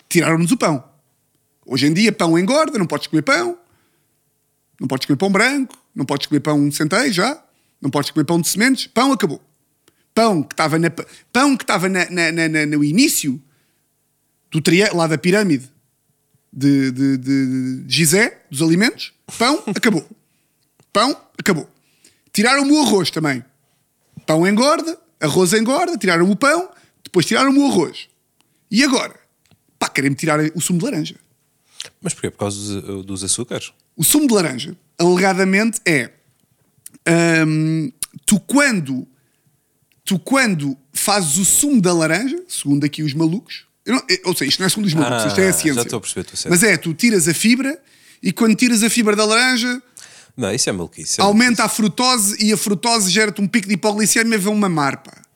Tiraram-nos 0.08 0.50
o 0.52 0.56
pão. 0.56 0.84
Hoje 1.64 1.86
em 1.86 1.92
dia, 1.92 2.12
pão 2.12 2.38
engorda, 2.38 2.78
não 2.78 2.86
podes 2.86 3.06
comer 3.06 3.22
pão. 3.22 3.58
Não 4.80 4.86
podes 4.86 5.06
comer 5.06 5.16
pão 5.16 5.30
branco, 5.30 5.76
não 5.94 6.04
podes 6.04 6.26
comer 6.26 6.40
pão 6.40 6.68
de 6.68 7.12
já, 7.12 7.42
não 7.80 7.88
podes 7.90 8.10
comer 8.10 8.24
pão 8.24 8.38
de 8.40 8.46
sementes, 8.48 8.86
pão 8.86 9.10
acabou. 9.12 9.42
Pão 10.16 10.42
que 10.42 10.54
estava 10.54 10.78
na, 10.78 10.88
pão 11.30 11.54
que 11.56 11.62
estava 11.62 11.88
na, 11.90 12.08
na- 12.10 12.32
na- 12.32 12.66
no 12.66 12.82
início 12.82 13.38
do 14.50 14.62
triângulo, 14.62 14.96
lá 14.98 15.06
da 15.06 15.18
pirâmide 15.18 15.70
de, 16.50 16.90
de, 16.90 17.16
de 17.18 17.84
Gizé, 17.86 18.42
dos 18.50 18.62
alimentos, 18.62 19.12
pão, 19.38 19.62
acabou. 19.66 20.08
Pão, 20.90 21.14
acabou. 21.38 21.68
Tiraram-me 22.32 22.72
o 22.72 22.80
arroz 22.82 23.10
também. 23.10 23.44
Pão 24.24 24.46
engorda, 24.48 24.98
arroz 25.20 25.52
engorda, 25.52 25.98
tiraram 25.98 26.30
o 26.30 26.34
pão, 26.34 26.70
depois 27.04 27.26
tiraram-me 27.26 27.58
o 27.58 27.66
arroz. 27.66 28.08
E 28.70 28.82
agora? 28.82 29.14
Pá, 29.78 29.88
querem-me 29.90 30.16
tirar 30.16 30.40
o 30.54 30.60
sumo 30.62 30.78
de 30.78 30.84
laranja. 30.86 31.16
Mas 32.00 32.14
porquê? 32.14 32.30
Por 32.30 32.38
causa 32.38 32.80
dos, 32.80 33.04
dos 33.04 33.22
açúcares? 33.24 33.70
O 33.94 34.02
sumo 34.02 34.26
de 34.26 34.32
laranja, 34.32 34.74
alegadamente, 34.98 35.78
é. 35.86 36.10
hum, 37.46 37.92
tu 38.24 38.40
quando. 38.40 39.06
Tu 40.06 40.18
quando 40.20 40.74
fazes 40.94 41.36
o 41.36 41.44
sumo 41.44 41.82
da 41.82 41.92
laranja, 41.92 42.40
segundo 42.48 42.84
aqui 42.86 43.02
os 43.02 43.12
malucos. 43.12 43.66
não- 43.86 44.02
ou 44.24 44.34
seja, 44.36 44.48
isto 44.48 44.58
não 44.60 44.66
é 44.66 44.68
segundo 44.70 44.86
os 44.86 44.94
malucos, 44.94 45.24
Ah, 45.24 45.28
isto 45.28 45.40
é 45.40 45.48
a 45.48 45.52
já 45.52 45.58
ciência. 45.58 45.80
estou 45.82 45.98
a 45.98 46.00
perceber, 46.00 46.20
estou 46.22 46.36
certo. 46.36 46.50
Mas 46.50 46.62
é, 46.62 46.76
tu 46.76 46.94
tiras 46.94 47.28
a 47.28 47.34
fibra 47.34 47.78
e 48.22 48.32
quando 48.32 48.54
tiras 48.56 48.82
a 48.82 48.88
fibra 48.90 49.14
da 49.14 49.24
laranja, 49.24 49.82
Não, 50.36 50.52
isso 50.54 50.68
é 50.68 50.72
maluquice. 50.72 51.20
é 51.20 51.24
aumenta 51.24 51.64
a 51.64 51.68
frutose 51.68 52.36
e 52.44 52.52
a 52.52 52.56
frutose 52.56 53.10
gera-te 53.10 53.40
um 53.40 53.46
pico 53.48 53.68
de 53.68 53.74
hipoglicemia 53.74 54.38
e 54.38 54.54
mamar, 54.54 55.02
pá. 55.02 55.10
maluquice. 55.12 55.26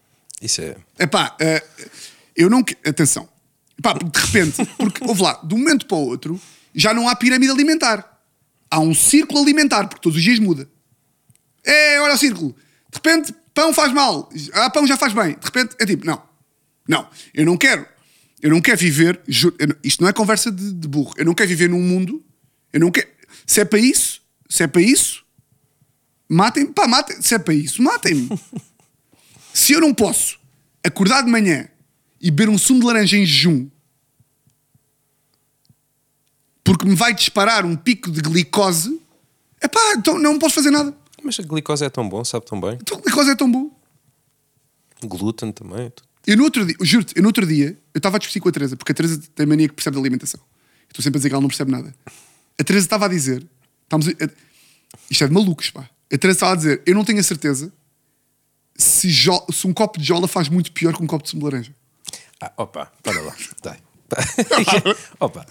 Isso 0.43 0.61
é. 0.63 0.77
Epá, 0.99 1.37
eh, 1.41 1.63
eu 2.37 2.49
não. 2.49 2.65
Atenção. 2.87 3.29
Epá, 3.79 3.93
de 3.95 4.21
repente, 4.21 4.65
porque, 4.79 5.05
ouve 5.05 5.23
lá, 5.23 5.41
de 5.45 5.55
um 5.55 5.59
momento 5.59 5.87
para 5.87 5.97
o 5.97 6.07
outro, 6.07 6.41
já 6.75 6.95
não 6.95 7.09
há 7.09 7.15
pirâmide 7.17 7.51
alimentar. 7.53 8.21
Há 8.71 8.79
um 8.81 8.95
círculo 8.95 9.41
alimentar, 9.43 9.87
porque 9.89 10.01
todos 10.03 10.17
os 10.19 10.23
dias 10.25 10.39
muda. 10.39 10.69
É, 11.65 12.01
olha 12.01 12.15
o 12.15 12.19
círculo. 12.19 12.55
De 12.91 12.97
repente, 12.97 13.35
pão 13.55 13.73
faz 13.73 13.93
mal. 13.93 14.29
Ah, 14.53 14.71
pão 14.71 14.87
já 14.87 14.97
faz 14.97 15.13
bem. 15.13 15.37
De 15.39 15.45
repente, 15.45 15.77
é 15.79 15.87
tipo, 15.87 16.05
não. 16.07 16.23
Não, 16.89 17.09
eu 17.35 17.45
não 17.45 17.57
quero. 17.57 17.87
Eu 18.43 18.51
não 18.51 18.61
quero 18.61 18.79
viver. 18.79 19.21
não- 19.27 19.77
isto 19.85 20.01
não 20.03 20.09
é 20.09 20.13
conversa 20.13 20.51
de, 20.51 20.73
de 20.73 20.89
burro. 20.89 21.13
Eu 21.17 21.25
não 21.25 21.35
quero 21.35 21.49
viver 21.49 21.69
num 21.69 21.83
mundo. 21.83 22.25
Eu 22.73 22.81
não 22.81 22.91
quero. 22.91 23.09
Se 23.47 23.61
é 23.61 23.65
para 23.65 23.79
isso, 23.79 24.23
se 24.49 24.63
é 24.63 24.67
para 24.67 24.81
isso, 24.83 25.25
matem-me. 26.29 26.73
Pá, 26.73 26.87
matem. 26.89 27.21
Se 27.21 27.35
é 27.35 27.39
para 27.39 27.55
isso, 27.55 27.83
matem-me. 27.83 28.29
Se 29.53 29.73
eu 29.73 29.81
não 29.81 29.93
posso 29.93 30.39
acordar 30.83 31.23
de 31.23 31.31
manhã 31.31 31.69
e 32.21 32.31
beber 32.31 32.49
um 32.49 32.57
sumo 32.57 32.79
de 32.81 32.87
laranja 32.87 33.17
em 33.17 33.27
jejum 33.27 33.69
porque 36.63 36.87
me 36.87 36.95
vai 36.95 37.13
disparar 37.13 37.65
um 37.65 37.75
pico 37.75 38.11
de 38.11 38.21
glicose, 38.21 39.01
epá, 39.61 39.95
então 39.97 40.19
não 40.19 40.39
posso 40.39 40.55
fazer 40.55 40.71
nada. 40.71 40.97
Mas 41.23 41.39
a 41.39 41.43
glicose 41.43 41.85
é 41.85 41.91
tão 41.91 42.09
bom, 42.09 42.25
sabe 42.25 42.47
tão 42.47 42.61
bem. 42.61 42.79
Então 42.81 42.99
a 42.99 43.01
glicose 43.01 43.31
é 43.31 43.37
tão 43.37 43.51
bom. 43.51 43.71
Glúten 45.05 45.53
também. 45.53 45.93
Eu 46.27 46.37
no 46.37 46.45
outro 46.45 46.65
dia, 46.67 46.77
juro-te, 46.83 47.15
eu 47.17 47.23
no 47.23 47.29
outro 47.29 47.47
dia, 47.47 47.77
eu 47.95 47.99
estava 47.99 48.17
a 48.17 48.19
discutir 48.19 48.41
com 48.41 48.49
a 48.49 48.53
Teresa, 48.53 48.77
porque 48.77 48.93
a 48.93 48.95
Teresa 48.95 49.21
tem 49.35 49.47
mania 49.47 49.69
que 49.69 49.75
percebe 49.75 49.95
de 49.97 50.01
alimentação. 50.01 50.41
Eu 50.41 50.87
Estou 50.91 51.03
sempre 51.03 51.17
a 51.17 51.21
dizer 51.21 51.29
que 51.31 51.35
ela 51.35 51.41
não 51.41 51.49
percebe 51.49 51.71
nada. 51.71 51.95
A 52.59 52.65
Teresa 52.65 52.85
estava 52.87 53.07
a 53.07 53.09
dizer, 53.09 53.47
estamos 53.85 54.09
a- 54.09 54.11
a- 54.25 54.31
isto 55.11 55.25
é 55.25 55.27
de 55.29 55.33
malucos, 55.33 55.71
pá. 55.71 55.89
A 56.13 56.19
Teresa 56.19 56.37
estava 56.37 56.53
a 56.53 56.57
dizer, 56.57 56.83
eu 56.85 56.95
não 56.95 57.05
tenho 57.05 57.19
a 57.21 57.23
certeza 57.23 57.73
se, 58.77 59.09
jo- 59.11 59.47
se 59.51 59.67
um 59.67 59.73
copo 59.73 59.99
de 59.99 60.05
jola 60.05 60.29
faz 60.29 60.49
muito 60.49 60.71
pior 60.73 60.95
que 60.95 61.03
um 61.03 61.07
copo 61.07 61.25
de 61.25 61.31
sumo 61.31 61.41
de 61.41 61.45
laranja. 61.51 61.75
Ah, 62.41 62.53
opa, 62.59 62.93
para 63.03 63.21
lá. 63.23 63.35
Dai. 63.63 63.79
opa. 65.21 65.47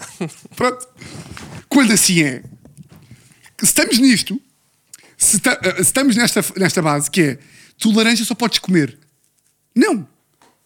Pronto. 0.54 0.86
Quando 1.68 1.92
assim 1.92 2.22
é, 2.22 2.42
se 3.58 3.64
estamos 3.64 3.98
nisto, 3.98 4.40
se, 5.24 5.36
eh, 5.46 5.74
se 5.76 5.80
estamos 5.82 6.16
nesta, 6.16 6.44
nesta 6.56 6.80
base 6.82 7.10
que 7.10 7.20
é 7.22 7.38
tu 7.78 7.92
laranja 7.92 8.24
só 8.24 8.34
podes 8.34 8.58
comer. 8.58 8.98
Não. 9.74 10.06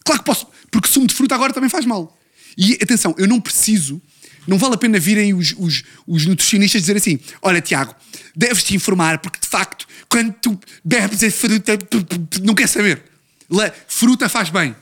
Claro 0.05 0.20
que 0.20 0.26
posso, 0.26 0.46
porque 0.70 0.88
sumo 0.88 1.07
de 1.07 1.14
fruta 1.14 1.34
agora 1.34 1.52
também 1.52 1.68
faz 1.70 1.84
mal. 1.86 2.16
E 2.57 2.74
atenção, 2.82 3.14
eu 3.18 3.26
não 3.26 3.40
preciso, 3.40 4.00
não 4.46 4.59
vale 4.59 4.74
a 4.74 4.78
pena 4.78 4.98
virem 4.98 5.34
os, 5.34 5.55
os, 5.59 5.82
os 6.07 6.26
nutricionistas 6.26 6.82
dizer 6.82 6.96
assim: 6.96 7.18
olha, 7.42 7.61
Tiago, 7.61 7.94
deves 8.36 8.62
te 8.62 8.74
informar, 8.76 9.18
porque 9.18 9.40
de 9.40 9.46
facto, 9.48 9.86
quando 10.09 10.32
tu 10.34 10.59
bebes 10.84 11.22
a 11.22 11.30
fruta, 11.30 11.76
tu- 11.78 12.02
tu- 12.05 12.18
tu 12.18 12.44
não 12.44 12.55
quer 12.55 12.68
saber. 12.68 13.02
La- 13.50 13.72
fruta 13.88 14.28
faz 14.28 14.50
bem. 14.50 14.74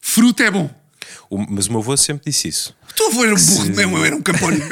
Fruta 0.00 0.44
é 0.44 0.50
bom. 0.50 0.70
O- 1.30 1.38
mas 1.50 1.66
o 1.66 1.72
meu 1.72 1.80
avô 1.80 1.96
sempre 1.96 2.30
disse 2.30 2.48
isso. 2.48 2.76
Tu 2.94 3.04
avô 3.06 3.24
era 3.24 3.34
um 3.34 3.44
burro 3.44 3.74
mesmo, 3.74 3.96
eu 3.98 4.04
era 4.04 4.16
um 4.16 4.22
campónio. 4.22 4.62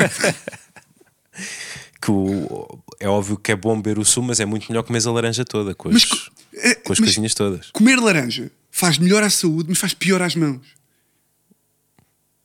Que 2.01 2.11
o- 2.11 2.79
é 3.01 3.09
óbvio 3.09 3.37
que 3.37 3.53
é 3.53 3.57
bom 3.57 3.77
beber 3.81 3.99
o 3.99 4.05
sumo, 4.05 4.29
mas 4.29 4.41
é 4.41 4.45
muito 4.47 4.67
melhor 4.69 4.83
comer 4.83 5.07
a 5.07 5.11
laranja 5.11 5.45
toda, 5.45 5.75
com 5.75 5.89
as, 5.89 5.95
Mas 5.95 6.31
é, 6.55 6.75
com 6.75 6.93
as 6.93 6.99
mas- 6.99 7.09
coisinhas 7.09 7.35
todas. 7.35 7.71
Comer 7.71 7.97
laranja 7.97 8.51
faz 8.71 8.99
melhor 8.99 9.23
à 9.23 9.31
saúde, 9.31 9.69
mas 9.69 9.79
faz 9.79 9.95
pior 9.95 10.21
às 10.23 10.35
mãos. 10.35 10.67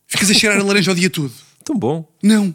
Ficas 0.07 0.29
a 0.29 0.33
cheirar 0.33 0.59
a 0.59 0.63
laranja 0.63 0.91
o 0.91 0.95
dia 0.95 1.09
todo. 1.09 1.33
Tão 1.63 1.77
bom. 1.77 2.09
Não. 2.21 2.53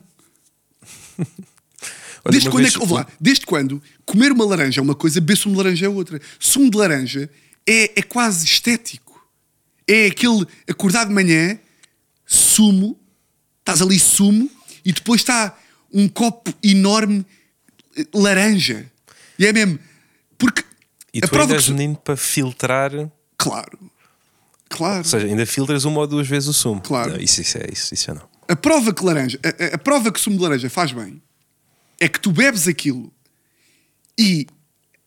Olha, 1.18 2.32
Desde 2.32 2.51
quando, 2.51 2.61
é 2.61 2.62
vez- 2.64 2.74
que, 2.76 2.80
ouve 2.80 2.92
lá, 2.94 3.07
desde 3.20 3.47
quando 3.47 3.82
comer 4.05 4.32
uma 4.32 4.44
laranja 4.44 4.80
é 4.80 4.82
uma 4.82 4.94
coisa, 4.94 5.20
beber 5.20 5.36
sumo 5.36 5.55
de 5.55 5.62
laranja 5.62 5.86
é 5.86 5.88
outra. 5.88 6.20
Sumo 6.40 6.70
de 6.70 6.76
laranja 6.76 7.30
é, 7.66 7.99
é 8.01 8.03
quase 8.03 8.44
estético. 8.44 9.07
É 9.86 10.07
aquele 10.07 10.44
acordar 10.68 11.07
de 11.07 11.14
manhã, 11.14 11.59
sumo, 12.26 12.99
estás 13.61 13.80
ali 13.80 13.99
sumo, 13.99 14.51
e 14.84 14.92
depois 14.92 15.20
está 15.20 15.57
um 15.92 16.09
copo 16.09 16.53
enorme 16.62 17.24
laranja. 18.14 18.90
E 19.38 19.47
é 19.47 19.53
mesmo. 19.53 19.78
Porque 20.38 20.62
E 21.12 21.18
a 21.18 21.22
tu 21.22 21.30
prova 21.30 21.53
ainda 21.53 21.55
que 21.55 21.70
menino 21.72 21.97
para 21.97 22.16
filtrar, 22.16 22.94
ou 22.94 23.12
Claro. 23.38 23.78
Claro. 24.68 25.05
seja, 25.05 25.26
ainda 25.26 25.47
filtras 25.47 25.84
uma 25.84 26.01
ou 26.01 26.07
duas 26.07 26.26
vezes 26.26 26.49
o 26.49 26.53
sumo. 26.53 26.80
Claro. 26.80 27.12
Não, 27.12 27.20
isso, 27.20 27.40
isso 27.40 27.57
é 27.59 27.66
isso, 27.72 27.94
isso 27.94 28.11
é 28.11 28.14
não. 28.14 28.28
A 28.49 28.57
prova 28.57 28.92
que 28.92 29.05
laranja, 29.05 29.38
a, 29.44 29.49
a- 29.64 29.74
a 29.74 29.78
prova 29.78 30.11
que 30.12 30.20
sumo 30.20 30.36
de 30.36 30.42
laranja 30.42 30.68
faz 30.70 30.92
bem 30.92 31.22
é 32.01 32.09
que 32.09 32.20
tu 32.20 32.30
bebes 32.32 32.66
aquilo 32.68 33.12
e 34.18 34.47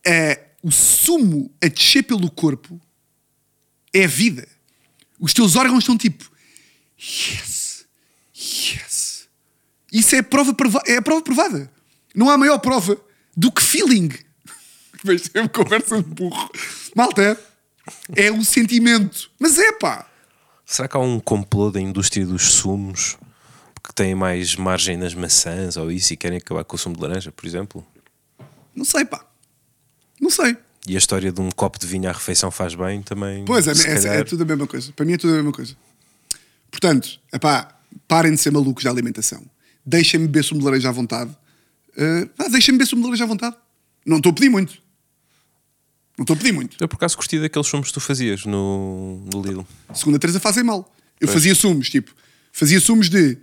eh, 0.05 0.39
o 0.63 0.71
sumo 0.71 1.51
a 1.63 1.67
descer 1.67 2.03
pelo 2.03 2.29
corpo 2.31 2.79
é 3.93 4.03
a 4.05 4.07
vida. 4.07 4.47
Os 5.19 5.33
teus 5.33 5.55
órgãos 5.55 5.79
estão 5.83 5.97
tipo 5.97 6.29
yes, 6.97 7.85
yes. 8.35 9.27
Isso 9.91 10.15
é 10.15 10.19
a 10.19 10.23
prova, 10.23 10.55
é 10.87 10.97
a 10.97 11.01
prova 11.01 11.21
provada. 11.21 11.71
Não 12.16 12.30
há 12.30 12.38
maior 12.38 12.60
prova 12.60 12.97
do 13.36 13.51
que 13.51 13.62
feeling. 13.62 14.10
Mas 15.03 15.24
sempre 15.24 15.49
conversa 15.49 16.01
de 16.01 16.10
burro. 16.10 16.49
Malta, 16.95 17.39
é 18.16 18.32
um 18.32 18.43
sentimento. 18.43 19.30
Mas 19.39 19.57
é 19.57 19.72
pá. 19.74 20.07
Será 20.66 20.88
que 20.88 20.95
há 20.95 20.99
um 20.99 21.20
complô 21.20 21.72
da 21.72 21.82
indústria 21.82 22.26
dos 22.26 22.51
sumos 22.51 23.18
que 23.84 23.93
tem 23.93 24.14
mais 24.14 24.55
margem 24.55 24.97
nas 24.97 25.14
maçãs 25.14 25.78
ou 25.78 25.91
isso 25.91 26.14
e 26.14 26.18
querem 26.18 26.38
acabar 26.38 26.64
com 26.64 26.76
o 26.76 26.80
sumo 26.80 26.95
de 26.95 27.01
laranja, 27.01 27.32
por 27.32 27.45
exemplo? 27.45 27.86
Não 28.76 28.86
sei, 28.86 29.03
pá. 29.05 29.26
Não 30.20 30.30
sei. 30.30 30.55
E 30.88 30.95
a 30.95 30.97
história 30.97 31.32
de 31.32 31.41
um 31.41 31.49
copo 31.49 31.80
de 31.80 31.88
vinho 31.88 32.10
à 32.10 32.12
refeição 32.12 32.51
faz 32.51 32.76
bem 32.76 33.01
também. 33.01 33.45
Pois 33.45 33.68
é, 33.68 33.72
é, 33.72 34.20
é 34.20 34.24
tudo 34.24 34.43
a 34.43 34.45
mesma 34.45 34.68
coisa. 34.68 34.91
Para 34.93 35.05
mim 35.05 35.14
é 35.14 35.18
tudo 35.18 35.34
a 35.34 35.36
mesma 35.38 35.51
coisa. 35.51 35.76
Portanto, 36.72 37.20
epá, 37.34 37.76
parem 38.07 38.32
de 38.32 38.38
ser 38.38 38.51
malucos 38.51 38.84
da 38.84 38.89
alimentação. 38.89 39.43
Deixem-me 39.86 40.28
beber 40.28 40.43
sumo 40.43 40.60
de 40.60 40.66
laranja 40.66 40.89
à 40.89 40.91
vontade. 40.91 41.36
Uh, 42.00 42.28
pá, 42.30 42.47
deixem-me 42.47 42.78
beber 42.78 42.88
sumo 42.88 43.02
de 43.02 43.08
laranja 43.08 43.26
à 43.26 43.28
vontade. 43.28 43.56
Não 44.06 44.18
estou 44.18 44.32
a 44.32 44.34
pedir 44.34 44.50
muito. 44.50 44.82
Não 46.18 46.24
estou 46.24 46.34
a 46.34 46.38
pedir 46.38 46.54
muito. 46.54 46.78
Eu 46.80 46.88
por 46.88 46.95
acaso 46.95 47.18
curti 47.18 47.39
daqueles 47.39 47.68
sumos 47.68 47.89
que 47.89 47.93
tu 47.93 48.00
fazias 48.00 48.45
no, 48.45 49.24
no 49.34 49.41
Lidl. 49.41 49.66
Segunda 49.93 50.18
a 50.18 50.20
Teresa 50.20 50.39
fazem 50.39 50.64
mal. 50.64 50.93
Eu 51.20 51.28
fazia 51.28 51.54
sumos, 51.54 51.89
tipo, 51.89 52.14
fazia 52.52 52.80
sumos 52.80 53.10
de 53.10 53.38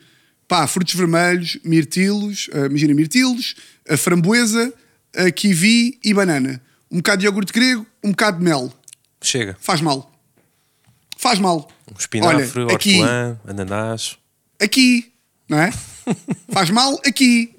pá, 0.49 0.67
frutos 0.67 0.95
vermelhos, 0.95 1.59
mirtilos, 1.65 2.49
ah, 2.53 2.67
imagina 2.67 2.95
mirtilos, 2.95 3.55
a 3.89 3.97
framboesa, 3.97 4.73
a 5.15 5.31
kiwi 5.31 5.99
e 6.03 6.15
banana. 6.15 6.61
Um 6.91 6.99
bocado 6.99 7.21
de 7.21 7.27
iogurte 7.27 7.53
grego, 7.53 7.87
um 8.03 8.11
bocado 8.11 8.39
de 8.39 8.45
mel. 8.45 8.73
Chega. 9.21 9.57
Faz 9.61 9.81
mal. 9.81 10.13
Faz 11.17 11.39
mal. 11.39 11.69
Um 11.91 11.99
espinafre, 11.99 12.63
Olha, 12.63 12.75
aqui, 12.75 13.01
hortelã, 13.01 13.41
ananás. 13.47 14.19
aqui, 14.61 15.13
não 15.49 15.59
é? 15.59 15.73
faz 16.53 16.71
mal 16.71 17.01
aqui. 17.05 17.56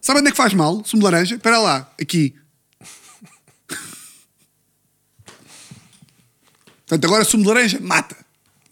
Sabe 0.00 0.20
onde 0.20 0.28
é 0.28 0.30
que 0.30 0.36
faz 0.36 0.54
mal? 0.54 0.82
Sumo 0.84 1.02
de 1.02 1.04
laranja? 1.04 1.34
Espera 1.36 1.58
lá, 1.58 1.92
aqui. 2.00 2.34
Portanto, 6.86 7.04
agora 7.04 7.24
sumo 7.24 7.42
de 7.42 7.48
laranja 7.48 7.78
mata. 7.80 8.16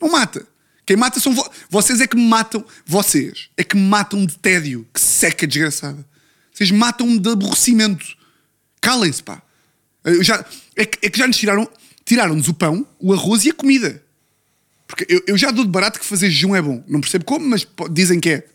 Não 0.01 0.11
mata. 0.11 0.47
Quem 0.85 0.97
mata 0.97 1.20
são 1.20 1.35
vo 1.35 1.49
vocês 1.68 2.01
é 2.01 2.07
que 2.07 2.16
me 2.16 2.26
matam. 2.26 2.64
Vocês 2.87 3.51
é 3.57 3.62
que 3.62 3.76
me 3.76 3.83
matam 3.83 4.24
de 4.24 4.39
tédio. 4.39 4.87
Que 4.93 5.01
seca 5.01 5.47
desgraçada. 5.47 6.05
Vocês 6.53 6.70
matam-me 6.70 7.18
de 7.18 7.31
aborrecimento. 7.31 8.07
Calem-se, 8.81 9.22
pá. 9.22 9.43
Eu 10.03 10.22
já, 10.24 10.45
é, 10.74 10.85
que, 10.85 11.07
é 11.07 11.11
que 11.11 11.18
já 11.18 11.26
nos 11.26 11.37
tiraram 11.37 11.68
tiraram-nos 12.09 12.49
o 12.49 12.55
pão, 12.55 12.87
o 12.99 13.12
arroz 13.12 13.45
e 13.45 13.51
a 13.51 13.55
comida. 13.55 14.03
Porque 14.87 15.05
eu, 15.11 15.22
eu 15.26 15.37
já 15.37 15.51
dou 15.51 15.62
de 15.62 15.70
barato 15.70 16.01
que 16.01 16.07
fazer 16.07 16.31
jejum 16.31 16.57
é 16.57 16.62
bom. 16.62 16.83
Não 16.89 17.03
percebo 17.03 17.26
como, 17.26 17.47
mas 17.47 17.66
dizem 17.91 18.18
que 18.18 18.31
é. 18.31 18.47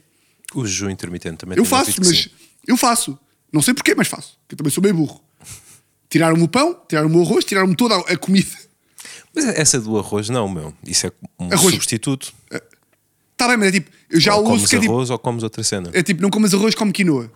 O 0.55 0.65
jejum 0.65 0.89
intermitente 0.89 1.37
também. 1.37 1.57
Eu 1.57 1.63
faço, 1.63 1.93
mas 1.99 2.07
sim. 2.07 2.29
Eu 2.67 2.77
faço. 2.77 3.17
Não 3.51 3.61
sei 3.61 3.73
porquê, 3.73 3.93
mas 3.95 4.07
faço. 4.07 4.37
Porque 4.41 4.53
eu 4.53 4.57
também 4.57 4.71
sou 4.71 4.81
meio 4.81 4.95
burro. 4.95 5.21
Tiraram-me 6.09 6.43
o 6.43 6.47
pão, 6.47 6.79
tiraram-me 6.87 7.15
o 7.17 7.21
arroz, 7.21 7.43
tiraram-me 7.45 7.75
toda 7.75 7.95
a 7.95 8.17
comida. 8.17 8.51
Mas 9.35 9.45
essa 9.45 9.79
do 9.79 9.97
arroz, 9.97 10.29
não, 10.29 10.47
meu. 10.47 10.73
Isso 10.85 11.07
é 11.07 11.11
um 11.39 11.51
Arroz. 11.51 11.73
substituto. 11.73 12.33
Está 13.31 13.47
bem, 13.47 13.57
mas 13.57 13.69
é 13.69 13.71
tipo, 13.71 13.89
eu 14.09 14.19
já 14.19 14.35
ou 14.35 14.41
ouço 14.41 14.51
comes 14.51 14.69
que 14.69 14.75
é 14.75 14.79
tipo, 14.79 14.91
arroz 14.93 15.09
ou 15.09 15.17
comes 15.19 15.43
outra 15.43 15.63
cena. 15.63 15.89
é 15.93 16.03
tipo, 16.03 16.21
não 16.21 16.29
comes 16.29 16.53
arroz, 16.53 16.75
come 16.75 16.91
quinoa. 16.91 17.31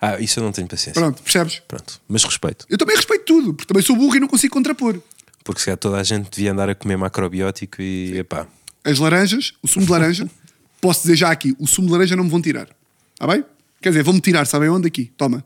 Ah, 0.00 0.20
isso 0.20 0.38
eu 0.38 0.44
não 0.44 0.52
tenho 0.52 0.68
paciência. 0.68 0.92
Pronto, 1.00 1.20
percebes? 1.22 1.60
Pronto. 1.66 2.00
Mas 2.08 2.22
respeito. 2.22 2.64
Eu 2.68 2.78
também 2.78 2.94
respeito 2.96 3.24
tudo, 3.24 3.54
porque 3.54 3.66
também 3.66 3.82
sou 3.82 3.96
burro 3.96 4.16
e 4.16 4.20
não 4.20 4.28
consigo 4.28 4.52
contrapor. 4.54 5.00
Porque 5.42 5.58
se 5.60 5.66
calhar 5.66 5.78
toda 5.78 5.96
a 5.98 6.02
gente 6.04 6.30
devia 6.30 6.52
andar 6.52 6.68
a 6.68 6.74
comer 6.74 6.96
macrobiótico 6.96 7.82
e 7.82 8.18
epá. 8.18 8.46
As 8.84 8.98
laranjas, 8.98 9.52
o 9.62 9.66
sumo 9.68 9.84
de 9.86 9.90
laranja, 9.92 10.30
posso 10.80 11.02
dizer 11.02 11.16
já 11.16 11.30
aqui, 11.30 11.56
o 11.58 11.66
sumo 11.66 11.88
de 11.88 11.92
laranja 11.94 12.14
não 12.14 12.24
me 12.24 12.30
vão 12.30 12.40
tirar. 12.40 12.68
Está 13.14 13.26
bem? 13.26 13.44
Quer 13.80 13.90
dizer, 13.90 14.02
vão-me 14.02 14.20
tirar, 14.20 14.46
sabem 14.46 14.68
onde? 14.68 14.88
Aqui. 14.88 15.06
Toma. 15.16 15.44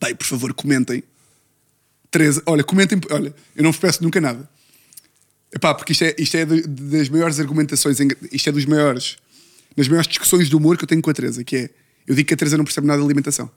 Bem, 0.00 0.14
por 0.14 0.26
favor, 0.26 0.54
comentem. 0.54 1.02
Teresa, 2.10 2.42
olha, 2.46 2.64
comentem. 2.64 2.98
Olha, 3.10 3.34
eu 3.54 3.62
não 3.62 3.70
vos 3.72 3.80
peço 3.80 4.02
nunca 4.02 4.20
nada. 4.20 4.48
Epá, 5.52 5.74
porque 5.74 5.92
isto 5.92 6.04
é, 6.04 6.14
isto 6.18 6.36
é 6.36 6.44
de- 6.44 6.62
das 6.66 7.08
maiores 7.08 7.38
argumentações, 7.40 7.98
isto 8.32 8.48
é 8.48 8.52
dos 8.52 8.64
maiores, 8.66 9.16
das 9.76 9.88
maiores 9.88 10.08
discussões 10.08 10.48
de 10.48 10.54
humor 10.56 10.76
que 10.78 10.84
eu 10.84 10.88
tenho 10.88 11.02
com 11.02 11.10
a 11.10 11.14
Teresa, 11.14 11.42
que 11.42 11.56
é, 11.56 11.70
eu 12.06 12.14
digo 12.14 12.28
que 12.28 12.34
a 12.34 12.36
Teresa 12.36 12.56
não 12.56 12.64
percebe 12.64 12.86
nada 12.86 13.00
de 13.00 13.04
alimentação. 13.04 13.50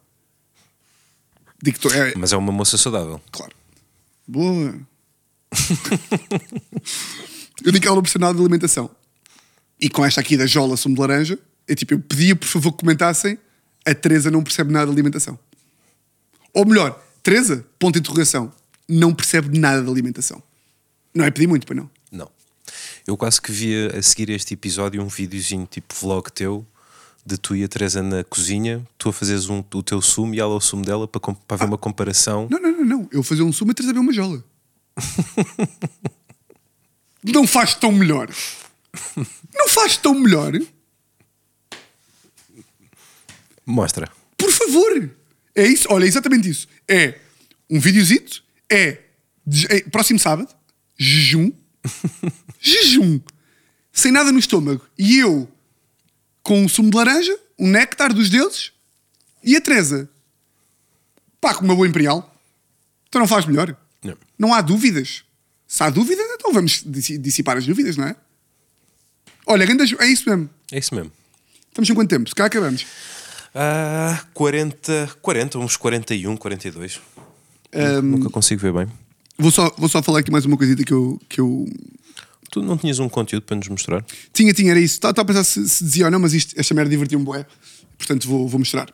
Digo 1.61 1.77
que 1.79 1.87
é, 1.89 2.13
Mas 2.17 2.33
é 2.33 2.37
uma 2.37 2.51
moça 2.51 2.77
saudável. 2.77 3.21
Claro. 3.31 3.53
Boa. 4.27 4.75
eu 7.63 7.71
digo 7.71 7.79
que 7.79 7.87
ela 7.87 7.95
não 7.95 8.01
precisa 8.01 8.19
nada 8.19 8.33
de 8.33 8.41
alimentação. 8.41 8.89
E 9.83 9.89
com 9.89 10.05
esta 10.05 10.21
aqui 10.21 10.37
da 10.37 10.45
Jola 10.45 10.77
sumo 10.77 10.95
de 10.95 11.01
laranja, 11.01 11.37
é 11.67 11.75
tipo, 11.75 11.93
eu 11.93 11.99
pedia 11.99 12.37
por 12.37 12.47
favor 12.47 12.71
que 12.71 12.77
comentassem 12.77 13.37
a 13.85 13.93
Teresa 13.93 14.31
não 14.31 14.41
percebe 14.41 14.71
nada 14.71 14.85
de 14.85 14.93
alimentação. 14.93 15.37
Ou 16.53 16.65
melhor, 16.65 17.03
Teresa, 17.21 17.65
ponto 17.77 17.95
de 17.95 17.99
interrogação, 17.99 18.49
não 18.87 19.13
percebe 19.13 19.59
nada 19.59 19.83
de 19.83 19.89
alimentação. 19.89 20.41
Não 21.13 21.25
é 21.25 21.31
pedir 21.31 21.47
muito, 21.47 21.67
para 21.67 21.75
não. 21.75 21.89
Não. 22.09 22.31
Eu 23.05 23.17
quase 23.17 23.41
que 23.41 23.51
via 23.51 23.97
a 23.97 24.01
seguir 24.01 24.29
este 24.29 24.53
episódio 24.53 25.03
um 25.03 25.09
videozinho 25.09 25.67
tipo 25.69 25.93
vlog 25.93 26.31
teu 26.31 26.65
de 27.25 27.37
tu 27.37 27.53
e 27.53 27.65
a 27.65 27.67
Teresa 27.67 28.01
na 28.01 28.23
cozinha, 28.23 28.87
tu 28.97 29.09
a 29.09 29.13
fazeres 29.13 29.49
um, 29.49 29.61
o 29.73 29.83
teu 29.83 30.01
sumo 30.01 30.33
e 30.33 30.39
ela 30.39 30.55
o 30.55 30.61
sumo 30.61 30.85
dela 30.85 31.09
para, 31.09 31.19
para 31.19 31.57
ver 31.57 31.65
uma 31.65 31.77
comparação. 31.77 32.47
Não, 32.49 32.57
não, 32.57 32.71
não, 32.71 32.85
não. 32.85 33.09
Eu 33.11 33.21
fazer 33.21 33.43
um 33.43 33.51
sumo 33.51 33.71
e 33.71 33.73
a 33.73 33.75
Teresa 33.75 33.93
beber 33.93 34.05
uma 34.05 34.13
jola. 34.13 34.41
não 37.21 37.45
faz 37.45 37.75
tão 37.75 37.91
melhor. 37.91 38.29
Não 39.53 39.67
faz 39.69 39.97
tão 39.97 40.13
melhor. 40.13 40.53
Mostra. 43.65 44.11
Por 44.37 44.51
favor! 44.51 45.09
É 45.55 45.65
isso, 45.67 45.87
olha, 45.89 46.05
é 46.05 46.07
exatamente 46.07 46.49
isso. 46.49 46.67
É 46.87 47.19
um 47.69 47.79
videozito, 47.79 48.43
é, 48.69 48.99
é 49.69 49.81
próximo 49.81 50.19
sábado, 50.19 50.53
jejum, 50.97 51.51
jejum, 52.59 53.19
sem 53.91 54.11
nada 54.11 54.31
no 54.31 54.39
estômago. 54.39 54.81
E 54.97 55.17
eu 55.19 55.49
com 56.41 56.61
um 56.63 56.67
sumo 56.67 56.89
de 56.89 56.97
laranja, 56.97 57.37
um 57.57 57.69
néctar 57.69 58.13
dos 58.13 58.29
deuses, 58.29 58.71
e 59.43 59.55
a 59.55 59.61
Teresa, 59.61 60.09
pá, 61.39 61.53
com 61.53 61.63
uma 61.63 61.75
boa 61.75 61.87
imperial. 61.87 62.35
Então 63.07 63.19
não 63.21 63.27
faz 63.27 63.45
melhor. 63.45 63.77
Não. 64.03 64.17
Não 64.37 64.53
há 64.53 64.61
dúvidas. 64.61 65.23
Se 65.67 65.83
há 65.83 65.89
dúvidas, 65.89 66.25
então 66.33 66.51
vamos 66.51 66.83
dissi- 66.85 67.17
dissipar 67.17 67.57
as 67.57 67.65
dúvidas, 67.65 67.95
não 67.95 68.05
é? 68.07 68.15
Olha, 69.45 69.65
grandes, 69.65 69.93
é 69.99 70.05
isso 70.07 70.29
mesmo. 70.29 70.49
É 70.71 70.79
isso 70.79 70.95
mesmo. 70.95 71.11
Estamos 71.69 71.89
em 71.89 71.93
quanto 71.93 72.09
tempo? 72.09 72.29
Se 72.29 72.35
cá 72.35 72.45
acabamos. 72.45 72.85
Ah, 73.53 74.23
40, 74.33 75.17
40, 75.21 75.59
uns 75.59 75.77
41, 75.77 76.37
42. 76.37 77.01
Nunca 78.03 78.29
consigo 78.29 78.61
ver 78.61 78.73
bem. 78.73 78.87
Vou 79.37 79.51
só, 79.51 79.73
vou 79.77 79.89
só 79.89 80.01
falar 80.01 80.19
aqui 80.19 80.31
mais 80.31 80.45
uma 80.45 80.55
coisita 80.57 80.83
que 80.83 80.93
eu, 80.93 81.19
que 81.27 81.41
eu 81.41 81.67
Tu 82.53 82.61
não 82.61 82.77
tinhas 82.77 82.99
um 82.99 83.09
conteúdo 83.09 83.45
para 83.45 83.55
nos 83.55 83.67
mostrar? 83.67 84.05
Tinha, 84.31 84.53
tinha, 84.53 84.69
era 84.69 84.79
isso. 84.79 84.93
Estava 84.95 85.19
a 85.19 85.25
pensar 85.25 85.43
se, 85.43 85.67
se 85.67 85.83
dizia 85.83 86.05
ou 86.05 86.11
não, 86.11 86.19
mas 86.19 86.35
isto, 86.35 86.53
esta 86.55 86.71
merda 86.75 86.91
divertiu-me 86.91 87.25
bué. 87.25 87.47
Portanto, 87.97 88.27
vou, 88.27 88.47
vou 88.47 88.59
mostrar. 88.59 88.93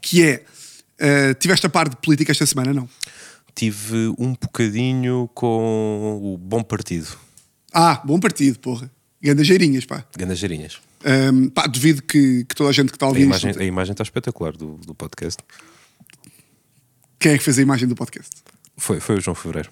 Que 0.00 0.22
é, 0.22 0.44
eh, 0.96 1.34
tiveste 1.34 1.66
a 1.66 1.68
par 1.68 1.88
de 1.88 1.96
política 1.96 2.30
esta 2.30 2.46
semana, 2.46 2.72
não? 2.72 2.88
Tive 3.56 4.14
um 4.16 4.34
bocadinho 4.40 5.28
com 5.34 6.20
o 6.22 6.38
Bom 6.38 6.62
Partido, 6.62 7.08
Ah, 7.72 8.00
bom 8.04 8.20
partido, 8.20 8.60
porra. 8.60 8.88
Ganda 9.22 9.44
geirinhas, 9.44 9.84
pá. 9.84 10.04
Gandajeirinhas. 10.16 10.80
Ahm, 11.04 11.48
pá, 11.50 11.66
duvido 11.66 12.02
que, 12.02 12.44
que 12.44 12.54
toda 12.54 12.70
a 12.70 12.72
gente 12.72 12.88
que 12.90 12.96
está 12.96 13.06
a 13.06 13.08
A 13.08 13.10
ouvir 13.10 13.22
imagem, 13.22 13.50
isto... 13.50 13.60
a 13.60 13.64
imagem 13.64 13.92
está 13.92 14.02
espetacular 14.02 14.52
do, 14.56 14.74
do 14.78 14.94
podcast. 14.94 15.42
Quem 17.18 17.32
é 17.32 17.38
que 17.38 17.44
fez 17.44 17.58
a 17.58 17.62
imagem 17.62 17.86
do 17.86 17.94
podcast? 17.94 18.30
Foi, 18.76 18.98
foi 19.00 19.16
o 19.16 19.20
João 19.20 19.34
Fevereiro. 19.34 19.70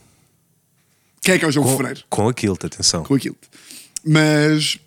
Quem 1.22 1.34
é 1.34 1.38
que 1.38 1.44
é 1.44 1.48
o 1.48 1.50
João 1.50 1.66
Com, 1.66 1.76
Ferreiro? 1.76 2.04
com 2.08 2.28
aquilo, 2.28 2.54
atenção. 2.62 3.02
Com 3.04 3.14
aquilo. 3.14 3.36
Mas, 4.04 4.78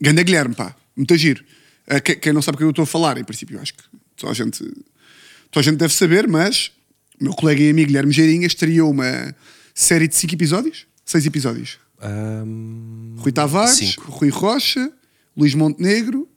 Ganda 0.00 0.22
Guilherme, 0.22 0.54
pá. 0.54 0.74
Muito 0.96 1.14
giro. 1.16 1.44
Ah, 1.86 2.00
que- 2.00 2.16
quem 2.16 2.32
não 2.32 2.40
sabe 2.42 2.56
o 2.56 2.58
que 2.58 2.64
eu 2.64 2.70
estou 2.70 2.82
a 2.84 2.86
falar, 2.86 3.18
em 3.18 3.24
princípio, 3.24 3.60
acho 3.60 3.74
que 3.74 3.82
toda 4.16 4.32
a 4.32 4.34
gente, 4.34 4.58
toda 5.50 5.60
a 5.60 5.62
gente 5.62 5.76
deve 5.76 5.92
saber, 5.94 6.26
mas 6.26 6.72
o 7.20 7.24
meu 7.24 7.34
colega 7.34 7.62
e 7.62 7.70
amigo 7.70 7.88
Guilherme 7.88 8.12
Geirinha 8.12 8.46
estreou 8.46 8.90
uma 8.90 9.34
série 9.74 10.08
de 10.08 10.16
cinco 10.16 10.34
episódios? 10.34 10.86
Seis 11.04 11.24
episódios. 11.26 11.78
Ahm, 12.06 13.16
Rui 13.18 13.32
Tavares, 13.32 13.76
Cinco. 13.76 14.10
Rui 14.10 14.30
Rocha, 14.30 14.92
Luís 15.36 15.54
Montenegro, 15.54 16.28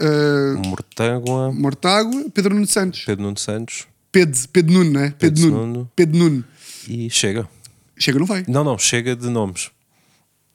uh, 0.00 0.58
Mortágua, 0.66 1.52
Mortágua, 1.52 2.30
Pedro 2.30 2.54
Nuno 2.54 2.66
Santos. 2.66 3.04
Pedro 3.04 3.24
Nuno 3.24 3.38
Santos 3.38 3.86
Pedro, 4.12 4.48
Pedro 4.48 4.72
Nuno, 4.72 4.90
não 4.90 5.00
é? 5.00 5.10
Pedro, 5.10 5.18
Pedro 5.18 5.50
Nuno. 5.50 5.66
Nuno. 5.66 5.90
Pedro 5.94 6.18
Nuno. 6.18 6.44
e 6.88 7.10
chega. 7.10 7.48
Chega, 7.96 8.18
não 8.18 8.26
vai. 8.26 8.44
Não, 8.48 8.64
não, 8.64 8.78
chega 8.78 9.14
de 9.14 9.28
nomes. 9.28 9.70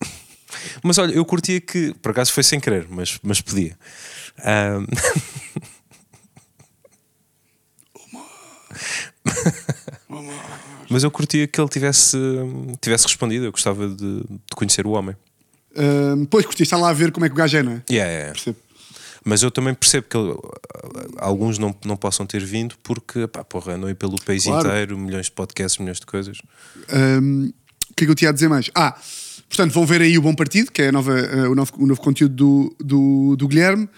Mas 0.84 0.98
olha, 0.98 1.14
eu 1.14 1.24
curtia 1.24 1.62
que, 1.62 1.94
por 2.02 2.12
acaso 2.12 2.34
foi 2.34 2.44
sem 2.44 2.60
querer, 2.60 2.88
mas, 2.90 3.18
mas 3.24 3.40
podia. 3.40 3.78
Ahm, 4.44 4.86
mas 10.90 11.04
eu 11.04 11.12
curtia 11.12 11.48
que 11.48 11.60
ele 11.60 11.70
tivesse, 11.70 12.18
tivesse 12.82 13.06
respondido. 13.06 13.46
Eu 13.46 13.52
gostava 13.52 13.88
de, 13.88 13.96
de 14.22 14.26
conhecer 14.56 14.86
o 14.86 14.92
homem. 14.92 15.16
Uh, 15.72 16.16
depois 16.22 16.46
curti, 16.46 16.64
está 16.64 16.78
lá 16.78 16.90
a 16.90 16.94
ver 16.94 17.12
como 17.12 17.26
é 17.26 17.30
que 17.30 17.34
o 17.34 17.38
gajo 17.38 17.58
é, 17.58 17.64
não 17.64 17.74
é? 17.74 17.82
Yeah, 17.90 18.12
yeah. 18.12 18.32
Percebo. 18.34 18.58
Mas 19.28 19.42
eu 19.42 19.50
também 19.50 19.74
percebo 19.74 20.08
que 20.08 20.16
ele- 20.16 20.38
alguns 21.18 21.58
não, 21.58 21.76
não 21.84 21.98
possam 21.98 22.26
ter 22.28 22.44
vindo 22.46 22.76
porque, 22.84 23.28
pá, 23.28 23.44
porra, 23.44 23.76
não 23.76 23.90
ir 23.90 23.96
pelo 23.96 24.22
país 24.22 24.44
Claro. 24.44 24.68
inteiro, 24.68 24.98
milhões 24.98 25.26
de 25.26 25.32
podcasts, 25.32 25.80
milhões 25.80 26.00
de 26.00 26.06
coisas. 26.06 26.38
Um, 26.94 27.52
o 27.90 27.94
que 27.96 28.04
é 28.04 28.06
que 28.06 28.12
eu 28.12 28.16
tinha 28.16 28.30
a 28.30 28.34
dizer 28.34 28.48
mais? 28.48 28.70
Ah, 28.76 28.96
portanto, 29.50 29.72
vão 29.74 29.86
ver 29.86 30.02
aí 30.02 30.18
o 30.18 30.22
Bom 30.22 30.36
Partido, 30.36 30.72
que 30.72 30.84
é 30.84 30.92
nova, 30.92 31.12
uh, 31.14 31.52
o, 31.52 31.56
novo, 31.56 31.72
o 31.78 31.88
novo 31.88 32.00
conteúdo 32.02 32.36
do, 32.36 32.76
do, 32.80 33.36
do 33.36 33.48
Guilherme. 33.48 33.90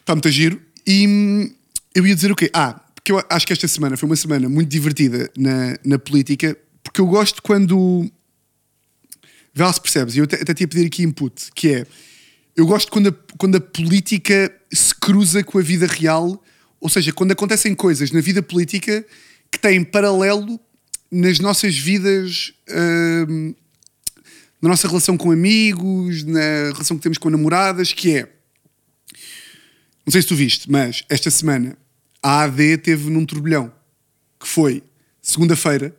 Está 0.00 0.14
muito 0.14 0.26
a 0.28 0.30
giro. 0.30 0.60
E 0.86 1.06
hum, 1.06 1.50
eu 1.94 2.06
ia 2.06 2.14
dizer 2.14 2.32
o 2.32 2.34
quê? 2.36 2.50
Ah, 2.54 2.80
porque 3.02 3.10
eu 3.10 3.20
acho 3.28 3.44
que 3.44 3.52
esta 3.52 3.66
semana 3.66 3.96
foi 3.96 4.08
uma 4.08 4.14
semana 4.14 4.48
muito 4.48 4.68
divertida 4.68 5.28
na, 5.36 5.76
na 5.84 5.98
política, 5.98 6.56
porque 6.84 7.00
eu 7.00 7.06
gosto 7.06 7.42
quando. 7.42 8.08
Vê 9.52 9.70
se 9.72 9.80
percebes, 9.80 10.14
e 10.14 10.18
eu 10.18 10.24
até, 10.24 10.36
até 10.36 10.54
te 10.54 10.60
ia 10.60 10.68
pedir 10.68 10.86
aqui 10.86 11.02
input, 11.02 11.50
que 11.52 11.74
é. 11.74 11.86
Eu 12.56 12.64
gosto 12.64 12.92
quando 12.92 13.08
a, 13.08 13.14
quando 13.36 13.56
a 13.56 13.60
política 13.60 14.54
se 14.72 14.94
cruza 14.94 15.42
com 15.42 15.58
a 15.58 15.62
vida 15.62 15.86
real, 15.86 16.42
ou 16.80 16.88
seja, 16.88 17.12
quando 17.12 17.32
acontecem 17.32 17.74
coisas 17.74 18.12
na 18.12 18.20
vida 18.20 18.40
política 18.40 19.04
que 19.50 19.58
têm 19.58 19.82
paralelo 19.82 20.60
nas 21.10 21.40
nossas 21.40 21.76
vidas, 21.76 22.52
hum, 23.28 23.54
na 24.60 24.68
nossa 24.68 24.86
relação 24.86 25.16
com 25.16 25.32
amigos, 25.32 26.22
na 26.22 26.70
relação 26.72 26.96
que 26.96 27.02
temos 27.02 27.18
com 27.18 27.28
namoradas, 27.28 27.92
que 27.92 28.16
é. 28.16 28.32
Não 30.06 30.12
sei 30.12 30.22
se 30.22 30.28
tu 30.28 30.36
viste, 30.36 30.70
mas 30.70 31.04
esta 31.08 31.30
semana 31.30 31.76
a 32.22 32.42
AD 32.42 32.78
teve 32.78 33.10
num 33.10 33.26
turbilhão 33.26 33.72
que 34.38 34.46
foi 34.46 34.82
segunda-feira, 35.20 35.94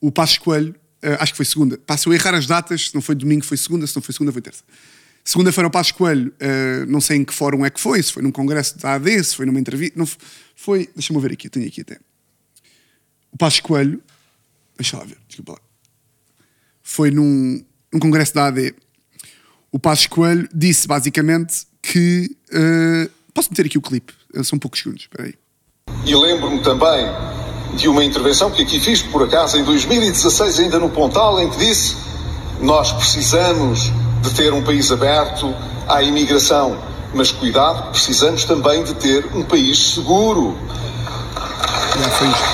o 0.00 0.10
Passos 0.10 0.38
Coelho, 0.38 0.74
eh, 1.02 1.16
acho 1.20 1.32
que 1.32 1.36
foi 1.36 1.46
segunda, 1.46 1.78
passo 1.78 2.10
a 2.10 2.14
errar 2.14 2.34
as 2.34 2.46
datas, 2.46 2.88
se 2.88 2.94
não 2.94 3.02
foi 3.02 3.14
domingo 3.14 3.44
foi 3.44 3.56
segunda, 3.56 3.86
se 3.86 3.94
não 3.94 4.02
foi 4.02 4.12
segunda 4.12 4.32
foi 4.32 4.42
terça. 4.42 4.62
Segunda-feira 5.24 5.66
o 5.66 5.70
Passos 5.70 5.92
Coelho, 5.92 6.32
eh, 6.38 6.84
não 6.86 7.00
sei 7.00 7.18
em 7.18 7.24
que 7.24 7.34
fórum 7.34 7.64
é 7.64 7.70
que 7.70 7.80
foi, 7.80 8.02
se 8.02 8.12
foi 8.12 8.22
num 8.22 8.30
congresso 8.30 8.78
da 8.78 8.94
AD, 8.94 9.24
se 9.24 9.34
foi 9.34 9.44
numa 9.46 9.58
entrevista, 9.58 9.98
não 9.98 10.06
foi, 10.54 10.88
deixa-me 10.94 11.20
ver 11.20 11.32
aqui, 11.32 11.48
eu 11.48 11.50
tenho 11.50 11.66
aqui 11.66 11.80
até. 11.80 11.98
O 13.32 13.36
Passos 13.36 13.60
Coelho, 13.60 14.00
deixa 14.76 14.96
lá 14.96 15.04
ver, 15.04 15.18
desculpa 15.26 15.52
lá. 15.52 15.58
Foi 16.82 17.10
num, 17.10 17.64
num 17.92 17.98
congresso 17.98 18.34
da 18.34 18.46
AD. 18.46 18.74
O 19.72 19.78
Passos 19.78 20.06
Coelho 20.06 20.48
disse 20.54 20.86
basicamente 20.86 21.66
que. 21.82 22.36
eh, 22.52 23.10
posso 23.34 23.50
meter 23.50 23.66
aqui 23.66 23.76
o 23.76 23.82
clipe? 23.82 24.14
São 24.44 24.58
poucos 24.58 24.80
segundos, 24.80 25.02
espera 25.02 25.24
aí. 25.24 25.34
E 26.06 26.14
lembro-me 26.14 26.60
também 26.60 27.10
de 27.74 27.88
uma 27.88 28.04
intervenção 28.04 28.48
que 28.48 28.62
aqui 28.62 28.78
fiz, 28.78 29.02
por 29.02 29.24
acaso, 29.24 29.58
em 29.58 29.64
2016, 29.64 30.60
ainda 30.60 30.78
no 30.78 30.88
Pontal, 30.88 31.40
em 31.40 31.50
que 31.50 31.56
disse: 31.56 31.96
Nós 32.60 32.92
precisamos 32.92 33.90
de 34.22 34.30
ter 34.30 34.52
um 34.52 34.62
país 34.62 34.92
aberto 34.92 35.52
à 35.88 36.04
imigração, 36.04 36.78
mas 37.12 37.32
cuidado, 37.32 37.90
precisamos 37.90 38.44
também 38.44 38.84
de 38.84 38.94
ter 38.94 39.26
um 39.34 39.42
país 39.42 39.94
seguro. 39.94 40.56
Já 42.00 42.10
foi 42.10 42.28
isto. 42.28 42.44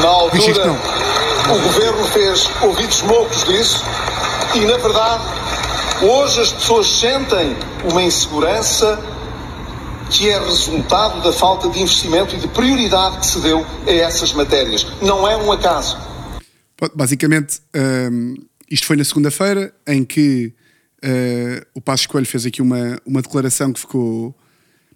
Na 0.00 0.38
isto 0.38 0.60
altura, 0.60 0.66
não. 0.66 1.54
o 1.56 1.62
governo 1.62 2.04
fez 2.04 2.48
ouvidos 2.62 3.02
moucos 3.02 3.42
disso 3.42 3.82
e, 4.54 4.60
na 4.60 4.76
verdade, 4.76 5.22
hoje 6.00 6.42
as 6.42 6.52
pessoas 6.52 6.86
sentem 6.86 7.56
uma 7.90 8.04
insegurança 8.04 9.00
que 10.10 10.28
é 10.28 10.38
resultado 10.38 11.22
da 11.22 11.32
falta 11.32 11.68
de 11.68 11.80
investimento 11.80 12.34
e 12.34 12.38
de 12.38 12.48
prioridade 12.48 13.18
que 13.18 13.26
se 13.26 13.40
deu 13.40 13.64
a 13.86 13.90
essas 13.90 14.32
matérias. 14.32 14.86
Não 15.02 15.26
é 15.28 15.36
um 15.36 15.50
acaso. 15.50 15.96
Basicamente, 16.94 17.60
hum, 18.10 18.34
isto 18.70 18.86
foi 18.86 18.96
na 18.96 19.04
segunda-feira 19.04 19.72
em 19.86 20.04
que 20.04 20.52
uh, 21.02 21.66
o 21.74 21.80
Passos 21.80 22.06
Coelho 22.06 22.26
fez 22.26 22.44
aqui 22.46 22.60
uma, 22.60 22.98
uma 23.06 23.22
declaração 23.22 23.72
que 23.72 23.80
ficou, 23.80 24.34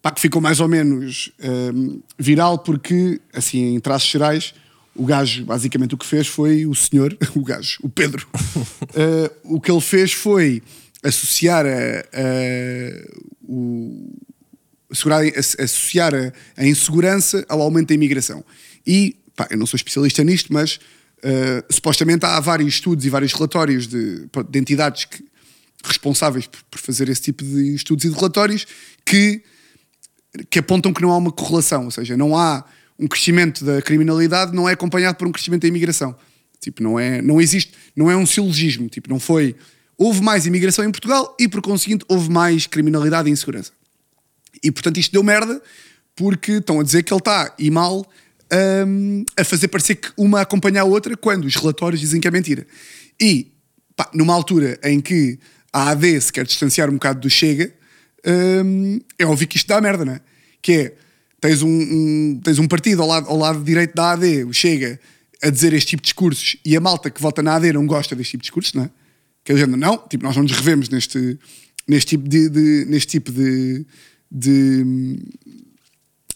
pá, 0.03 0.11
que 0.11 0.21
ficou 0.21 0.41
mais 0.41 0.61
ou 0.61 0.69
menos 0.69 1.33
hum, 1.43 2.01
viral, 2.19 2.59
porque, 2.59 3.21
assim, 3.33 3.75
em 3.75 3.81
traços 3.81 4.09
gerais, 4.09 4.55
o 4.95 5.05
gajo, 5.05 5.45
basicamente, 5.45 5.95
o 5.95 5.99
que 5.99 6.07
fez 6.07 6.27
foi 6.27 6.67
o 6.67 6.75
senhor, 6.75 7.17
o 7.35 7.41
gajo, 7.43 7.79
o 7.83 7.89
Pedro, 7.89 8.27
uh, 8.35 9.31
o 9.57 9.61
que 9.61 9.71
ele 9.71 9.81
fez 9.81 10.13
foi 10.13 10.63
associar 11.03 11.65
a, 11.65 11.69
a- 11.71 13.29
o, 13.49 14.13
ass- 15.37 15.57
associar 15.59 16.15
a, 16.15 16.33
a 16.57 16.67
insegurança 16.67 17.45
ao 17.49 17.61
aumento 17.61 17.89
da 17.89 17.95
imigração. 17.95 18.45
E, 18.87 19.17
pá, 19.37 19.47
eu 19.51 19.59
não 19.59 19.67
sou 19.67 19.77
especialista 19.77 20.23
nisto, 20.25 20.53
mas 20.53 20.79
eh, 21.23 21.65
supostamente 21.71 22.25
há 22.25 22.41
vários 22.41 22.75
estudos 22.75 23.05
e 23.05 23.11
vários 23.11 23.33
relatórios 23.33 23.87
de, 23.87 24.27
de 24.49 24.59
entidades 24.59 25.05
que- 25.05 25.25
responsáveis 25.85 26.47
por, 26.47 26.61
por 26.71 26.79
fazer 26.81 27.09
esse 27.09 27.23
tipo 27.23 27.45
de 27.45 27.75
estudos 27.75 28.05
e 28.05 28.09
de 28.09 28.15
relatórios 28.15 28.67
que, 29.05 29.43
que 30.51 30.59
apontam 30.59 30.93
que 30.93 31.01
não 31.03 31.13
há 31.13 31.17
uma 31.17 31.31
correlação, 31.33 31.85
ou 31.85 31.91
seja, 31.91 32.17
não 32.17 32.37
há 32.37 32.65
um 32.99 33.07
crescimento 33.07 33.65
da 33.65 33.81
criminalidade 33.81 34.53
não 34.55 34.69
é 34.69 34.73
acompanhado 34.73 35.17
por 35.17 35.29
um 35.29 35.33
crescimento 35.33 35.63
da 35.63 35.69
imigração. 35.69 36.17
Tipo, 36.61 36.83
não 36.83 36.99
é, 36.99 37.23
não 37.23 37.41
existe, 37.41 37.73
não 37.95 38.11
é 38.11 38.17
um 38.17 38.27
silogismo, 38.27 38.89
tipo, 38.89 39.09
não 39.09 39.21
foi 39.21 39.55
houve 39.97 40.21
mais 40.21 40.47
imigração 40.47 40.85
em 40.85 40.91
Portugal 40.91 41.37
e 41.39 41.47
por 41.49 41.61
conseguinte 41.63 42.05
houve 42.09 42.29
mais 42.31 42.67
criminalidade 42.67 43.29
e 43.29 43.33
insegurança. 43.33 43.73
E 44.63 44.71
portanto 44.71 44.99
isto 44.99 45.13
deu 45.13 45.23
merda 45.23 45.61
porque 46.17 46.53
estão 46.53 46.81
a 46.81 46.83
dizer 46.83 47.03
que 47.03 47.13
ele 47.13 47.21
está 47.21 47.55
e 47.59 47.71
mal 47.71 48.05
hum, 48.87 49.25
a 49.37 49.45
fazer 49.45 49.69
parecer 49.69 49.97
que 49.97 50.09
uma 50.17 50.41
acompanha 50.41 50.81
a 50.83 50.85
outra 50.85 51.17
quando 51.17 51.45
os 51.45 51.55
relatórios 51.55 52.01
dizem 52.01 52.21
que 52.21 52.27
é 52.29 52.31
mentira. 52.31 52.67
E 53.21 53.53
pá, 53.97 54.11
numa 54.15 54.35
altura 54.35 54.79
em 54.85 55.01
que 55.01 55.39
a 55.73 55.91
AD 55.91 56.21
se 56.21 56.33
quer 56.33 56.45
distanciar 56.47 56.89
um 56.89 56.95
bocado 56.95 57.21
do 57.21 57.31
Chega, 57.31 57.73
hum, 58.27 58.99
é 59.19 59.25
óbvio 59.27 59.47
que 59.47 59.57
isto 59.57 59.67
dá 59.69 59.81
merda, 59.81 60.05
não 60.05 60.15
é? 60.15 60.21
Que 60.61 60.73
é, 60.73 60.95
tens 61.41 61.63
um, 61.63 61.69
um- 61.69 62.41
tens 62.43 62.59
um 62.59 62.67
partido 62.67 63.03
ao 63.03 63.09
lado, 63.09 63.29
ao 63.29 63.37
lado 63.37 63.63
direito 63.63 63.95
da 63.95 64.13
AD, 64.13 64.45
o 64.45 64.53
Chega, 64.53 64.99
a 65.43 65.51
dizer 65.51 65.73
este 65.73 65.91
tipo 65.91 66.03
de 66.03 66.07
discursos 66.07 66.57
e 66.65 66.77
a 66.77 66.81
malta 66.81 67.11
que 67.11 67.23
vota 67.23 67.43
na 67.43 67.55
AD 67.57 67.73
não 67.73 67.87
gosta 67.87 68.17
deste 68.17 68.33
tipo 68.33 68.43
de 68.43 68.47
discursos, 68.47 68.73
não 68.75 68.85
é? 68.85 68.91
Que 69.45 69.53
o 69.53 69.57
género, 69.57 69.79
não, 69.79 69.97
tipo, 70.09 70.25
nós 70.25 70.35
não 70.35 70.43
nos 70.43 70.53
revemos 70.53 70.89
neste, 70.89 71.39
neste 71.87 72.09
tipo 72.17 72.29
de, 72.29 72.49
de- 72.49 72.85
neste 72.89 73.07
tipo 73.13 73.31
de, 73.31 73.87
de, 74.31 75.19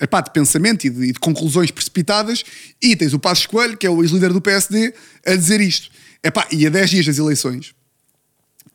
epá, 0.00 0.20
de 0.20 0.32
pensamento 0.32 0.86
e 0.86 0.90
de, 0.90 1.04
e 1.04 1.12
de 1.12 1.18
conclusões 1.18 1.70
precipitadas 1.70 2.44
e 2.80 2.96
tens 2.96 3.12
o 3.12 3.18
Passos 3.18 3.46
Coelho, 3.46 3.76
que 3.76 3.86
é 3.86 3.90
o 3.90 4.02
ex-líder 4.02 4.32
do 4.32 4.40
PSD, 4.40 4.94
a 5.26 5.36
dizer 5.36 5.60
isto. 5.60 5.90
Epá, 6.22 6.46
e 6.50 6.66
a 6.66 6.70
10 6.70 6.90
dias 6.90 7.06
das 7.06 7.18
eleições, 7.18 7.74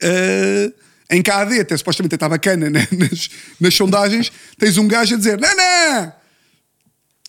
eh, 0.02 0.72
em 1.10 1.22
que 1.22 1.32
a 1.32 1.40
AD 1.40 1.62
até 1.62 1.76
supostamente 1.78 2.16
está 2.16 2.28
bacana 2.28 2.70
né, 2.70 2.88
nas, 2.92 3.30
nas 3.60 3.74
sondagens, 3.74 4.32
tens 4.58 4.78
um 4.78 4.88
gajo 4.88 5.16
a 5.16 5.18
dizer: 5.18 5.40
não, 5.40 5.56
não, 5.56 6.14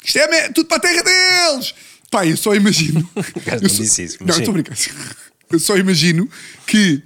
isto 0.05 0.19
é 0.19 0.49
tudo 0.49 0.67
para 0.67 0.79
a 0.79 0.81
terra 0.81 1.03
deles. 1.03 1.75
Pá, 2.11 2.27
eu 2.27 2.37
só 2.37 2.55
imagino. 2.55 3.09
eu 3.15 3.61
não 3.63 3.69
só- 3.69 3.83
disse 3.83 4.03
isso, 4.05 4.19
Não, 4.21 4.37
estou 4.37 4.51
a 4.51 4.53
brincar. 4.53 4.77
Eu 5.51 5.59
só 5.59 5.77
imagino 5.77 6.29
que 6.67 7.03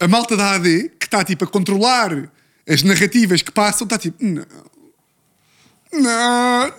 a 0.00 0.08
malta 0.08 0.36
da 0.36 0.52
AD, 0.52 0.90
que 0.98 1.06
está 1.06 1.24
tipo 1.24 1.44
a 1.44 1.46
controlar 1.46 2.30
as 2.68 2.82
narrativas 2.82 3.42
que 3.42 3.50
passam, 3.50 3.84
está 3.84 3.98
tipo: 3.98 4.22
não, 4.24 4.44
não, 5.92 6.72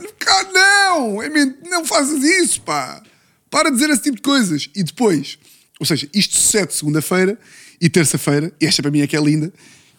não, 0.54 1.24
é 1.24 1.30
não 1.70 1.86
fazes 1.86 2.24
isso, 2.24 2.62
pá. 2.62 3.02
Para 3.50 3.72
dizer 3.72 3.90
esse 3.90 4.04
tipo 4.04 4.18
de 4.18 4.22
coisas. 4.22 4.70
E 4.76 4.84
depois, 4.84 5.40
ou 5.80 5.86
seja, 5.86 6.10
isto 6.14 6.36
sucede 6.36 6.74
segunda-feira 6.74 7.40
e 7.80 7.90
terça-feira, 7.90 8.52
e 8.60 8.66
esta 8.66 8.82
para 8.82 8.92
mim 8.92 9.02
é 9.02 9.08
que 9.08 9.16
é 9.16 9.22
linda. 9.22 9.54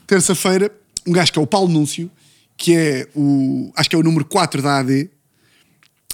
Terça-feira, 0.06 0.70
um 1.06 1.12
gajo 1.12 1.32
que 1.32 1.38
é 1.38 1.42
o 1.42 1.46
Paulo 1.46 1.68
Núncio, 1.68 2.10
que 2.56 2.74
é 2.76 3.08
o, 3.14 3.72
acho 3.76 3.88
que 3.88 3.96
é 3.96 3.98
o 3.98 4.02
número 4.02 4.24
4 4.24 4.60
da 4.60 4.78
AD, 4.78 5.10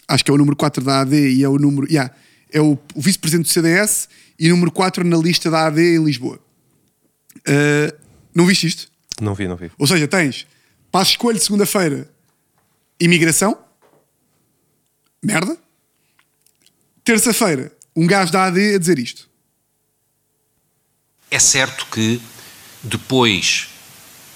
acho 0.06 0.24
que 0.24 0.30
é 0.30 0.34
o 0.34 0.38
número 0.38 0.56
4 0.56 0.84
da 0.84 1.00
AD 1.00 1.30
e 1.32 1.42
é 1.42 1.48
o 1.48 1.58
número, 1.58 1.86
yeah, 1.90 2.14
é 2.52 2.60
o, 2.60 2.78
o 2.94 3.00
vice-presidente 3.00 3.46
do 3.46 3.52
CDS 3.52 4.08
e 4.38 4.48
número 4.48 4.70
4 4.70 5.04
na 5.04 5.16
lista 5.16 5.50
da 5.50 5.66
AD 5.66 5.80
em 5.80 6.04
Lisboa. 6.04 6.38
Uh, 7.38 7.96
não 8.34 8.46
viste 8.46 8.66
isto? 8.66 8.93
Não 9.20 9.34
vi, 9.34 9.46
não 9.46 9.56
vi. 9.56 9.70
Ou 9.78 9.86
seja, 9.86 10.08
tens 10.08 10.46
passo 10.90 11.12
escolho 11.12 11.38
de 11.38 11.44
segunda-feira, 11.44 12.08
imigração, 13.00 13.58
merda. 15.22 15.56
Terça-feira, 17.02 17.72
um 17.94 18.06
gajo 18.06 18.32
da 18.32 18.44
AD 18.44 18.76
a 18.76 18.78
dizer 18.78 18.98
isto. 18.98 19.28
É 21.30 21.38
certo 21.38 21.86
que 21.86 22.20
depois 22.82 23.68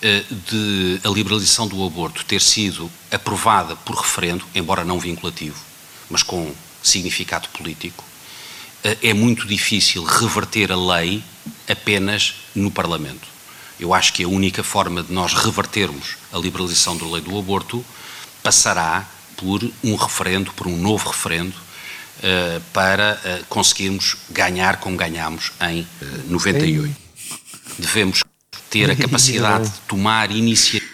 eh, 0.03 0.25
de 0.31 1.01
a 1.03 1.09
liberalização 1.09 1.67
do 1.67 1.85
aborto 1.85 2.25
ter 2.25 2.41
sido 2.41 2.91
aprovada 3.11 3.75
por 3.77 3.97
referendo, 3.97 4.45
embora 4.55 4.85
não 4.85 4.99
vinculativo, 4.99 5.61
mas 6.11 6.23
com 6.23 6.53
significado 6.83 7.49
político, 7.49 8.05
eh, 8.85 8.97
é 9.03 9.15
muito 9.15 9.47
difícil 9.47 10.05
reverter 10.05 10.71
a 10.71 10.77
lei 10.77 11.23
apenas 11.69 12.35
no 12.55 12.71
Parlamento. 12.71 13.38
Eu 13.79 13.95
acho 13.95 14.13
que 14.13 14.25
a 14.25 14.29
única 14.29 14.63
forma 14.63 15.03
de 15.03 15.13
nós 15.13 15.35
revertermos 15.35 16.17
a 16.33 16.39
liberalização 16.39 16.97
da 16.97 17.07
lei 17.07 17.21
do 17.21 17.39
aborto 17.39 17.85
passará 18.43 19.07
por 19.37 19.63
um 19.85 19.95
referendo, 19.95 20.53
por 20.53 20.67
um 20.67 20.77
novo 20.77 21.09
referendo, 21.09 21.55
eh, 22.21 22.61
para 22.73 23.21
eh, 23.25 23.43
conseguirmos 23.49 24.17
ganhar 24.31 24.81
como 24.81 24.97
ganhámos 24.97 25.53
em 25.61 25.87
eh, 26.03 26.07
98. 26.27 26.97
Devemos 27.79 28.25
ter 28.69 28.91
a 28.91 28.97
capacidade 28.99 29.69
de 29.69 29.81
tomar 29.87 30.33
iniciativas 30.33 30.89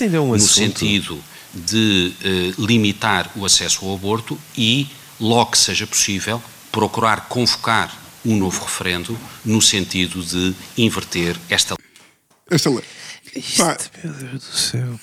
é 0.00 0.20
um 0.20 0.32
no 0.32 0.38
sentido 0.38 1.22
de 1.52 2.14
limitar 2.58 3.30
o 3.36 3.44
acesso 3.44 3.84
ao 3.84 3.94
aborto 3.94 4.38
e, 4.56 4.86
logo 5.20 5.50
que 5.50 5.58
seja 5.58 5.86
possível, 5.86 6.42
procurar 6.70 7.28
convocar 7.28 7.92
um 8.24 8.36
novo 8.36 8.62
referendo 8.64 9.18
no 9.44 9.60
sentido 9.60 10.22
de 10.24 10.54
inverter 10.76 11.36
esta 11.48 11.76
Esta 12.50 12.70
lei. 12.70 12.84
Pá, 13.56 13.76
Meu 14.04 14.12
Deus 14.12 14.32
do 14.44 14.56
céu. 14.56 15.00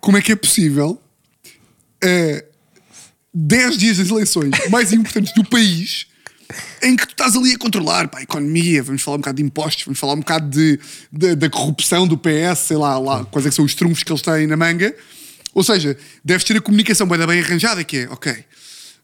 como 0.00 0.16
é 0.16 0.22
que 0.22 0.32
é 0.32 0.36
possível 0.36 1.00
eh, 2.02 2.44
10 3.34 3.76
dias 3.78 3.98
das 3.98 4.08
eleições 4.08 4.50
mais 4.70 4.92
importantes 4.92 5.34
do 5.34 5.44
país 5.44 6.06
em 6.82 6.96
que 6.96 7.06
tu 7.06 7.10
estás 7.12 7.36
ali 7.36 7.52
a 7.54 7.58
controlar 7.58 8.08
pá, 8.08 8.18
a 8.18 8.22
economia, 8.22 8.82
vamos 8.82 9.02
falar 9.02 9.16
um 9.16 9.20
bocado 9.20 9.36
de 9.36 9.42
impostos, 9.42 9.84
vamos 9.84 9.98
falar 10.00 10.14
um 10.14 10.20
bocado 10.20 10.48
de, 10.50 10.80
de- 11.12 11.34
da 11.36 11.48
corrupção 11.50 12.08
do 12.08 12.16
PS, 12.18 12.58
sei 12.66 12.76
lá, 12.76 12.98
lá 12.98 13.24
quais 13.26 13.46
é 13.46 13.50
que 13.50 13.54
são 13.54 13.64
os 13.64 13.74
trunfos 13.74 14.02
que 14.02 14.10
eles 14.10 14.22
têm 14.22 14.46
na 14.46 14.56
manga. 14.56 14.94
Ou 15.54 15.62
seja, 15.62 15.96
deves 16.24 16.44
ter 16.44 16.56
a 16.56 16.60
comunicação 16.60 17.06
bem, 17.06 17.24
bem 17.26 17.40
arranjada, 17.40 17.84
que 17.84 17.98
é, 17.98 18.08
ok, 18.10 18.44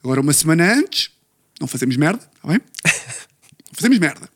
agora 0.03 0.21
uma 0.21 0.33
semana 0.33 0.73
antes, 0.75 1.11
não 1.61 1.67
fazemos 1.67 1.97
merda, 1.97 2.23
está 2.35 2.49
bem? 2.49 2.61
Não 2.85 3.75
fazemos 3.75 3.99
merda. 3.99 4.29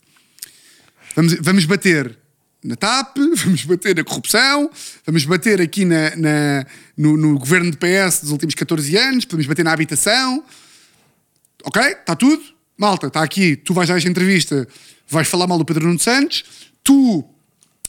Vamos, 1.16 1.34
vamos 1.40 1.64
bater 1.64 2.18
na 2.62 2.76
TAP, 2.76 3.16
vamos 3.44 3.64
bater 3.64 3.96
na 3.96 4.04
corrupção, 4.04 4.70
vamos 5.06 5.24
bater 5.24 5.60
aqui 5.60 5.84
na, 5.84 6.14
na- 6.16 6.66
no, 6.96 7.16
no 7.16 7.38
governo 7.38 7.70
de 7.70 7.76
PS 7.76 8.20
dos 8.22 8.30
últimos 8.32 8.54
14 8.54 8.96
anos, 8.96 9.24
podemos 9.24 9.46
bater 9.46 9.64
na 9.64 9.72
habitação. 9.72 10.44
Ok? 11.64 11.82
Está 11.82 12.14
tudo? 12.16 12.42
Malta, 12.76 13.08
está 13.08 13.22
aqui. 13.22 13.56
Tu 13.56 13.74
vais 13.74 13.88
dar 13.88 13.96
esta 13.98 14.08
entrevista, 14.08 14.66
vais 15.08 15.28
falar 15.28 15.46
mal 15.46 15.58
do 15.58 15.64
Pedro 15.64 15.86
Nuno 15.86 15.98
Santos. 15.98 16.44
Tu, 16.82 17.24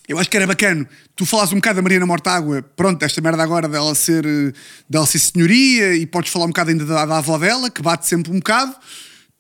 eu 0.08 0.18
acho 0.20 0.30
que 0.30 0.36
era 0.36 0.46
bacana, 0.48 0.88
tu 1.16 1.26
falas 1.26 1.52
um 1.54 1.56
bocado 1.56 1.78
da 1.78 1.82
Mariana 1.82 2.06
Mortágua, 2.06 2.62
pronto, 2.76 3.02
esta 3.04 3.22
merda 3.22 3.42
agora 3.42 3.70
dela 3.70 3.96
ser, 3.96 4.26
eh, 4.26 4.52
dela 4.90 5.06
ser 5.06 5.20
senhoria, 5.20 5.96
e 5.96 6.06
podes 6.06 6.30
falar 6.32 6.46
um 6.46 6.50
bocado 6.50 6.72
ainda 6.72 6.86
da, 6.86 7.06
da 7.06 7.18
avó 7.20 7.38
dela, 7.38 7.70
que 7.70 7.82
bate 7.82 8.06
sempre 8.08 8.32
um 8.32 8.36
bocado. 8.40 8.76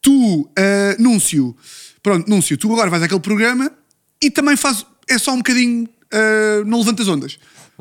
Tu, 0.01 0.49
eh, 0.57 0.95
Núncio, 0.99 1.55
pronto, 2.01 2.27
Núncio, 2.29 2.57
tu 2.57 2.71
agora 2.73 2.89
vais 2.89 3.03
àquele 3.03 3.19
programa 3.19 3.71
e 4.21 4.31
também 4.31 4.55
faz, 4.57 4.85
é 5.07 5.17
só 5.17 5.31
um 5.33 5.37
bocadinho, 5.37 5.87
eh, 6.11 6.63
não 6.65 6.79
levantas 6.79 7.07
ondas. 7.07 7.37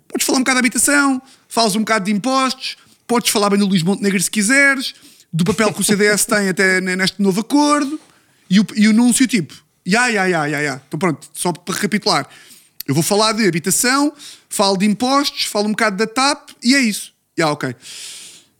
Podes 0.07 0.27
falar 0.27 0.39
um 0.39 0.43
bocado 0.43 0.57
de 0.57 0.66
habitação, 0.66 1.23
falas 1.49 1.75
um 1.77 1.81
bocado 1.81 2.05
de 2.05 2.12
impostos, 2.12 2.77
podes 3.07 3.31
falar 3.31 3.49
bem 3.51 3.59
do 3.59 3.66
Luís 3.66 3.83
Montenegro 3.83 4.21
se 4.23 4.31
quiseres, 4.31 4.95
do 5.33 5.45
papel 5.45 5.73
que 5.73 5.81
o 5.81 5.85
CDS 5.85 6.25
tem 6.27 6.49
até 6.49 6.81
ne- 6.81 6.97
neste 6.97 7.23
novo 7.23 7.41
acordo, 7.41 7.99
e 8.51 8.61
o, 8.61 8.66
e 8.75 8.89
o 8.89 8.93
Núncio 8.93 9.27
tipo, 9.27 9.55
ya, 9.87 10.09
ya, 10.09 10.27
ya, 10.27 10.47
ya, 10.47 10.61
ya. 10.61 10.83
Então 10.89 10.99
pronto, 10.99 11.27
só 11.33 11.53
para 11.53 11.75
recapitular. 11.75 12.29
Eu 12.87 12.95
vou 12.95 13.03
falar 13.05 13.33
de 13.33 13.47
habitação, 13.47 14.12
falo 14.49 14.77
de 14.77 14.85
impostos, 14.85 15.45
falo 15.45 15.66
um 15.68 15.71
bocado 15.71 15.97
da 15.97 16.07
TAP 16.07 16.51
e 16.62 16.75
é 16.75 16.81
isso. 16.81 17.12
Ya, 17.39 17.49
ok. 17.49 17.75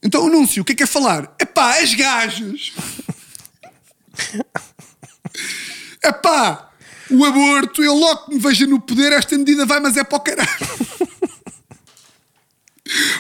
Então, 0.03 0.27
anúncio, 0.27 0.63
o 0.63 0.65
que 0.65 0.73
é 0.73 0.75
que 0.77 0.83
é 0.85 0.87
falar? 0.87 1.35
Epá, 1.39 1.79
as 1.81 1.93
gajas. 1.95 2.73
Epá, 6.03 6.71
o 7.11 7.25
aborto, 7.25 7.83
eu 7.83 7.95
logo 7.95 8.27
que 8.27 8.35
me 8.35 8.41
veja 8.41 8.67
no 8.67 8.81
poder, 8.81 9.13
esta 9.13 9.37
medida 9.37 9.67
vai, 9.67 9.81
mas 9.81 9.97
é 9.97 10.05
para 10.05 10.17
o 10.19 10.21
caralho. 10.21 10.49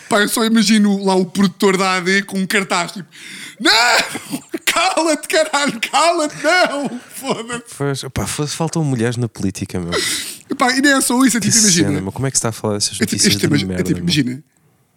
Pá, 0.08 0.20
eu 0.20 0.28
só 0.28 0.44
imagino 0.44 1.04
lá 1.04 1.14
o 1.14 1.24
produtor 1.26 1.76
da 1.76 1.94
AD 1.96 2.22
com 2.24 2.38
um 2.38 2.46
cartaz 2.46 2.90
tipo: 2.92 3.08
Não! 3.60 3.70
Cala-te, 4.66 5.28
caralho, 5.28 5.80
cala-te, 5.80 6.34
não! 6.42 7.00
Foda-se. 7.14 7.74
Pois, 7.76 8.02
pá, 8.12 8.26
faltam 8.26 8.82
mulheres 8.82 9.16
na 9.16 9.28
política, 9.28 9.78
meu. 9.78 9.92
Epá, 10.50 10.72
e 10.76 10.80
nem 10.80 10.92
é 10.92 11.00
só 11.00 11.22
isso, 11.24 11.36
é 11.36 11.40
tipo, 11.40 11.52
cena, 11.52 11.62
imagina. 11.68 12.00
meu. 12.00 12.12
Como 12.12 12.26
é 12.26 12.30
que 12.30 12.36
se 12.36 12.38
está 12.38 12.48
a 12.48 12.52
falar 12.52 12.74
dessas 12.74 13.00
É 13.00 13.06
tipo, 13.06 13.12
notícias 13.12 13.34
este 13.34 13.46
de 13.46 13.54
é 13.62 13.66
merda? 13.66 13.82
tipo, 13.84 13.96
meu? 13.98 14.02
imagina. 14.04 14.42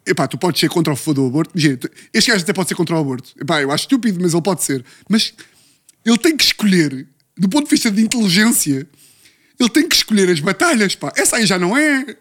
Epá, 0.05 0.27
tu 0.27 0.37
podes 0.37 0.59
ser 0.59 0.69
contra 0.69 0.91
o 0.91 0.95
favor 0.95 1.13
do 1.13 1.27
aborto. 1.27 1.51
Imagina, 1.55 1.79
este 2.13 2.31
gajo 2.31 2.43
até 2.43 2.53
pode 2.53 2.69
ser 2.69 2.75
contra 2.75 2.95
o 2.95 2.99
aborto. 2.99 3.29
Epá, 3.39 3.61
eu 3.61 3.71
acho 3.71 3.83
estúpido, 3.83 4.19
mas 4.21 4.33
ele 4.33 4.41
pode 4.41 4.63
ser. 4.63 4.83
Mas 5.07 5.33
ele 6.05 6.17
tem 6.17 6.35
que 6.35 6.43
escolher, 6.43 7.07
do 7.37 7.47
ponto 7.49 7.65
de 7.65 7.69
vista 7.71 7.89
de 7.91 8.01
inteligência, 8.01 8.87
ele 9.59 9.69
tem 9.69 9.87
que 9.87 9.95
escolher 9.95 10.29
as 10.29 10.39
batalhas, 10.39 10.95
pá. 10.95 11.11
Essa 11.15 11.37
aí 11.37 11.45
já 11.45 11.57
não 11.59 11.77
é. 11.77 12.15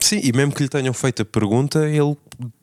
Sim, 0.00 0.20
e 0.22 0.32
mesmo 0.32 0.52
que 0.52 0.62
lhe 0.62 0.68
tenham 0.68 0.92
feito 0.92 1.22
a 1.22 1.24
pergunta, 1.24 1.88
ele 1.88 2.14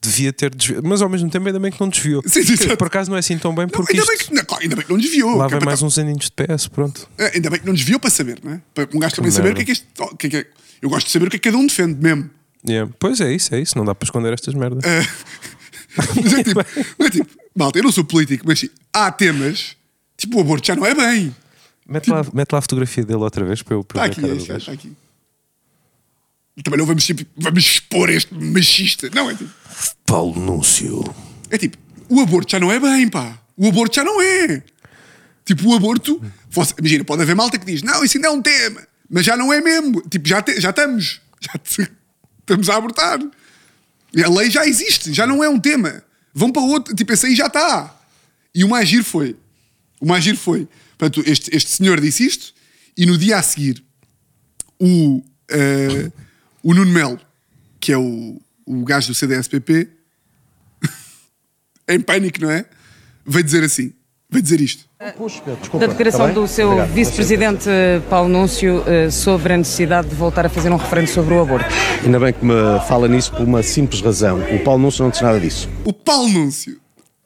devia 0.02 0.32
ter 0.32 0.54
desviado. 0.54 0.88
Mas 0.88 1.02
ao 1.02 1.10
mesmo 1.10 1.28
tempo, 1.30 1.48
ainda 1.48 1.60
bem 1.60 1.72
que 1.72 1.80
não 1.82 1.90
desviou. 1.90 2.22
Sim, 2.26 2.44
sim, 2.44 2.56
sim. 2.56 2.76
Por 2.76 2.86
acaso 2.88 3.10
não 3.10 3.16
é 3.18 3.20
assim 3.20 3.38
tão 3.38 3.56
bem, 3.56 3.64
Não, 3.66 3.70
porque 3.72 3.94
ainda, 3.94 4.04
isto 4.04 4.10
bem 4.18 4.28
que, 4.28 4.34
não, 4.36 4.44
claro, 4.46 4.64
ainda 4.64 4.76
bem 4.76 4.86
que 4.86 4.92
não 4.92 5.00
desviou. 5.00 5.36
lá 5.38 5.46
é 5.46 5.50
vem 5.50 5.60
mais 5.62 5.80
tá- 5.80 5.86
uns 5.86 5.98
aninhos 5.98 6.26
de 6.26 6.32
PS, 6.32 6.68
pronto. 6.68 7.10
É, 7.18 7.34
Ainda 7.36 7.50
bem 7.50 7.60
que 7.60 7.66
não 7.66 7.74
desviou 7.74 8.00
para 8.00 8.10
saber, 8.12 8.40
não 8.44 8.52
é? 8.54 8.62
Para 8.76 8.88
um 8.94 9.00
gajo 9.00 9.16
também 9.16 9.32
saber 9.32 9.54
o 9.54 9.56
que 9.56 9.62
é 9.62 9.66
que 9.66 9.72
este. 9.72 9.88
o 10.00 10.16
que 10.16 10.28
é 10.28 10.30
que 10.30 10.38
é- 10.38 10.48
Eu 10.82 10.90
gosto 10.90 11.08
de 11.08 11.14
saber 11.14 11.28
o 11.28 11.30
que 11.32 11.38
é 11.38 11.40
que 11.40 11.50
cada 11.50 11.58
um 11.58 11.66
defende 11.66 11.96
mesmo. 12.02 12.30
Yeah. 12.68 12.92
Pois 13.00 13.20
é 13.22 13.34
isso, 13.34 13.56
é 13.56 13.60
isso. 13.62 13.76
Não 13.78 13.86
dá 13.86 13.96
para 13.96 14.06
esconder 14.06 14.34
estas 14.34 14.54
merdas. 14.54 14.84
Mas 16.24 16.34
é 16.34 16.44
tipo, 16.44 16.60
é 17.04 17.10
tipo, 17.10 17.28
malta, 17.56 17.80
eu 17.80 17.84
não 17.84 17.92
sou 17.92 18.04
político, 18.06 18.46
mas 18.48 18.66
há 18.94 19.12
temas, 19.12 19.76
tipo, 20.22 20.38
o 20.38 20.42
aborto 20.42 20.66
já 20.68 20.76
não 20.76 20.86
é 20.86 20.94
bem. 20.96 21.36
Mete, 21.88 22.10
lá, 22.10 22.26
mete 22.34 22.52
lá 22.54 22.60
a 22.60 22.62
fotografia 22.62 23.04
dele 23.04 23.20
outra 23.20 23.44
vez 23.44 23.62
para 23.62 23.76
eu 23.76 23.84
para 23.84 24.08
Está 24.08 24.22
ver 24.22 24.32
aqui, 24.34 24.52
é, 24.52 24.56
está, 24.58 24.72
aqui. 24.72 24.94
E 26.56 26.62
também 26.64 26.78
não 26.80 26.86
vamos, 26.86 27.06
tipo, 27.06 27.26
vamos 27.38 27.64
expor 27.64 28.10
este 28.10 28.34
machista. 28.34 29.10
Não, 29.14 29.30
é 29.30 29.36
tipo, 29.36 29.50
Paulo 30.06 30.40
Núncio. 30.40 31.04
é 31.50 31.58
tipo, 31.58 31.78
o 32.10 32.20
aborto 32.20 32.52
já 32.52 32.60
não 32.60 32.72
é 32.72 32.80
bem, 32.80 33.10
pá. 33.10 33.40
O 33.58 33.68
aborto 33.68 33.96
já 33.96 34.04
não 34.04 34.22
é. 34.22 34.62
Tipo, 35.46 35.70
o 35.70 35.76
aborto, 35.76 36.22
você- 36.50 36.74
imagina, 36.78 37.04
pode 37.04 37.22
haver 37.24 37.36
malta 37.36 37.58
que 37.58 37.66
diz, 37.66 37.82
não, 37.82 38.04
isso 38.04 38.18
ainda 38.18 38.28
é 38.28 38.32
um 38.32 38.42
tema, 38.42 38.86
mas 39.10 39.26
já 39.26 39.36
não 39.38 39.52
é 39.52 39.60
mesmo. 39.62 40.02
Tipo, 40.10 40.28
já, 40.28 40.42
te- 40.42 40.60
já 40.60 40.70
estamos, 40.70 41.20
já 41.40 41.54
te- 41.58 41.92
estamos 42.40 42.70
a 42.70 42.76
abortar. 42.76 43.20
E 44.14 44.24
a 44.24 44.30
lei 44.30 44.52
já 44.52 44.66
existe, 44.68 45.14
já 45.14 45.26
não 45.26 45.44
é 45.44 45.50
um 45.50 45.60
tema. 45.60 46.04
Vão 46.34 46.52
para 46.52 46.62
outro, 46.62 46.94
tipo, 46.96 47.12
esse 47.14 47.26
aí 47.28 47.36
já 47.36 47.48
está. 47.48 47.98
E 48.54 48.64
o 48.64 48.70
mais 48.70 48.88
giro 48.88 49.04
foi, 49.06 49.36
o 50.02 50.08
mais 50.08 50.24
giro 50.24 50.38
foi, 50.38 50.68
portanto, 50.98 51.24
este, 51.30 51.56
este 51.56 51.70
senhor 51.70 52.02
disse 52.02 52.26
isto, 52.26 52.54
e 52.98 53.06
no 53.06 53.18
dia 53.18 53.38
a 53.38 53.44
seguir, 53.44 53.84
o, 54.80 55.22
eh, 55.50 56.12
o 56.64 56.74
Nuno 56.74 56.92
Melo, 56.92 57.20
que 57.80 57.92
é 57.94 57.98
o, 57.98 58.42
o 58.66 58.84
gajo 58.84 59.10
do 59.10 59.14
CDSPP, 59.14 59.88
em 61.88 62.02
pânico, 62.02 62.42
não 62.42 62.50
é? 62.50 62.66
Veio 63.24 63.44
dizer 63.44 63.64
assim, 63.64 63.94
veio 64.28 64.42
dizer 64.42 64.60
isto. 64.60 64.90
Da 65.80 65.88
declaração 65.88 66.34
do 66.34 66.48
seu 66.48 66.86
vice-presidente 66.88 67.70
eh, 67.70 68.02
Paulo 68.10 68.30
Núncio 68.30 68.84
eh, 68.88 69.12
sobre 69.12 69.54
a 69.54 69.58
necessidade 69.58 70.10
de 70.10 70.16
voltar 70.16 70.48
a 70.48 70.50
fazer 70.50 70.72
um 70.72 70.78
referendo 70.78 71.10
sobre 71.10 71.36
o 71.36 71.42
aborto. 71.42 71.68
Ainda 72.04 72.20
bem 72.20 72.34
que 72.34 72.44
me 72.44 72.54
fala 72.88 73.08
nisso 73.08 73.32
por 73.32 73.42
uma 73.42 73.62
simples 73.62 74.02
razão. 74.02 74.40
O 74.56 74.60
Paulo 74.64 74.82
Núncio 74.82 75.04
não 75.04 75.12
diz 75.12 75.22
nada 75.22 75.40
disso. 75.40 75.70
O 75.86 75.94
Paulo 75.94 76.30
Núncio 76.30 76.80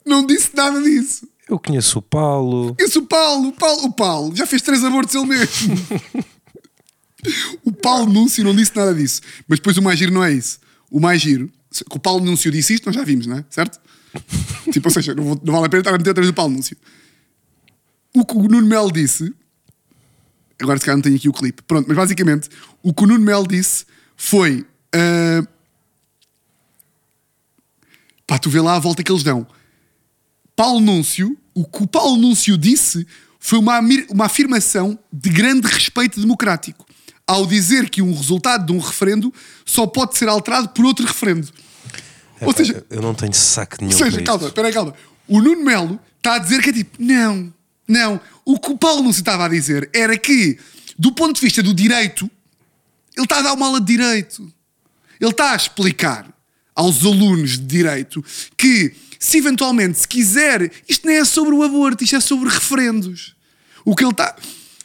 não 0.05 0.25
disse 0.25 0.51
nada 0.53 0.81
disso. 0.81 1.27
Eu 1.47 1.59
conheço 1.59 1.99
o 1.99 2.01
Paulo. 2.01 2.75
Esse 2.79 2.97
o 2.97 3.03
Paulo, 3.05 3.49
o 3.49 3.53
Paulo, 3.53 3.83
o 3.85 3.93
Paulo 3.93 4.35
já 4.35 4.45
fez 4.47 4.61
três 4.61 4.83
abortos 4.83 5.13
ele 5.13 5.25
mesmo. 5.27 5.75
o 7.63 7.71
Paulo 7.71 8.11
Núncio 8.11 8.43
não 8.43 8.55
disse 8.55 8.75
nada 8.75 8.93
disso. 8.95 9.21
Mas 9.47 9.59
depois 9.59 9.77
o 9.77 9.81
mais 9.81 9.97
giro 9.99 10.11
não 10.11 10.23
é 10.23 10.31
isso. 10.33 10.59
O 10.89 10.99
mais 10.99 11.21
giro, 11.21 11.51
que 11.89 11.97
o 11.97 11.99
Paulo 11.99 12.23
Núncio 12.25 12.51
disse 12.51 12.73
isto, 12.73 12.85
nós 12.87 12.95
já 12.95 13.03
vimos, 13.03 13.27
não 13.27 13.37
é? 13.37 13.45
Certo? 13.49 13.79
tipo, 14.71 14.87
ou 14.87 14.91
seja, 14.93 15.13
não, 15.13 15.23
vou- 15.23 15.41
não 15.43 15.53
vale 15.53 15.65
a 15.65 15.69
pena 15.69 15.81
estar 15.81 15.93
a 15.93 15.97
meter 15.97 16.11
atrás 16.11 16.27
do 16.27 16.33
Paulo 16.33 16.53
Núncio. 16.53 16.75
O 18.15 18.25
que 18.25 18.33
o 18.35 18.43
Nuno 18.47 18.65
Melo 18.65 18.91
disse, 18.91 19.33
agora 20.59 20.79
se 20.79 20.85
calhar 20.85 20.97
não 20.97 21.01
tenho 21.03 21.15
aqui 21.17 21.27
o 21.27 21.33
clipe, 21.33 21.61
pronto, 21.63 21.85
mas 21.87 21.97
basicamente 21.97 22.49
o 22.81 22.93
que 22.93 23.03
o 23.03 23.07
Nuno 23.07 23.23
Melo 23.23 23.45
disse 23.47 23.85
foi. 24.15 24.65
ah, 24.95 25.45
pá, 28.25 28.39
tu 28.39 28.49
vê 28.49 28.61
lá 28.61 28.75
a 28.75 28.79
volta 28.79 29.03
que 29.03 29.11
eles 29.11 29.23
dão. 29.23 29.45
Paulo 30.55 30.79
Núncio, 30.79 31.37
o 31.53 31.65
que 31.65 31.83
o 31.83 31.87
Paulo 31.87 32.17
Núncio 32.17 32.57
disse 32.57 33.05
foi 33.39 33.59
uma, 33.59 33.79
uma 34.09 34.25
afirmação 34.25 34.97
de 35.11 35.29
grande 35.29 35.67
respeito 35.67 36.19
democrático, 36.19 36.85
ao 37.27 37.45
dizer 37.45 37.89
que 37.89 38.01
um 38.01 38.13
resultado 38.13 38.65
de 38.65 38.71
um 38.71 38.79
referendo 38.79 39.33
só 39.65 39.85
pode 39.85 40.17
ser 40.17 40.27
alterado 40.29 40.69
por 40.69 40.85
outro 40.85 41.05
referendo. 41.05 41.47
Ou 42.41 42.49
Epá, 42.49 42.57
seja, 42.57 42.85
eu 42.89 43.01
não 43.01 43.13
tenho 43.13 43.33
saco 43.33 43.77
nenhum 43.79 43.91
ou 43.91 43.97
seja, 43.97 44.21
calma, 44.21 44.47
espera 44.47 44.71
calma. 44.71 44.93
O 45.27 45.41
Nuno 45.41 45.63
Melo 45.63 45.99
está 46.17 46.35
a 46.35 46.39
dizer 46.39 46.61
que 46.61 46.69
é 46.69 46.73
tipo, 46.73 46.97
não, 46.99 47.53
não. 47.87 48.19
O 48.43 48.59
que 48.59 48.71
o 48.71 48.77
Paulo 48.77 49.03
Núncio 49.03 49.21
estava 49.21 49.45
a 49.45 49.49
dizer 49.49 49.89
era 49.93 50.17
que, 50.17 50.57
do 50.97 51.11
ponto 51.11 51.35
de 51.35 51.41
vista 51.41 51.63
do 51.63 51.73
direito, 51.73 52.29
ele 53.15 53.25
está 53.25 53.39
a 53.39 53.41
dar 53.41 53.53
uma 53.53 53.67
aula 53.67 53.79
de 53.79 53.87
direito. 53.87 54.51
Ele 55.19 55.31
está 55.31 55.51
a 55.51 55.55
explicar 55.55 56.27
aos 56.75 57.05
alunos 57.05 57.51
de 57.51 57.65
direito 57.65 58.23
que, 58.57 58.93
se 59.19 59.37
eventualmente 59.37 59.99
se 59.99 60.07
quiser, 60.07 60.71
isto 60.87 61.07
nem 61.07 61.17
é 61.17 61.25
sobre 61.25 61.53
o 61.53 61.63
aborto, 61.63 62.03
isto 62.03 62.15
é 62.15 62.19
sobre 62.19 62.49
referendos. 62.49 63.35
O 63.83 63.95
que 63.95 64.03
ele 64.03 64.11
está. 64.11 64.35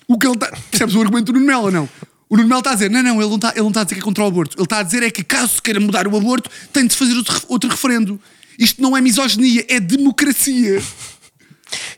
O 0.06 0.18
que 0.18 0.26
ele 0.26 0.34
está. 0.34 0.50
Percebes 0.70 0.94
o 0.94 1.00
argumento 1.00 1.26
do 1.26 1.32
Nuno 1.32 1.46
Melo 1.46 1.64
ou 1.64 1.70
não? 1.70 1.88
O 2.28 2.36
Nuno 2.36 2.48
Melo 2.48 2.60
está 2.60 2.70
a 2.72 2.74
dizer: 2.74 2.90
não, 2.90 3.02
não, 3.02 3.20
ele 3.20 3.28
não 3.28 3.36
está, 3.36 3.50
ele 3.50 3.62
não 3.62 3.68
está 3.68 3.80
a 3.80 3.84
dizer 3.84 3.96
que 3.96 4.00
é 4.00 4.04
contra 4.04 4.24
o 4.24 4.26
aborto. 4.26 4.56
Ele 4.56 4.64
está 4.64 4.78
a 4.78 4.82
dizer 4.82 5.02
é 5.02 5.10
que, 5.10 5.24
caso 5.24 5.62
queira 5.62 5.80
mudar 5.80 6.06
o 6.06 6.16
aborto, 6.16 6.50
tem 6.72 6.86
de 6.86 6.94
fazer 6.94 7.14
outro, 7.14 7.42
outro 7.48 7.70
referendo. 7.70 8.20
Isto 8.58 8.82
não 8.82 8.96
é 8.96 9.00
misoginia, 9.00 9.64
é 9.68 9.80
democracia. 9.80 10.82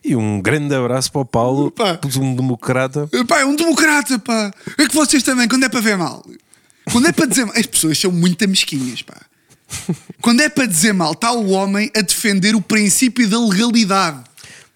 E 0.04 0.14
um 0.14 0.40
grande 0.40 0.74
abraço 0.74 1.10
para 1.10 1.20
o 1.20 1.24
Paulo, 1.24 1.70
Pá. 1.70 1.98
um 2.20 2.34
democrata. 2.34 3.08
Pá, 3.26 3.40
é 3.40 3.44
um 3.44 3.56
democrata, 3.56 4.18
pá. 4.18 4.52
É 4.78 4.86
que 4.86 4.94
vocês 4.94 5.22
também, 5.22 5.48
quando 5.48 5.64
é 5.64 5.68
para 5.68 5.80
ver 5.80 5.96
mal, 5.96 6.24
quando 6.90 7.08
é 7.08 7.12
para 7.12 7.26
dizer 7.26 7.44
mal, 7.46 7.56
as 7.56 7.66
pessoas 7.66 7.98
são 7.98 8.12
muito 8.12 8.46
mesquinhas, 8.48 9.02
pá. 9.02 9.16
Quando 10.20 10.40
é 10.40 10.48
para 10.48 10.66
dizer 10.66 10.92
mal, 10.92 11.12
está 11.12 11.32
o 11.32 11.50
homem 11.50 11.90
a 11.96 12.00
defender 12.00 12.54
o 12.54 12.60
princípio 12.62 13.28
da 13.28 13.38
legalidade. 13.38 14.22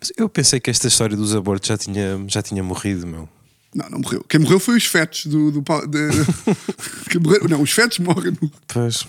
Mas 0.01 0.13
eu 0.17 0.29
pensei 0.29 0.61
que 0.61 0.71
esta 0.71 0.89
história 0.89 1.17
dos 1.17 1.35
abortos 1.35 1.69
já 1.69 1.77
tinha, 1.79 2.23
já 2.29 2.43
tinha 2.43 2.63
morrido, 2.63 3.07
meu. 3.07 3.29
Não, 3.75 3.89
não 3.91 3.99
morreu. 3.99 4.25
Quem 4.29 4.41
morreu 4.41 4.59
foi 4.61 4.77
os 4.77 4.87
fetos 4.87 5.27
do. 5.27 5.51
do, 5.51 5.61
de- 5.61 6.09
Quem 7.11 7.21
morreu- 7.21 7.49
não, 7.49 7.61
os 7.63 7.71
fetos 7.71 7.99
morrem. 7.99 8.37
Pois, 8.69 9.07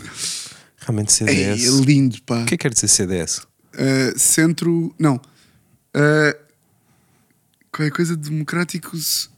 realmente 0.80 1.12
CDS. 1.14 1.66
é 1.66 1.70
lindo, 1.86 2.22
pá. 2.24 2.42
O 2.42 2.46
que 2.46 2.56
é 2.56 2.58
que 2.58 2.64
quer 2.64 2.74
dizer 2.74 2.88
CDS? 2.88 3.40
Uh, 3.74 4.18
centro. 4.18 4.94
Não. 5.00 5.16
Uh, 5.96 6.38
qualquer 7.72 7.92
coisa 7.92 8.16
democráticos. 8.16 9.30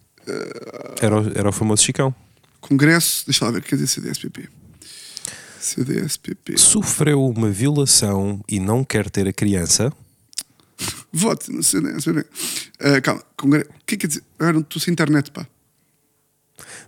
Era 1.01 1.19
o, 1.21 1.31
era 1.37 1.49
o 1.49 1.51
famoso 1.51 1.83
Chicão. 1.83 2.13
Congresso. 2.61 3.25
Deixa 3.25 3.45
lá 3.45 3.51
ver 3.51 3.59
o 3.59 3.61
que 3.61 3.69
quer 3.69 3.75
dizer 3.75 3.87
CDSPP. 3.87 4.49
CDSPP. 5.59 6.57
Sofreu 6.57 7.23
uma 7.25 7.49
violação 7.49 8.41
e 8.47 8.59
não 8.59 8.83
quer 8.83 9.09
ter 9.09 9.27
a 9.27 9.33
criança. 9.33 9.91
Vote 11.11 11.51
no 11.51 11.61
CDSPP. 11.63 12.19
Uh, 12.19 13.01
calma. 13.03 13.23
Congre... 13.35 13.61
O 13.61 13.65
que 13.85 13.95
é 13.95 13.97
que 13.97 13.97
quer 13.97 14.07
dizer? 14.07 14.23
Ah, 14.39 14.53
não 14.53 14.61
estou 14.61 14.81
sem 14.81 14.91
internet, 14.91 15.31
pá. 15.31 15.47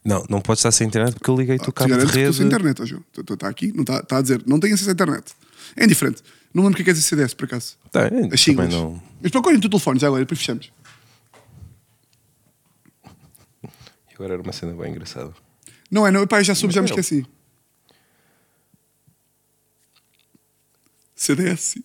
Não, 0.04 0.26
não 0.30 0.42
pode 0.42 0.60
estar 0.60 0.72
sem 0.72 0.88
internet 0.88 1.14
porque 1.14 1.30
eu 1.30 1.36
liguei-te 1.36 1.66
o 1.68 1.70
Ah, 1.70 1.74
cabo 1.74 1.90
de 1.94 2.00
que 2.00 2.06
estou 2.06 2.22
rede. 2.24 2.38
sem 2.38 2.46
internet, 2.46 2.86
João. 2.86 3.04
Está 3.30 3.48
aqui, 3.48 3.72
não 3.74 3.82
está 3.82 4.00
está 4.00 4.18
a 4.18 4.22
dizer. 4.22 4.44
Não 4.48 4.60
tem 4.60 4.74
acesso 4.74 4.90
à 4.90 4.94
internet. 4.94 5.34
É 5.76 5.84
indiferente. 5.86 6.22
Não 6.54 6.64
lembro 6.64 6.74
o 6.74 6.76
que 6.76 6.82
é 6.82 6.86
que 6.86 6.90
quer 6.92 6.94
dizer 6.94 7.08
CDS, 7.08 7.34
por 7.34 7.46
acaso. 7.46 7.78
Tá, 7.92 8.10
As 8.34 8.44
também 8.46 8.68
não. 8.68 9.02
Mas 9.22 9.32
procurem 9.32 9.56
no 9.58 9.62
teu 9.62 9.70
telefone 9.70 10.00
já 10.00 10.08
agora, 10.08 10.22
depois 10.24 10.40
fechamos. 10.40 10.72
E 14.10 14.14
Agora 14.16 14.34
era 14.34 14.42
uma 14.42 14.52
cena 14.54 14.74
bem 14.74 14.92
engraçada. 14.92 15.34
Não 15.90 16.06
é, 16.06 16.12
não. 16.12 16.26
Pá, 16.28 16.42
já 16.44 16.54
soube, 16.56 16.74
já 16.74 16.82
me 16.82 16.90
Não. 16.90 16.96
esqueci. 16.98 17.26
CDS. 21.22 21.78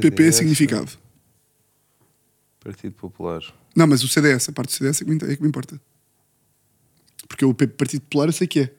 PP 0.00 0.24
é 0.24 0.32
significado. 0.32 0.90
Partido 2.58 2.92
Popular. 2.94 3.40
Não, 3.74 3.86
mas 3.86 4.02
o 4.02 4.08
CDS, 4.08 4.48
a 4.48 4.52
parte 4.52 4.70
do 4.70 4.72
CDS 4.72 5.00
é 5.00 5.04
que 5.04 5.10
me, 5.12 5.32
é 5.32 5.36
que 5.36 5.42
me 5.42 5.48
importa. 5.48 5.80
Porque 7.28 7.44
o 7.44 7.54
Partido 7.54 8.00
Popular 8.02 8.28
eu 8.28 8.32
sei 8.32 8.48
que 8.48 8.60
é. 8.60 8.74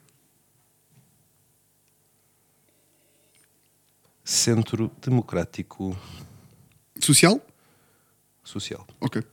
Centro 4.25 4.91
Democrático 5.01 5.97
Social? 6.99 7.41
Social. 8.43 8.85
Ok. 8.99 9.23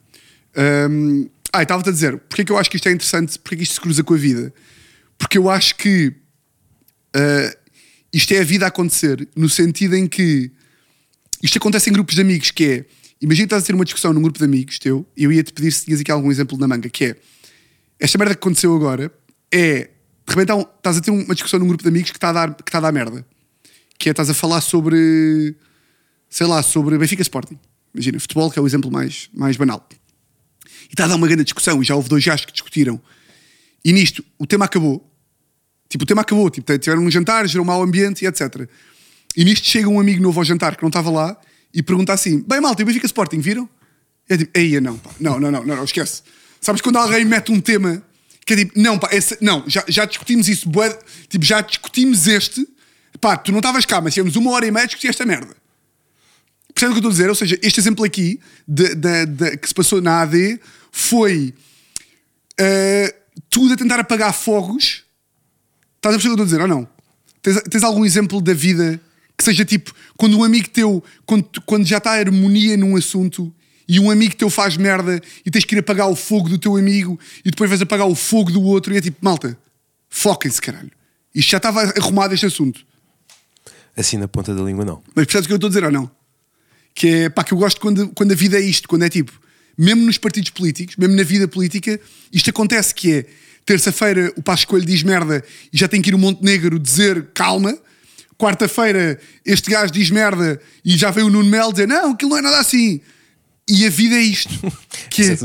Hum, 0.89 1.29
ah, 1.53 1.63
estava-te 1.63 1.89
a 1.89 1.93
dizer, 1.93 2.19
porque 2.21 2.43
é 2.43 2.45
que 2.45 2.53
eu 2.53 2.59
acho 2.59 2.71
que 2.71 2.77
isto 2.77 2.89
é 2.89 2.93
interessante, 2.93 3.37
porque 3.41 3.57
é 3.57 3.59
que 3.59 3.65
isto 3.65 3.75
se 3.75 3.81
cruza 3.81 4.05
com 4.05 4.15
a 4.15 4.17
vida? 4.17 4.55
Porque 5.19 5.39
eu 5.39 5.51
acho 5.51 5.75
que 5.75 6.15
ah, 7.15 7.60
isto 8.13 8.33
é 8.33 8.41
a 8.41 8.45
vida 8.45 8.65
a 8.65 8.69
acontecer, 8.69 9.29
no 9.37 9.49
sentido 9.49 9.95
em 9.97 10.07
que 10.07 10.51
isto 11.43 11.59
acontece 11.59 11.91
em 11.91 11.93
grupos 11.93 12.15
de 12.15 12.21
amigos, 12.21 12.51
que 12.51 12.65
é, 12.65 12.85
imagina 13.21 13.47
que 13.47 13.55
estás 13.55 13.63
a 13.63 13.67
ter 13.67 13.75
uma 13.75 13.85
discussão 13.85 14.13
num 14.13 14.23
grupo 14.23 14.39
de 14.39 14.45
amigos 14.45 14.79
teu, 14.79 15.07
e 15.17 15.25
eu 15.25 15.33
ia-te 15.33 15.53
pedir 15.53 15.73
se 15.73 15.85
tinhas 15.85 16.01
aqui 16.01 16.11
algum 16.11 16.31
exemplo 16.31 16.59
na 16.59 16.69
manga, 16.69 16.89
que 16.89 17.05
é, 17.05 17.17
esta 17.99 18.17
merda 18.19 18.35
que 18.35 18.41
aconteceu 18.41 18.75
agora 18.75 19.13
é, 19.53 19.91
de 20.27 20.37
repente 20.37 20.67
estás 20.77 20.97
a 20.97 21.01
ter 21.01 21.11
uma 21.11 21.35
discussão 21.35 21.59
num 21.59 21.67
grupo 21.67 21.83
de 21.83 21.89
amigos 21.89 22.11
que 22.11 22.17
está 22.17 22.31
a 22.31 22.33
dar, 22.33 22.55
que 22.55 22.63
está 22.69 22.79
a 22.79 22.83
dar 22.83 22.93
merda. 22.93 23.27
Que 23.99 24.09
é, 24.09 24.13
estás 24.13 24.31
a 24.31 24.35
falar 24.35 24.61
sobre, 24.61 25.57
sei 26.29 26.47
lá, 26.47 26.63
sobre 26.63 26.97
Benfica 26.97 27.21
Sporting. 27.23 27.59
Imagina, 27.93 28.21
futebol, 28.21 28.51
que 28.51 28.59
é 28.59 28.63
o 28.63 28.67
exemplo 28.67 28.91
mais, 28.91 29.29
mais 29.35 29.57
banal. 29.57 29.87
E 30.85 30.93
está 30.93 31.05
a 31.05 31.09
dar 31.09 31.17
uma 31.17 31.27
grande 31.27 31.45
discussão, 31.45 31.83
e 31.83 31.85
já 31.85 31.97
houve 31.97 32.09
dois 32.09 32.25
gajos 32.25 32.47
que 32.47 32.53
discutiram. 32.53 33.01
E 33.85 33.93
nisto, 33.93 34.25
o 34.39 34.47
tema 34.47 34.65
acabou. 34.65 35.07
Tipo, 35.91 36.05
o 36.05 36.07
tema 36.07 36.23
acabou. 36.23 36.49
Tipo, 36.49 36.79
tiveram 36.79 37.03
um 37.03 37.11
jantar, 37.11 37.47
gerou 37.47 37.65
um 37.65 37.67
mau 37.67 37.83
ambiente 37.83 38.25
e 38.25 38.27
etc. 38.29 38.67
E 39.37 39.45
nisto 39.45 39.69
chega 39.69 39.89
um 39.89 40.01
amigo 40.01 40.23
novo 40.23 40.41
ao 40.41 40.45
jantar 40.45 40.75
que 40.77 40.83
não 40.83 40.89
estava 40.89 41.11
lá 41.11 41.37
e 41.75 41.83
pergunta 41.83 42.13
assim: 42.15 42.41
Bem, 42.49 42.61
malta, 42.63 42.81
e 42.81 42.85
o 42.85 42.87
Benfica 42.87 43.05
Sporting, 43.07 43.41
viram? 43.41 43.69
É 44.29 44.37
tipo, 44.39 44.57
eia, 44.59 44.81
não, 44.81 44.97
pá. 44.97 45.11
Não, 45.21 45.39
não, 45.39 45.51
não, 45.51 45.65
não, 45.67 45.85
esquece. 45.85 46.23
Sabes 46.61 46.81
quando 46.81 46.97
alguém 46.97 47.25
mete 47.25 47.53
um 47.53 47.61
tema 47.61 48.03
que 48.47 48.55
é 48.55 48.57
tipo, 48.57 48.73
não, 48.81 48.99
pá, 48.99 49.09
esse- 49.13 49.37
não, 49.41 49.65
já, 49.67 49.85
já 49.89 50.05
discutimos 50.05 50.49
isso, 50.49 50.69
bué, 50.69 50.97
tipo, 51.29 51.45
já 51.45 51.61
discutimos 51.61 52.27
este, 52.27 52.67
pá, 53.21 53.37
tu 53.37 53.51
não 53.53 53.59
estavas 53.59 53.85
cá, 53.85 54.01
mas 54.01 54.15
tivemos 54.15 54.37
uma 54.37 54.51
hora 54.53 54.67
e 54.67 54.71
meia 54.71 54.85
a 54.85 54.87
discutir 54.87 55.09
esta 55.09 55.27
merda. 55.27 55.55
Percebe 56.75 56.93
o 56.93 56.95
que 56.95 56.99
eu 57.05 57.09
estou 57.09 57.09
a 57.11 57.13
dizer? 57.13 57.29
Ou 57.29 57.35
seja, 57.35 57.59
este 57.63 57.81
exemplo 57.81 58.05
aqui 58.05 58.41
de, 58.67 58.95
de- 58.95 59.27
de- 59.27 59.57
que 59.57 59.67
se 59.69 59.75
passou 59.75 60.01
na 60.01 60.23
AD 60.23 60.61
foi 60.93 61.53
uh, 62.61 63.15
tudo 63.49 63.75
a 63.75 63.77
tentar 63.77 63.99
apagar 64.01 64.33
fogos. 64.33 65.05
Estás 66.01 66.15
a 66.15 66.19
perceber 66.19 66.33
o 66.33 66.37
que 66.37 66.41
eu 66.41 66.45
estou 66.45 66.45
a 66.45 66.47
dizer 66.47 66.61
ou 66.63 66.69
não? 66.69 66.89
Tens, 67.43 67.63
tens 67.69 67.85
algum 67.85 68.07
exemplo 68.07 68.41
da 68.41 68.55
vida 68.55 68.99
que 69.37 69.45
seja 69.45 69.67
tipo 69.67 69.95
quando 70.17 70.39
um 70.39 70.43
amigo 70.43 70.69
teu, 70.71 71.05
quando, 71.27 71.47
quando 71.67 71.87
já 71.87 71.99
está 71.99 72.13
a 72.13 72.19
harmonia 72.19 72.75
num 72.75 72.97
assunto 72.97 73.55
e 73.87 74.01
um 74.01 74.11
amigo 74.11 74.35
teu 74.35 74.49
faz 74.49 74.79
merda 74.79 75.21
e 75.45 75.51
tens 75.51 75.67
que 75.67 75.75
ir 75.75 75.79
apagar 75.79 76.09
o 76.09 76.17
fogo 76.17 76.49
do 76.49 76.57
teu 76.57 76.77
amigo 76.77 77.21
e 77.45 77.51
depois 77.51 77.69
vais 77.69 77.83
apagar 77.83 78.07
o 78.07 78.15
fogo 78.15 78.51
do 78.51 78.63
outro 78.63 78.95
e 78.95 78.97
é 78.97 79.01
tipo, 79.03 79.19
malta, 79.21 79.59
foquem-se, 80.09 80.61
caralho. 80.61 80.91
Isto 81.35 81.51
já 81.51 81.57
estava 81.59 81.83
arrumado 81.83 82.33
este 82.33 82.47
assunto. 82.47 82.81
Assim 83.95 84.17
na 84.17 84.27
ponta 84.27 84.55
da 84.55 84.63
língua, 84.63 84.87
não. 84.87 85.03
Mas 85.15 85.27
percebes 85.27 85.45
o 85.45 85.49
que 85.49 85.53
eu 85.53 85.57
estou 85.57 85.69
a 85.69 85.71
dizer 85.71 85.85
ou 85.85 85.93
não? 85.93 86.11
Que 86.95 87.09
é 87.09 87.29
pá, 87.29 87.45
que 87.45 87.53
eu 87.53 87.59
gosto 87.59 87.79
quando, 87.79 88.09
quando 88.09 88.33
a 88.33 88.35
vida 88.35 88.57
é 88.57 88.61
isto, 88.61 88.89
quando 88.89 89.03
é 89.03 89.11
tipo, 89.11 89.33
mesmo 89.77 90.07
nos 90.07 90.17
partidos 90.17 90.51
políticos, 90.51 90.97
mesmo 90.97 91.15
na 91.15 91.25
vida 91.25 91.47
política, 91.47 92.01
isto 92.33 92.49
acontece 92.49 92.95
que 92.95 93.13
é 93.13 93.27
terça-feira 93.65 94.33
o 94.37 94.43
Passo 94.43 94.67
Coelho 94.67 94.87
diz 94.87 95.03
merda 95.03 95.45
e 95.73 95.79
já 95.79 95.89
tem 95.89 96.01
que 96.03 96.11
ir 96.11 96.15
o 96.15 96.19
Montenegro 96.19 96.79
dizer 96.79 97.29
calma. 97.35 97.77
Quarta-feira 98.39 99.21
este 99.45 99.71
gajo 99.71 99.93
diz 99.93 100.11
merda 100.11 100.61
e 100.85 100.97
já 100.97 101.11
veio 101.11 101.27
o 101.27 101.31
Nuno 101.31 101.49
Melo 101.49 101.73
dizer 101.73 101.87
não, 101.87 102.13
aquilo 102.13 102.31
não 102.31 102.39
é 102.39 102.43
nada 102.43 102.59
assim. 102.59 103.01
E 103.69 103.87
a 103.87 103.91
vida 103.91 104.17
é 104.17 104.23
isto. 104.23 104.51
Que 105.11 105.23
é, 105.23 105.37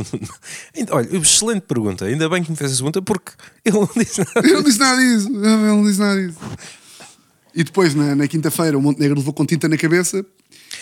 Olha, 0.91 1.18
excelente 1.18 1.61
pergunta. 1.61 2.05
Ainda 2.05 2.30
bem 2.30 2.43
que 2.43 2.51
me 2.51 2.57
fez 2.57 2.72
essa 2.72 2.78
pergunta 2.78 3.01
porque 3.01 3.32
ele 3.66 3.78
não 3.78 3.89
disse 3.95 4.20
nada. 4.20 4.47
Eu 4.47 4.53
não 4.55 4.63
disse 4.63 4.80
nada 4.80 5.01
disso. 5.01 5.28
Eu 5.28 5.57
não 5.76 5.84
disse 5.84 5.99
nada 5.99 6.28
disso. 6.28 6.39
E 7.55 7.63
depois, 7.63 7.95
na, 7.95 8.16
na 8.16 8.28
quinta-feira, 8.28 8.78
o 8.78 8.82
Montenegro 8.82 9.18
levou 9.18 9.34
com 9.34 9.45
tinta 9.45 9.68
na 9.68 9.78
cabeça 9.78 10.24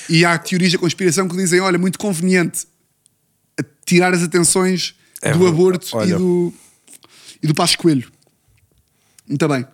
e 0.10 0.26
há 0.26 0.38
teorias 0.38 0.74
da 0.74 0.78
conspiração 0.78 1.28
que 1.28 1.38
dizem: 1.38 1.60
olha, 1.62 1.78
muito 1.78 1.98
conveniente 1.98 2.66
tirar 3.86 4.14
as 4.14 4.24
atenções 4.24 4.96
É 5.22 5.32
do 5.34 5.48
aborto 5.48 5.88
e 5.88 5.96
Olha. 5.96 6.18
do, 6.18 6.54
e 7.44 7.48
do 7.48 7.54
Passo 7.54 7.78
Coelho. 7.78 8.10
Muito 9.28 9.48
bem. 9.48 9.68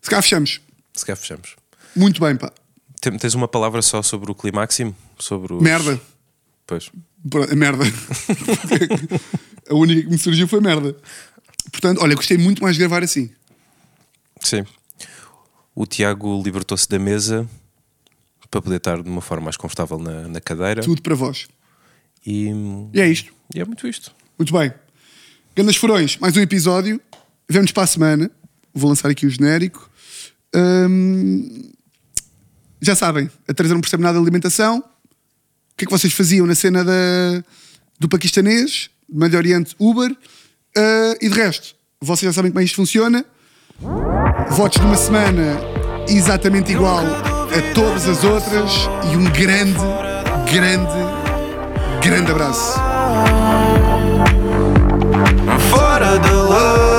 Se 0.00 0.08
cá 0.08 0.22
fechamos. 0.22 0.60
Se 0.94 1.04
calhar 1.04 1.18
fechamos. 1.18 1.56
Muito 1.96 2.20
bem, 2.20 2.36
pá. 2.36 2.52
Tem- 3.00 3.16
Tens 3.18 3.34
uma 3.34 3.48
palavra 3.48 3.82
só 3.82 4.00
sobre 4.02 4.30
o 4.30 4.34
climáximo? 4.34 4.96
Sobre 5.18 5.52
os... 5.54 5.62
Merda. 5.62 6.00
Pois. 6.66 6.90
Pronto, 7.28 7.52
é 7.52 7.54
merda. 7.54 7.84
a 9.68 9.74
única 9.74 10.02
que 10.02 10.08
me 10.08 10.18
surgiu 10.18 10.46
foi 10.48 10.60
merda. 10.60 10.96
Portanto, 11.70 12.00
olha, 12.02 12.14
gostei 12.14 12.36
muito 12.38 12.62
mais 12.62 12.76
de 12.76 12.80
gravar 12.80 13.02
assim. 13.02 13.30
Sim. 14.40 14.64
O 15.74 15.86
Tiago 15.86 16.42
libertou-se 16.42 16.88
da 16.88 16.98
mesa 16.98 17.48
para 18.50 18.62
poder 18.62 18.76
estar 18.76 19.02
de 19.02 19.08
uma 19.08 19.20
forma 19.20 19.44
mais 19.44 19.56
confortável 19.56 19.98
na, 19.98 20.28
na 20.28 20.40
cadeira. 20.40 20.82
Tudo 20.82 21.02
para 21.02 21.14
vós. 21.14 21.48
E, 22.24 22.48
E 22.92 23.00
é 23.00 23.08
isto. 23.08 23.32
e 23.54 23.60
é 23.60 23.64
muito 23.64 23.86
isto. 23.88 24.14
Muito 24.38 24.52
bem. 24.52 24.72
Grandes 25.56 25.76
Furões, 25.76 26.16
mais 26.18 26.36
um 26.36 26.40
episódio. 26.40 27.00
Vemos 27.48 27.70
para 27.70 27.84
a 27.84 27.86
semana. 27.86 28.28
Vou 28.74 28.88
lançar 28.88 29.08
aqui 29.08 29.24
o 29.24 29.30
genérico. 29.30 29.88
Hum, 30.52 31.70
já 32.82 32.96
sabem, 32.96 33.30
a 33.46 33.54
Teresa 33.54 33.72
não 33.72 33.80
percebe 33.80 34.02
nada 34.02 34.18
de 34.18 34.22
alimentação. 34.22 34.78
O 34.78 35.76
que 35.76 35.84
é 35.84 35.86
que 35.86 35.92
vocês 35.92 36.12
faziam 36.12 36.44
na 36.44 36.56
cena 36.56 36.82
da, 36.82 37.44
do 38.00 38.08
paquistanês, 38.08 38.90
do 39.08 39.20
Médio 39.20 39.38
Oriente, 39.38 39.76
Uber? 39.78 40.10
Ah, 40.76 41.14
e 41.20 41.28
de 41.28 41.36
resto, 41.36 41.76
vocês 42.00 42.28
já 42.28 42.32
sabem 42.32 42.50
como 42.50 42.60
é 42.60 42.64
isto 42.64 42.74
funciona. 42.74 43.24
Votos 44.50 44.80
de 44.80 44.86
uma 44.86 44.96
semana 44.96 45.56
exatamente 46.08 46.72
igual 46.72 47.04
a 47.06 47.74
todas 47.74 48.08
as 48.08 48.24
outras. 48.24 48.72
E 49.12 49.16
um 49.16 49.24
grande, 49.30 49.78
grande, 50.50 52.02
grande 52.02 52.32
abraço. 52.32 52.93
Fora 55.94 56.18
de 56.18 56.32
lei. 56.32 56.93